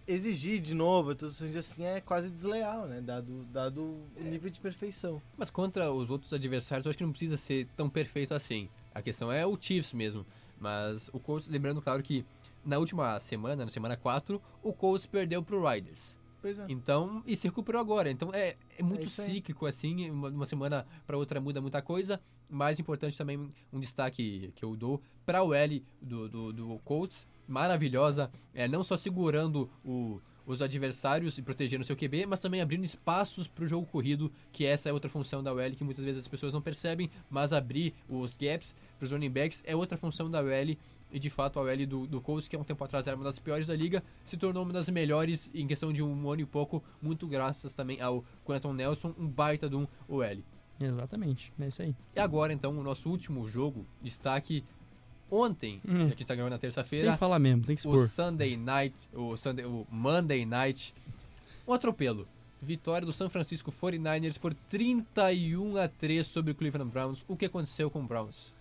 exigir 0.07 0.61
de 0.61 0.75
novo 0.75 1.11
atuações 1.11 1.55
assim 1.55 1.83
é 1.83 1.99
quase 1.99 2.29
desleal, 2.29 2.85
né? 2.85 3.01
Dado, 3.01 3.43
dado 3.51 3.81
o 4.15 4.23
nível 4.23 4.49
de 4.51 4.59
perfeição. 4.59 5.19
Mas 5.35 5.49
contra 5.49 5.91
os 5.91 6.09
outros 6.09 6.31
adversários, 6.33 6.85
eu 6.85 6.89
acho 6.91 6.97
que 6.97 7.03
não 7.03 7.11
precisa 7.11 7.37
ser 7.37 7.67
tão 7.75 7.89
perfeito 7.89 8.33
assim. 8.33 8.69
A 8.93 9.01
questão 9.01 9.31
é 9.31 9.45
o 9.45 9.57
Chiefs 9.59 9.93
mesmo. 9.93 10.25
Mas 10.59 11.09
o 11.13 11.19
Colts, 11.19 11.47
lembrando, 11.47 11.81
claro, 11.81 12.01
que 12.01 12.25
na 12.65 12.77
última 12.77 13.19
semana, 13.19 13.63
na 13.63 13.69
semana 13.69 13.95
4, 13.95 14.41
o 14.63 14.73
Colts 14.73 15.05
perdeu 15.05 15.43
pro 15.43 15.67
Riders. 15.67 16.17
Pois 16.41 16.59
é. 16.59 16.65
Então, 16.69 17.23
e 17.25 17.35
se 17.35 17.47
recuperou 17.47 17.81
agora. 17.81 18.09
Então 18.11 18.29
é, 18.33 18.55
é 18.77 18.83
muito 18.83 19.03
aí. 19.03 19.09
cíclico, 19.09 19.65
assim, 19.65 20.09
uma, 20.09 20.29
uma 20.29 20.45
semana 20.45 20.85
para 21.05 21.17
outra 21.17 21.41
muda 21.41 21.59
muita 21.59 21.81
coisa. 21.81 22.21
Mais 22.47 22.79
importante 22.79 23.17
também, 23.17 23.51
um 23.73 23.79
destaque 23.79 24.51
que 24.55 24.63
eu 24.63 24.75
dou 24.75 25.01
para 25.25 25.41
o 25.41 25.53
L 25.53 25.83
do, 25.99 26.29
do, 26.29 26.53
do 26.53 26.79
Colts, 26.85 27.27
maravilhosa, 27.47 28.31
é, 28.53 28.67
não 28.67 28.83
só 28.83 28.95
segurando 28.95 29.67
o, 29.83 30.21
os 30.45 30.61
adversários 30.61 31.37
e 31.37 31.41
protegendo 31.41 31.83
seu 31.83 31.95
QB, 31.95 32.25
mas 32.25 32.39
também 32.39 32.61
abrindo 32.61 32.83
espaços 32.83 33.47
para 33.47 33.63
o 33.63 33.67
jogo 33.67 33.85
corrido, 33.85 34.31
que 34.51 34.65
essa 34.65 34.89
é 34.89 34.93
outra 34.93 35.09
função 35.09 35.41
da 35.41 35.53
OL 35.53 35.71
que 35.71 35.83
muitas 35.83 36.05
vezes 36.05 36.21
as 36.21 36.27
pessoas 36.27 36.53
não 36.53 36.61
percebem, 36.61 37.09
mas 37.29 37.53
abrir 37.53 37.93
os 38.09 38.35
gaps 38.35 38.75
para 38.97 39.05
os 39.05 39.11
running 39.11 39.29
backs 39.29 39.63
é 39.65 39.75
outra 39.75 39.97
função 39.97 40.29
da 40.29 40.41
OL. 40.41 40.77
E 41.11 41.19
de 41.19 41.29
fato 41.29 41.59
a 41.59 41.61
OL 41.61 41.85
do, 41.85 42.07
do 42.07 42.19
Colts, 42.19 42.47
que 42.47 42.55
há 42.55 42.59
um 42.59 42.63
tempo 42.63 42.83
atrás 42.83 43.07
era 43.07 43.15
uma 43.15 43.23
das 43.23 43.39
piores 43.39 43.67
da 43.67 43.75
liga, 43.75 44.03
se 44.25 44.35
tornou 44.37 44.63
uma 44.63 44.73
das 44.73 44.89
melhores 44.89 45.49
em 45.53 45.67
questão 45.67 45.93
de 45.93 46.03
um 46.03 46.29
ano 46.29 46.41
e 46.41 46.45
pouco, 46.45 46.83
muito 47.01 47.27
graças 47.27 47.73
também 47.73 48.01
ao 48.01 48.23
Quentin 48.45 48.73
Nelson, 48.73 49.13
um 49.17 49.27
baita 49.27 49.69
de 49.69 49.75
um 49.75 49.87
OL. 50.07 50.43
Exatamente, 50.79 51.53
é 51.57 51.67
isso 51.67 51.81
aí. 51.81 51.95
E 52.15 52.19
agora 52.19 52.51
então 52.51 52.77
o 52.77 52.83
nosso 52.83 53.09
último 53.09 53.47
jogo, 53.47 53.85
destaque 54.01 54.63
ontem, 55.29 55.81
Hum. 55.87 55.97
que 55.97 56.03
a 56.03 56.07
gente 56.07 56.25
tá 56.25 56.35
gravando 56.35 56.55
na 56.55 56.59
Tem 56.59 56.69
terça-feira, 56.69 57.11
que 57.13 57.17
falar 57.17 57.39
mesmo, 57.39 57.63
tem 57.63 57.75
que 57.75 57.87
o 57.87 57.91
expor. 57.95 58.07
Sunday 58.07 58.55
Night, 58.57 58.95
o, 59.13 59.35
Sunday, 59.37 59.65
o 59.65 59.85
Monday 59.89 60.45
Night, 60.45 60.93
um 61.67 61.73
atropelo. 61.73 62.27
Vitória 62.61 63.05
do 63.05 63.13
San 63.13 63.29
Francisco 63.29 63.71
49ers 63.71 64.39
por 64.39 64.53
31 64.53 65.77
a 65.77 65.87
3 65.87 66.25
sobre 66.25 66.51
o 66.51 66.55
Cleveland 66.55 66.91
Browns. 66.91 67.23
O 67.27 67.35
que 67.35 67.45
aconteceu 67.45 67.91
com 67.91 67.99
o 67.99 68.03
Browns? 68.07 68.53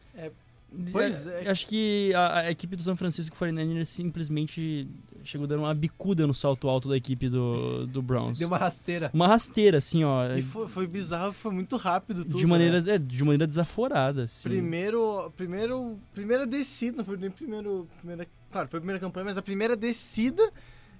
Pois 0.92 1.26
É. 1.26 1.48
Acho 1.48 1.66
que 1.66 2.12
a, 2.14 2.40
a 2.40 2.50
equipe 2.50 2.76
do 2.76 2.82
San 2.82 2.96
Francisco 2.96 3.36
49ers 3.36 3.86
simplesmente 3.86 4.88
chegou 5.22 5.46
dando 5.46 5.60
uma 5.60 5.74
bicuda 5.74 6.26
no 6.26 6.34
salto 6.34 6.68
alto 6.68 6.88
da 6.88 6.96
equipe 6.96 7.28
do, 7.28 7.86
do 7.86 8.02
Browns. 8.02 8.38
Deu 8.38 8.48
uma 8.48 8.58
rasteira. 8.58 9.10
Uma 9.12 9.26
rasteira, 9.26 9.78
assim, 9.78 10.04
ó. 10.04 10.34
E 10.34 10.42
foi, 10.42 10.68
foi 10.68 10.86
bizarro, 10.86 11.32
foi 11.32 11.52
muito 11.52 11.76
rápido 11.76 12.24
tudo. 12.24 12.36
de 12.38 12.46
maneira, 12.46 12.80
né? 12.80 12.94
é, 12.94 12.98
de 12.98 13.24
maneira 13.24 13.46
desaforada, 13.46 14.24
assim. 14.24 14.48
Primeiro, 14.48 15.32
primeiro, 15.36 15.98
primeira 16.12 16.46
descida, 16.46 16.98
não 16.98 17.04
foi 17.04 17.16
nem 17.16 17.30
primeiro, 17.30 17.88
primeira, 17.98 18.26
claro, 18.50 18.68
foi 18.68 18.78
a 18.78 18.80
primeira 18.80 19.00
campanha, 19.00 19.24
mas 19.24 19.38
a 19.38 19.42
primeira 19.42 19.76
descida 19.76 20.52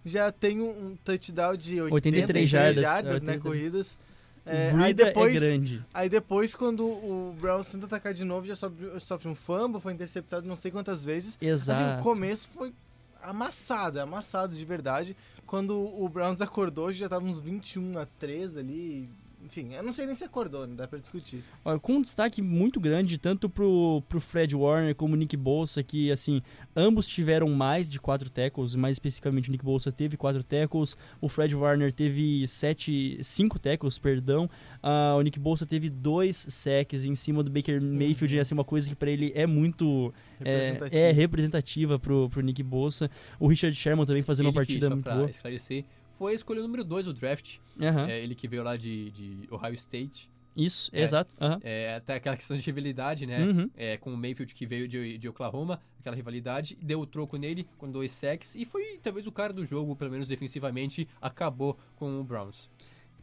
já 0.05 0.31
tem 0.31 0.61
um, 0.61 0.89
um 0.89 0.97
touchdown 1.05 1.57
de 1.57 1.81
83 1.81 2.25
83 2.25 2.49
jardas, 2.49 2.83
jardas, 2.83 3.23
é, 3.23 3.27
né, 3.27 3.33
80. 3.33 3.41
corridas. 3.41 3.99
É, 4.47 4.73
aí 4.77 4.93
depois, 4.93 5.43
é 5.43 5.49
grande. 5.49 5.85
aí 5.93 6.09
depois 6.09 6.55
quando 6.55 6.85
o 6.85 7.35
Browns 7.41 7.71
tenta 7.71 7.87
atacar 7.87 8.13
de 8.13 8.25
novo, 8.25 8.47
já 8.47 8.55
sofre, 8.55 9.01
sofre 9.01 9.29
um 9.29 9.35
fumble, 9.35 9.81
foi 9.81 9.93
interceptado 9.93 10.47
não 10.47 10.57
sei 10.57 10.71
quantas 10.71 11.05
vezes. 11.05 11.37
Assim, 11.37 11.47
o 11.47 11.49
Exato. 11.55 12.03
começo 12.03 12.49
foi 12.53 12.75
amassado, 13.23 14.01
amassado 14.01 14.55
de 14.55 14.65
verdade. 14.65 15.17
Quando 15.47 15.79
o 15.79 16.09
Browns 16.09 16.41
acordou, 16.41 16.93
já 16.93 17.09
tava 17.09 17.25
uns 17.25 17.41
21 17.41 17.99
a 17.99 18.07
3 18.19 18.57
ali, 18.57 19.09
enfim, 19.45 19.75
eu 19.75 19.83
não 19.83 19.93
sei 19.93 20.07
nem 20.07 20.15
se 20.15 20.25
acordou, 20.25 20.67
não 20.67 20.75
dá 20.75 20.89
pra 20.89 20.99
discutir. 20.99 21.45
Olha, 21.65 21.79
com 21.79 21.95
um 21.95 22.01
destaque 22.01 22.41
muito 22.41 22.81
grande, 22.81 23.19
tanto 23.19 23.49
pro, 23.49 24.03
pro 24.09 24.21
Fred 24.21 24.57
Warner 24.57 24.95
como 24.95 25.15
o 25.15 25.17
Nick 25.17 25.37
Bolsa, 25.37 25.83
que, 25.83 26.11
assim, 26.11 26.41
ambos 26.75 27.07
tiveram 27.07 27.49
mais 27.51 27.89
de 27.89 28.01
quatro 28.01 28.31
tackles, 28.31 28.75
mais 28.75 28.95
especificamente 28.95 29.51
o 29.51 29.53
Nick 29.53 29.65
Bolsa 29.65 29.93
teve 29.93 30.17
quatro 30.17 30.43
tackles, 30.43 30.97
o 31.21 31.29
Fred 31.29 31.55
Warner 31.55 31.93
teve 31.93 32.49
sete, 32.49 33.19
cinco 33.23 33.59
tackles, 33.59 33.99
perdão, 33.99 34.49
uh, 34.83 35.19
o 35.19 35.21
Nick 35.21 35.39
Bolsa 35.39 35.67
teve 35.67 35.91
dois 35.91 36.47
sacks 36.49 37.05
em 37.05 37.15
cima 37.15 37.43
do 37.43 37.51
Baker 37.51 37.81
Mayfield, 37.83 38.37
uhum. 38.37 38.41
assim, 38.41 38.55
uma 38.55 38.65
coisa 38.65 38.89
que 38.89 38.95
para 38.95 39.11
ele 39.11 39.31
é 39.35 39.47
muito 39.47 40.13
representativa. 40.39 40.97
É, 40.97 41.11
é, 41.11 41.13
representativa 41.13 41.99
pro, 41.99 42.31
pro 42.31 42.41
Nick 42.41 42.63
Bolsa. 42.63 43.11
O 43.39 43.47
Richard 43.47 43.77
Sherman 43.77 44.07
também 44.07 44.23
fazendo 44.23 44.47
ele 44.47 44.53
uma 44.53 44.55
partida 44.55 44.89
que, 44.89 44.95
muito 44.95 45.11
boa. 45.11 45.29
esclarecer, 45.29 45.85
foi 46.19 46.33
a 46.33 46.35
escolha 46.35 46.63
número 46.63 46.85
2 46.85 47.07
do 47.07 47.13
draft. 47.13 47.59
Uhum. 47.79 48.07
É, 48.07 48.21
ele 48.21 48.35
que 48.35 48.49
veio 48.49 48.63
lá 48.63 48.77
de, 48.77 49.11
de 49.11 49.49
Ohio 49.51 49.75
State. 49.75 50.31
Isso, 50.57 50.91
é, 50.93 51.03
exato. 51.03 51.31
Uhum. 51.41 51.59
É, 51.63 51.97
até 51.97 52.15
aquela 52.15 52.37
questão 52.37 52.57
de 52.57 52.63
rivalidade, 52.63 53.27
né? 53.27 53.45
Uhum. 53.45 53.71
É, 53.77 53.97
com 53.97 54.13
o 54.13 54.17
Mayfield 54.17 54.55
que 54.55 54.65
veio 54.65 54.87
de, 54.87 55.19
de 55.19 55.29
Oklahoma, 55.29 55.81
aquela 55.99 56.15
rivalidade, 56.15 56.79
deu 56.81 57.01
o 57.01 57.07
troco 57.07 57.37
nele 57.37 57.67
com 57.77 57.91
dois 57.91 58.13
sacks 58.13 58.55
e 58.55 58.65
foi 58.65 58.99
talvez 59.03 59.27
o 59.27 59.33
cara 59.33 59.53
do 59.53 59.67
jogo, 59.67 59.97
pelo 59.97 60.11
menos 60.11 60.29
defensivamente, 60.29 61.09
acabou 61.21 61.79
com 61.97 62.21
o 62.21 62.25
Browns. 62.25 62.71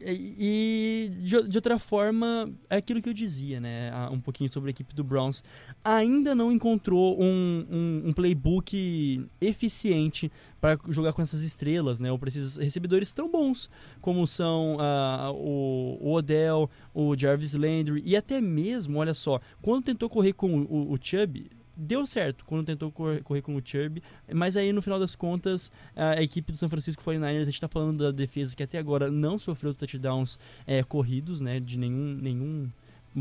E, 0.04 1.12
de, 1.20 1.48
de, 1.48 1.58
outra 1.58 1.78
forma, 1.78 2.52
é 2.68 2.76
aquilo 2.76 3.00
que 3.00 3.08
eu 3.08 3.12
dizia, 3.12 3.60
né? 3.60 3.90
Um 4.10 4.20
pouquinho 4.20 4.52
sobre 4.52 4.70
a 4.70 4.72
equipe 4.72 4.94
do 4.94 5.04
Browns. 5.04 5.44
Ainda 5.84 6.34
não 6.34 6.50
encontrou 6.50 7.20
um, 7.20 7.66
um, 7.70 8.08
um 8.08 8.12
playbook 8.12 9.24
eficiente 9.40 10.30
para 10.60 10.78
jogar 10.88 11.12
com 11.12 11.22
essas 11.22 11.42
estrelas, 11.42 12.00
né? 12.00 12.10
Ou 12.10 12.18
para 12.18 12.28
esses 12.28 12.56
recebedores 12.56 13.12
tão 13.12 13.30
bons 13.30 13.70
como 14.00 14.26
são 14.26 14.76
uh, 14.76 15.32
o, 15.32 15.98
o, 16.00 16.14
Odell, 16.14 16.70
o 16.94 17.16
Jarvis 17.16 17.54
Landry 17.54 18.02
e 18.04 18.16
até 18.16 18.40
mesmo, 18.40 18.98
olha 18.98 19.14
só, 19.14 19.40
quando 19.60 19.84
tentou 19.84 20.08
correr 20.08 20.32
com 20.32 20.62
o, 20.62 20.92
o 20.92 20.98
Chubb, 21.00 21.50
deu 21.82 22.06
certo 22.06 22.44
quando 22.44 22.66
tentou 22.66 22.90
correr, 22.90 23.22
correr, 23.22 23.42
com 23.42 23.56
o 23.56 23.62
Chubb, 23.64 24.02
mas 24.32 24.56
aí 24.56 24.72
no 24.72 24.80
final 24.80 24.98
das 24.98 25.14
contas 25.14 25.70
a 25.96 26.22
equipe 26.22 26.52
do 26.52 26.58
San 26.58 26.68
Francisco 26.68 27.02
49ers, 27.02 27.40
a 27.40 27.44
gente 27.44 27.54
está 27.54 27.68
falando 27.68 28.04
da 28.04 28.10
defesa 28.10 28.54
que 28.54 28.62
até 28.62 28.78
agora 28.78 29.10
não 29.10 29.38
sofreu 29.38 29.74
touchdowns 29.74 30.38
é, 30.66 30.82
corridos, 30.82 31.40
né, 31.40 31.60
de 31.60 31.78
nenhum, 31.78 32.18
nenhum 32.20 32.70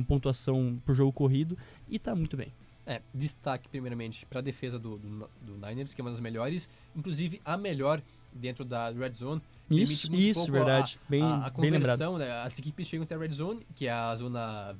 pontuação 0.08 0.80
por 0.86 0.96
jogo 0.96 1.12
corrido, 1.12 1.58
e 1.90 1.96
está 1.98 2.16
muito 2.16 2.38
bem. 2.38 2.54
É, 2.86 3.02
destaque 3.14 3.70
primeiramente 3.70 4.26
para 4.26 4.40
a 4.40 4.42
defesa 4.42 4.80
do, 4.80 4.98
do, 4.98 5.30
do, 5.42 5.54
Niners, 5.56 5.94
que 5.94 6.02
é 6.02 6.04
uma 6.04 6.12
das 6.12 6.20
melhores, 6.20 6.68
inclusive 6.96 7.40
a 7.46 7.56
melhor 7.56 8.02
dentro 8.34 8.66
da 8.66 8.90
Red 8.90 9.14
Zone. 9.14 9.42
Isso, 9.70 10.14
isso, 10.14 10.52
verdade. 10.52 11.00
A, 11.06 11.10
bem, 11.10 11.22
a, 11.22 11.46
a 11.46 11.50
bem 11.50 11.70
lembrado. 11.70 12.18
Né? 12.18 12.32
As 12.42 12.58
equipes 12.58 12.88
chegam 12.88 13.04
até 13.04 13.16
a 13.16 13.18
Red 13.18 13.34
Zone, 13.34 13.66
que 13.76 13.88
é 13.88 13.92
a 13.92 14.16
zona 14.16 14.76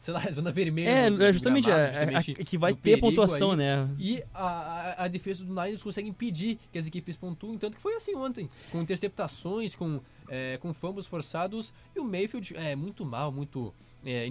sei 0.00 0.14
lá, 0.14 0.20
zona 0.32 0.50
vermelha. 0.50 0.88
É, 0.88 1.10
do, 1.10 1.32
justamente, 1.32 1.66
gramado, 1.66 1.86
é, 1.86 1.92
justamente 1.92 2.40
é, 2.40 2.44
que 2.44 2.58
vai 2.58 2.74
ter 2.74 2.98
pontuação, 2.98 3.52
aí, 3.52 3.56
né? 3.58 3.88
E 3.98 4.22
a, 4.34 4.44
a, 4.44 5.04
a, 5.04 5.08
defesa 5.08 5.44
do 5.44 5.50
Niners 5.50 5.82
consegue 5.82 6.08
impedir 6.08 6.58
que 6.72 6.78
as 6.78 6.86
equipes 6.86 7.16
pontuem, 7.16 7.58
tanto 7.58 7.76
que 7.76 7.82
foi 7.82 7.94
assim 7.94 8.14
ontem, 8.14 8.48
com 8.72 8.80
interceptações, 8.80 9.74
com, 9.74 10.00
é, 10.28 10.58
com 10.58 10.72
fumbles 10.72 11.06
forçados, 11.06 11.72
e 11.94 12.00
o 12.00 12.04
Mayfield 12.04 12.56
é 12.56 12.74
muito 12.74 13.04
mal, 13.04 13.30
muito 13.30 13.72
é, 14.04 14.28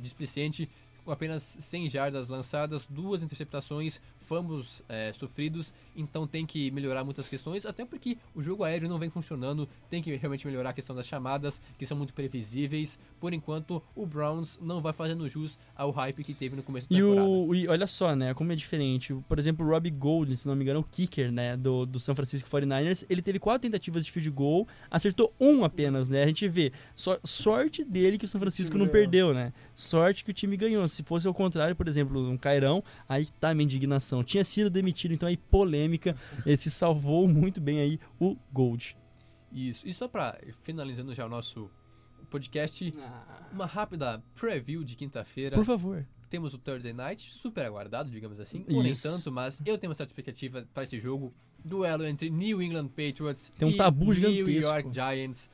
displicente, 0.00 0.68
com 1.04 1.10
apenas 1.10 1.42
100 1.60 1.88
jardas 1.88 2.28
lançadas, 2.28 2.86
duas 2.88 3.22
interceptações, 3.22 4.00
fumbles 4.32 4.82
é, 4.88 5.12
sofridos, 5.12 5.74
então 5.94 6.26
tem 6.26 6.46
que 6.46 6.70
melhorar 6.70 7.04
muitas 7.04 7.28
questões, 7.28 7.66
até 7.66 7.84
porque 7.84 8.16
o 8.34 8.40
jogo 8.40 8.64
aéreo 8.64 8.88
não 8.88 8.98
vem 8.98 9.10
funcionando, 9.10 9.68
tem 9.90 10.02
que 10.02 10.16
realmente 10.16 10.46
melhorar 10.46 10.70
a 10.70 10.72
questão 10.72 10.96
das 10.96 11.06
chamadas, 11.06 11.60
que 11.78 11.84
são 11.84 11.94
muito 11.94 12.14
previsíveis. 12.14 12.98
Por 13.20 13.34
enquanto, 13.34 13.82
o 13.94 14.06
Browns 14.06 14.58
não 14.62 14.80
vai 14.80 14.94
fazendo 14.94 15.28
jus 15.28 15.58
ao 15.76 15.90
hype 15.90 16.24
que 16.24 16.32
teve 16.32 16.56
no 16.56 16.62
começo 16.62 16.88
da 16.88 16.96
e 16.96 16.98
temporada. 16.98 17.28
O, 17.28 17.54
e 17.54 17.68
olha 17.68 17.86
só, 17.86 18.16
né, 18.16 18.32
como 18.32 18.52
é 18.52 18.56
diferente. 18.56 19.14
Por 19.28 19.38
exemplo, 19.38 19.66
o 19.66 19.68
Robbie 19.68 19.90
Gold, 19.90 20.34
se 20.34 20.48
não 20.48 20.56
me 20.56 20.64
engano, 20.64 20.80
o 20.80 20.84
kicker, 20.84 21.30
né, 21.30 21.54
do, 21.54 21.84
do 21.84 22.00
San 22.00 22.14
Francisco 22.14 22.48
49ers, 22.48 23.04
ele 23.10 23.20
teve 23.20 23.38
quatro 23.38 23.68
tentativas 23.68 24.02
de 24.02 24.10
field 24.10 24.30
goal, 24.30 24.66
acertou 24.90 25.34
um 25.38 25.62
apenas, 25.62 26.08
né? 26.08 26.22
A 26.22 26.26
gente 26.26 26.48
vê, 26.48 26.72
so, 26.96 27.18
sorte 27.22 27.84
dele 27.84 28.16
que 28.16 28.24
o 28.24 28.28
São 28.28 28.40
Francisco 28.40 28.78
não 28.78 28.88
perdeu, 28.88 29.34
né? 29.34 29.52
Sorte 29.74 30.24
que 30.24 30.30
o 30.30 30.34
time 30.34 30.56
ganhou. 30.56 30.88
Se 30.88 31.02
fosse 31.02 31.26
ao 31.26 31.34
contrário, 31.34 31.76
por 31.76 31.86
exemplo, 31.86 32.30
um 32.30 32.38
Cairão, 32.38 32.82
aí 33.06 33.26
tá 33.38 33.50
a 33.50 33.54
minha 33.54 33.64
indignação 33.64 34.21
tinha 34.22 34.44
sido 34.44 34.70
demitido, 34.70 35.14
então 35.14 35.28
aí 35.28 35.36
polêmica, 35.36 36.16
esse 36.46 36.70
salvou 36.70 37.28
muito 37.28 37.60
bem 37.60 37.80
aí 37.80 38.00
o 38.20 38.36
Gold. 38.52 38.96
Isso, 39.52 39.86
e 39.86 39.92
só 39.92 40.08
para 40.08 40.38
finalizando 40.62 41.14
já 41.14 41.26
o 41.26 41.28
nosso 41.28 41.70
podcast, 42.30 42.92
ah. 42.98 43.48
uma 43.52 43.66
rápida 43.66 44.22
preview 44.34 44.82
de 44.82 44.96
quinta-feira. 44.96 45.54
Por 45.54 45.64
favor. 45.64 46.06
Temos 46.30 46.54
o 46.54 46.58
Thursday 46.58 46.94
Night, 46.94 47.30
super 47.30 47.66
aguardado, 47.66 48.10
digamos 48.10 48.40
assim, 48.40 48.64
ou 48.70 48.82
nem 48.82 48.94
tanto, 48.94 49.30
mas 49.30 49.60
eu 49.66 49.76
tenho 49.76 49.90
uma 49.90 49.94
certa 49.94 50.10
expectativa 50.10 50.66
para 50.72 50.84
esse 50.84 50.98
jogo. 50.98 51.32
Duelo 51.62 52.04
entre 52.04 52.28
New 52.28 52.60
England 52.60 52.88
Patriots 52.88 53.52
Tem 53.56 53.68
um 53.68 53.70
e 53.70 53.76
tabu 53.76 54.06
New 54.06 54.14
gigantesco. 54.14 54.50
York 54.50 54.92
Giants. 54.92 55.50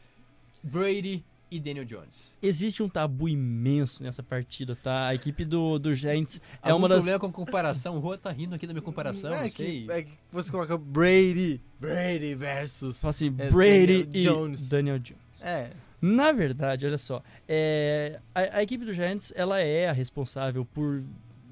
Brady 0.63 1.25
e 1.51 1.59
Daniel 1.59 1.85
Jones. 1.85 2.33
Existe 2.43 2.83
um 2.83 2.89
tabu 2.89 3.29
imenso 3.29 4.03
nessa 4.03 4.23
partida, 4.23 4.77
tá? 4.77 5.09
A 5.09 5.15
equipe 5.15 5.45
do, 5.45 5.79
do 5.79 5.95
Giants 5.95 6.41
é 6.63 6.71
Algum 6.71 6.83
uma 6.83 6.89
das... 6.89 6.99
problema 6.99 7.19
com 7.19 7.33
comparação? 7.33 7.97
O 7.97 8.01
Rua 8.01 8.19
tá 8.19 8.31
rindo 8.31 8.55
aqui 8.55 8.67
da 8.67 8.73
minha 8.73 8.83
comparação, 8.83 9.33
é 9.33 9.43
não 9.43 9.51
sei. 9.51 9.85
Que, 9.87 9.93
é 9.93 10.03
que 10.03 10.13
você 10.31 10.51
coloca 10.51 10.77
Brady, 10.77 11.61
Brady 11.81 12.35
versus... 12.35 13.01
Fala 13.01 13.11
assim, 13.11 13.35
é, 13.39 13.51
Brady 13.51 14.05
Daniel 14.05 14.09
e 14.13 14.23
Jones. 14.23 14.69
Daniel 14.69 14.99
Jones. 14.99 15.43
É. 15.43 15.71
Na 16.01 16.31
verdade, 16.31 16.87
olha 16.87 16.99
só, 16.99 17.23
é, 17.49 18.21
a, 18.35 18.59
a, 18.59 18.63
equipe 18.63 18.85
do 18.85 18.93
Giants, 18.93 19.33
ela 19.35 19.59
é 19.59 19.89
a 19.89 19.93
responsável 19.93 20.65
por 20.65 21.03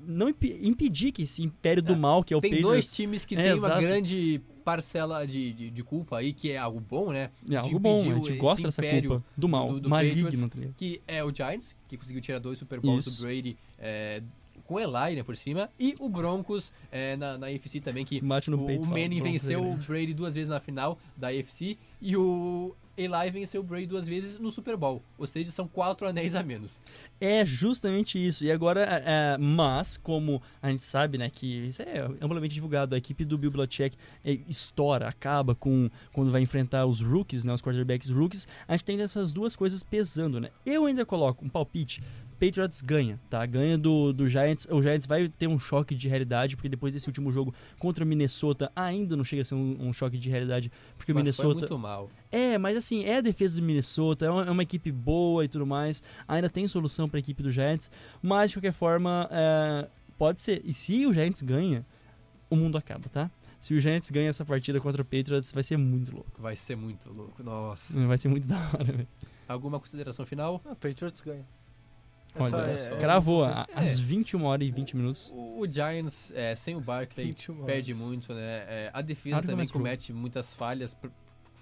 não 0.07 0.29
imp 0.29 0.45
impedir 0.63 1.11
que 1.11 1.23
esse 1.23 1.43
império 1.43 1.83
do 1.83 1.95
é, 1.95 1.97
mal, 1.97 2.23
que 2.23 2.33
é 2.33 2.37
o 2.37 2.41
Tem 2.41 2.53
Patriots... 2.53 2.71
dois 2.71 2.93
times 2.93 3.25
que 3.25 3.35
é, 3.35 3.43
tem 3.43 3.53
exato. 3.53 3.75
uma 3.75 3.81
grande 3.81 4.41
parcela 4.67 5.25
de, 5.25 5.53
de, 5.53 5.71
de, 5.71 5.85
culpa 5.85 6.19
aí, 6.19 6.33
que 6.33 6.51
é 6.51 6.59
algo 6.59 6.81
bom, 6.81 7.13
né? 7.13 7.31
É 7.49 7.55
algo 7.55 7.79
bom, 7.79 8.01
a 8.01 8.15
gente 8.15 8.33
gosta 8.33 8.67
dessa 8.67 8.83
culpa 8.83 9.23
do 9.37 9.49
mal, 9.49 9.75
do, 9.75 9.81
do 9.83 9.89
maligno. 9.89 10.25
Patriots, 10.25 10.75
que 10.77 11.01
é 11.07 11.23
o 11.23 11.33
Giants, 11.33 11.77
que 11.87 11.97
conseguiu 11.97 12.21
tirar 12.21 12.41
dois 12.41 12.59
Super 12.59 12.81
Bowls 12.81 13.05
do 13.05 13.23
Brady 13.23 13.57
é, 13.79 14.21
com 14.67 14.79
Eli, 14.79 15.17
né, 15.17 15.23
por 15.23 15.37
cima, 15.37 15.71
e 15.79 15.95
o 15.99 16.09
Broncos 16.09 16.73
é, 16.91 17.17
na, 17.17 17.39
na 17.39 17.47
AFC 17.47 17.81
também, 17.81 18.05
que 18.05 18.21
Mate 18.21 18.51
no 18.51 18.63
o, 18.63 18.67
peito, 18.67 18.85
o 18.85 18.89
Manning 18.89 19.23
venceu 19.23 19.63
o 19.63 19.77
Brady 19.77 20.13
duas 20.13 20.35
vezes 20.35 20.49
na 20.49 20.61
final 20.61 20.99
da 21.17 21.29
AFC, 21.29 21.79
e 22.01 22.17
o 22.17 22.75
Eli 22.97 23.31
venceu 23.31 23.61
o 23.61 23.65
Brady 23.65 23.87
duas 23.87 24.09
vezes 24.09 24.39
no 24.39 24.51
Super 24.51 24.77
Bowl. 24.77 25.03
Ou 25.19 25.27
seja, 25.27 25.51
são 25.51 25.69
quatro 25.69 26.09
anéis 26.09 26.35
a 26.35 26.43
menos. 26.43 26.81
É 27.21 27.45
justamente 27.45 28.19
isso. 28.19 28.43
E 28.43 28.51
agora, 28.51 28.81
é, 28.83 29.35
é, 29.35 29.39
mas, 29.39 29.99
como 29.99 30.43
a 30.63 30.71
gente 30.71 30.83
sabe, 30.83 31.19
né, 31.19 31.29
que 31.29 31.69
isso 31.69 31.83
é 31.83 32.01
amplamente 32.21 32.55
divulgado, 32.55 32.95
a 32.95 32.99
equipe 32.99 33.25
do 33.25 33.37
Bill 33.37 33.51
Belichick 33.51 33.97
é, 34.25 34.39
estoura, 34.49 35.09
acaba 35.09 35.55
com 35.55 35.91
quando 36.13 36.31
vai 36.31 36.41
enfrentar 36.41 36.87
os 36.87 37.01
rookies, 37.01 37.45
né, 37.45 37.53
os 37.53 37.61
quarterbacks 37.61 38.09
rookies, 38.09 38.49
a 38.67 38.73
gente 38.73 38.85
tem 38.85 39.01
essas 39.01 39.33
duas 39.33 39.55
coisas 39.55 39.83
pesando, 39.83 40.41
né? 40.41 40.51
Eu 40.65 40.87
ainda 40.87 41.05
coloco 41.05 41.45
um 41.45 41.49
palpite 41.49 42.03
Patriots 42.39 42.81
ganha, 42.81 43.19
tá? 43.31 43.45
Ganha 43.47 43.79
do, 43.79 44.13
do 44.13 44.29
Giants. 44.29 44.67
O 44.71 44.83
Giants 44.83 45.07
vai 45.07 45.29
ter 45.29 45.47
um 45.47 45.59
choque 45.59 45.95
de 45.95 46.09
realidade, 46.09 46.57
porque 46.57 46.69
depois 46.69 46.93
desse 46.93 47.09
último 47.09 47.33
jogo 47.33 47.55
contra 47.79 48.05
o 48.05 48.07
Minnesota, 48.07 48.71
ainda 48.77 49.17
não 49.17 49.25
chega 49.25 49.43
a 49.43 49.45
ser 49.45 49.55
um, 49.55 49.77
um 49.81 49.93
choque 49.93 50.19
de 50.19 50.29
realidade, 50.29 50.71
porque 50.97 51.13
mas 51.13 51.21
o 51.21 51.25
Minnesota. 51.25 51.49
Foi 51.49 51.55
muito 51.61 51.79
mal. 51.79 52.11
É, 52.31 52.59
mas 52.59 52.77
assim, 52.77 53.05
é 53.05 53.17
a 53.17 53.21
defesa 53.21 53.61
do 53.61 53.67
Minnesota, 53.67 54.27
é 54.27 54.31
uma, 54.31 54.45
é 54.45 54.51
uma 54.51 54.63
equipe 54.63 54.93
boa 54.93 55.45
e 55.45 55.49
tudo 55.49 55.67
mais. 55.67 56.03
Ainda 56.29 56.49
tem 56.49 56.67
solução 56.67 57.09
para 57.09 57.19
a 57.19 57.21
equipe 57.21 57.43
do 57.43 57.51
Giants, 57.51 57.91
mas 58.23 58.51
de 58.51 58.57
qualquer 58.57 58.73
forma, 58.73 59.29
é, 59.31 59.89
pode 60.19 60.41
ser. 60.41 60.63
E 60.65 60.73
se 60.73 61.07
o 61.07 61.13
Giants 61.13 61.43
ganha, 61.43 61.85
o 62.51 62.57
mundo 62.57 62.77
acaba, 62.77 63.09
tá? 63.09 63.31
Se 63.59 63.75
o 63.75 63.81
Giants 63.81 64.11
ganha 64.11 64.29
essa 64.29 64.45
partida 64.45 64.81
contra 64.81 65.03
o 65.03 65.05
Patriots, 65.05 65.51
vai 65.51 65.63
ser 65.63 65.77
muito 65.77 66.15
louco. 66.15 66.31
Vai 66.41 66.55
ser 66.55 66.77
muito 66.77 67.11
louco, 67.17 67.43
nossa. 67.43 67.99
Vai 68.07 68.19
ser 68.19 68.29
muito 68.29 68.47
da 68.47 68.59
hora, 68.59 68.85
velho. 68.85 69.09
Alguma 69.49 69.81
consideração 69.81 70.27
final? 70.27 70.61
Ah, 70.65 70.75
Patriots 70.75 71.21
ganha. 71.21 71.45
Olha, 72.39 72.57
é, 72.57 72.99
gravou 72.99 73.45
é, 73.45 73.67
às 73.75 73.99
21 73.99 74.45
horas 74.45 74.67
e 74.67 74.71
20 74.71 74.97
minutos. 74.97 75.33
O, 75.35 75.61
o 75.61 75.71
Giants, 75.71 76.31
é, 76.35 76.55
sem 76.55 76.77
o 76.77 76.81
Barkley, 76.81 77.35
perde 77.65 77.95
muito, 77.95 78.33
né? 78.33 78.65
É, 78.69 78.91
a 78.93 79.01
defesa 79.01 79.43
também 79.43 79.67
comete 79.69 80.13
muitas 80.13 80.53
falhas. 80.53 80.97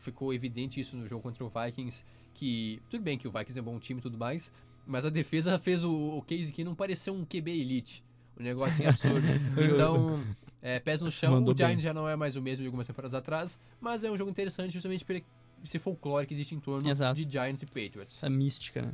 Ficou 0.03 0.35
evidente 0.35 0.81
isso 0.81 0.97
no 0.97 1.07
jogo 1.09 1.23
contra 1.23 1.45
o 1.45 1.49
Vikings, 1.49 2.05
que 2.35 2.83
tudo 2.91 3.03
bem 3.03 3.17
que 3.17 3.27
o 3.27 3.31
Vikings 3.31 3.59
é 3.59 3.63
um 3.63 3.65
bom 3.65 3.79
time 3.79 4.01
e 4.01 4.03
tudo 4.03 4.19
mais, 4.19 4.53
mas 4.87 5.07
a 5.07 5.11
defesa 5.11 5.59
fez 5.59 5.83
o, 5.83 5.93
o 5.93 6.23
case 6.23 6.53
que 6.53 6.63
não 6.63 6.75
pareceu 6.75 7.15
um 7.15 7.25
QB 7.25 7.51
elite. 7.51 8.05
Um 8.39 8.43
negócio 8.43 8.87
absurdo. 8.87 9.27
então, 9.57 10.23
é, 10.61 10.81
pés 10.81 11.01
no 11.01 11.11
chão, 11.11 11.33
Mandou 11.33 11.55
o 11.55 11.57
Giants 11.57 11.77
bem. 11.77 11.83
já 11.83 11.95
não 11.95 12.09
é 12.09 12.17
mais 12.17 12.37
o 12.37 12.43
mesmo 12.43 12.63
de 12.63 12.67
algumas 12.67 12.87
temporadas 12.87 13.15
atrás, 13.15 13.59
mas 13.81 14.03
é 14.03 14.11
um 14.11 14.17
jogo 14.17 14.31
interessante 14.31 14.73
justamente 14.73 15.05
por 15.05 15.23
esse 15.65 15.79
folclore 15.79 16.27
que 16.27 16.35
existe 16.35 16.55
em 16.55 16.61
torno 16.61 16.89
Exato. 16.89 17.15
de 17.15 17.31
Giants 17.31 17.63
e 17.63 17.67
Patriots. 17.67 18.17
Essa 18.17 18.29
mística, 18.29 18.83
né? 18.83 18.93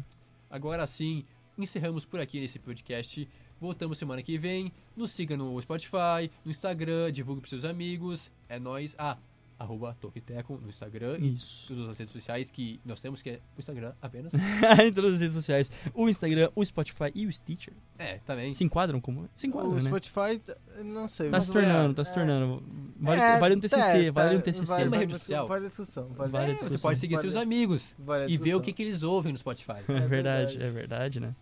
Agora 0.50 0.86
sim, 0.86 1.24
encerramos 1.64 2.04
por 2.04 2.20
aqui 2.20 2.40
nesse 2.40 2.58
podcast. 2.58 3.28
Voltamos 3.60 3.98
semana 3.98 4.22
que 4.22 4.38
vem. 4.38 4.72
Nos 4.96 5.10
siga 5.10 5.36
no 5.36 5.60
Spotify, 5.60 6.30
no 6.44 6.50
Instagram, 6.50 7.12
divulgue 7.12 7.40
para 7.42 7.50
seus 7.50 7.64
amigos. 7.64 8.30
É 8.48 8.58
nós. 8.58 8.94
Ah, 8.98 9.18
arroba 9.58 9.94
Tokiteco 10.00 10.58
no 10.62 10.70
Instagram 10.70 11.18
Isso. 11.18 11.70
e 11.70 11.76
todas 11.76 11.90
as 11.90 11.98
redes 11.98 12.14
sociais 12.14 12.50
que 12.50 12.80
nós 12.82 12.98
temos, 12.98 13.20
que 13.20 13.28
é 13.28 13.40
o 13.54 13.60
Instagram 13.60 13.92
apenas. 14.00 14.32
em 14.82 14.90
todas 14.90 15.12
as 15.12 15.20
redes 15.20 15.34
sociais. 15.34 15.70
O 15.92 16.08
Instagram, 16.08 16.48
o 16.54 16.64
Spotify 16.64 17.10
e 17.14 17.26
o 17.26 17.32
Stitcher. 17.32 17.74
É, 17.98 18.16
também. 18.24 18.54
Se 18.54 18.64
enquadram 18.64 18.98
como? 19.02 19.28
Se 19.36 19.46
enquadram, 19.48 19.72
o 19.72 19.74
né? 19.74 19.82
Spotify, 19.82 20.40
não 20.82 21.06
sei. 21.06 21.26
Tá 21.28 21.36
mas 21.36 21.44
se 21.44 21.52
não 21.54 21.60
é- 21.60 21.64
tornando, 21.64 21.94
tá 21.94 22.04
se 22.06 22.10
é- 22.12 22.14
tornando. 22.14 22.62
Vale, 22.98 23.20
é, 23.20 23.38
vale 23.38 23.54
um 23.56 23.60
TCC, 23.60 24.06
é, 24.06 24.10
vale 24.10 24.36
um 24.36 24.40
TCC. 24.40 24.64
Vale, 24.72 24.88
Uma 24.88 24.96
rede 24.96 25.12
social. 25.12 25.46
vale 25.46 25.66
a 25.66 25.68
discussão. 25.68 26.08
Vale, 26.08 26.32
Vale 26.32 26.44
É, 26.44 26.48
discussão. 26.52 26.78
você 26.78 26.82
pode 26.82 26.98
seguir 26.98 27.14
Vale- 27.16 27.30
seus 27.30 27.36
amigos 27.36 27.94
e 28.28 28.38
ver 28.38 28.54
o 28.54 28.62
que, 28.62 28.72
que 28.72 28.82
eles 28.82 29.02
ouvem 29.02 29.30
no 29.30 29.38
Spotify. 29.38 29.72
É 29.86 29.92
É 29.92 30.00
verdade. 30.00 30.62
é 30.62 30.70
verdade, 30.70 31.20
né? 31.20 31.34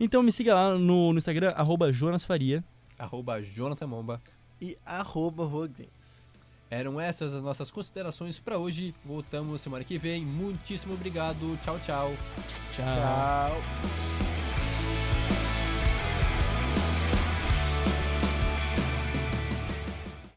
Então 0.00 0.22
me 0.22 0.30
siga 0.30 0.54
lá 0.54 0.74
no, 0.78 1.12
no 1.12 1.18
Instagram, 1.18 1.50
arroba 1.56 1.92
Jonas 1.92 2.24
Faria. 2.24 2.62
arroba 2.98 3.42
Jonathan 3.42 3.86
Momba. 3.86 4.22
E 4.60 4.76
arroba 4.84 5.44
Rogames. 5.44 5.88
Eram 6.70 7.00
essas 7.00 7.34
as 7.34 7.42
nossas 7.42 7.70
considerações 7.70 8.38
para 8.38 8.58
hoje. 8.58 8.94
Voltamos 9.04 9.62
semana 9.62 9.84
que 9.84 9.98
vem. 9.98 10.24
Muitíssimo 10.24 10.92
obrigado. 10.94 11.58
Tchau, 11.62 11.78
tchau. 11.80 12.12
Tchau. 12.74 12.84
Tchau. 12.84 14.27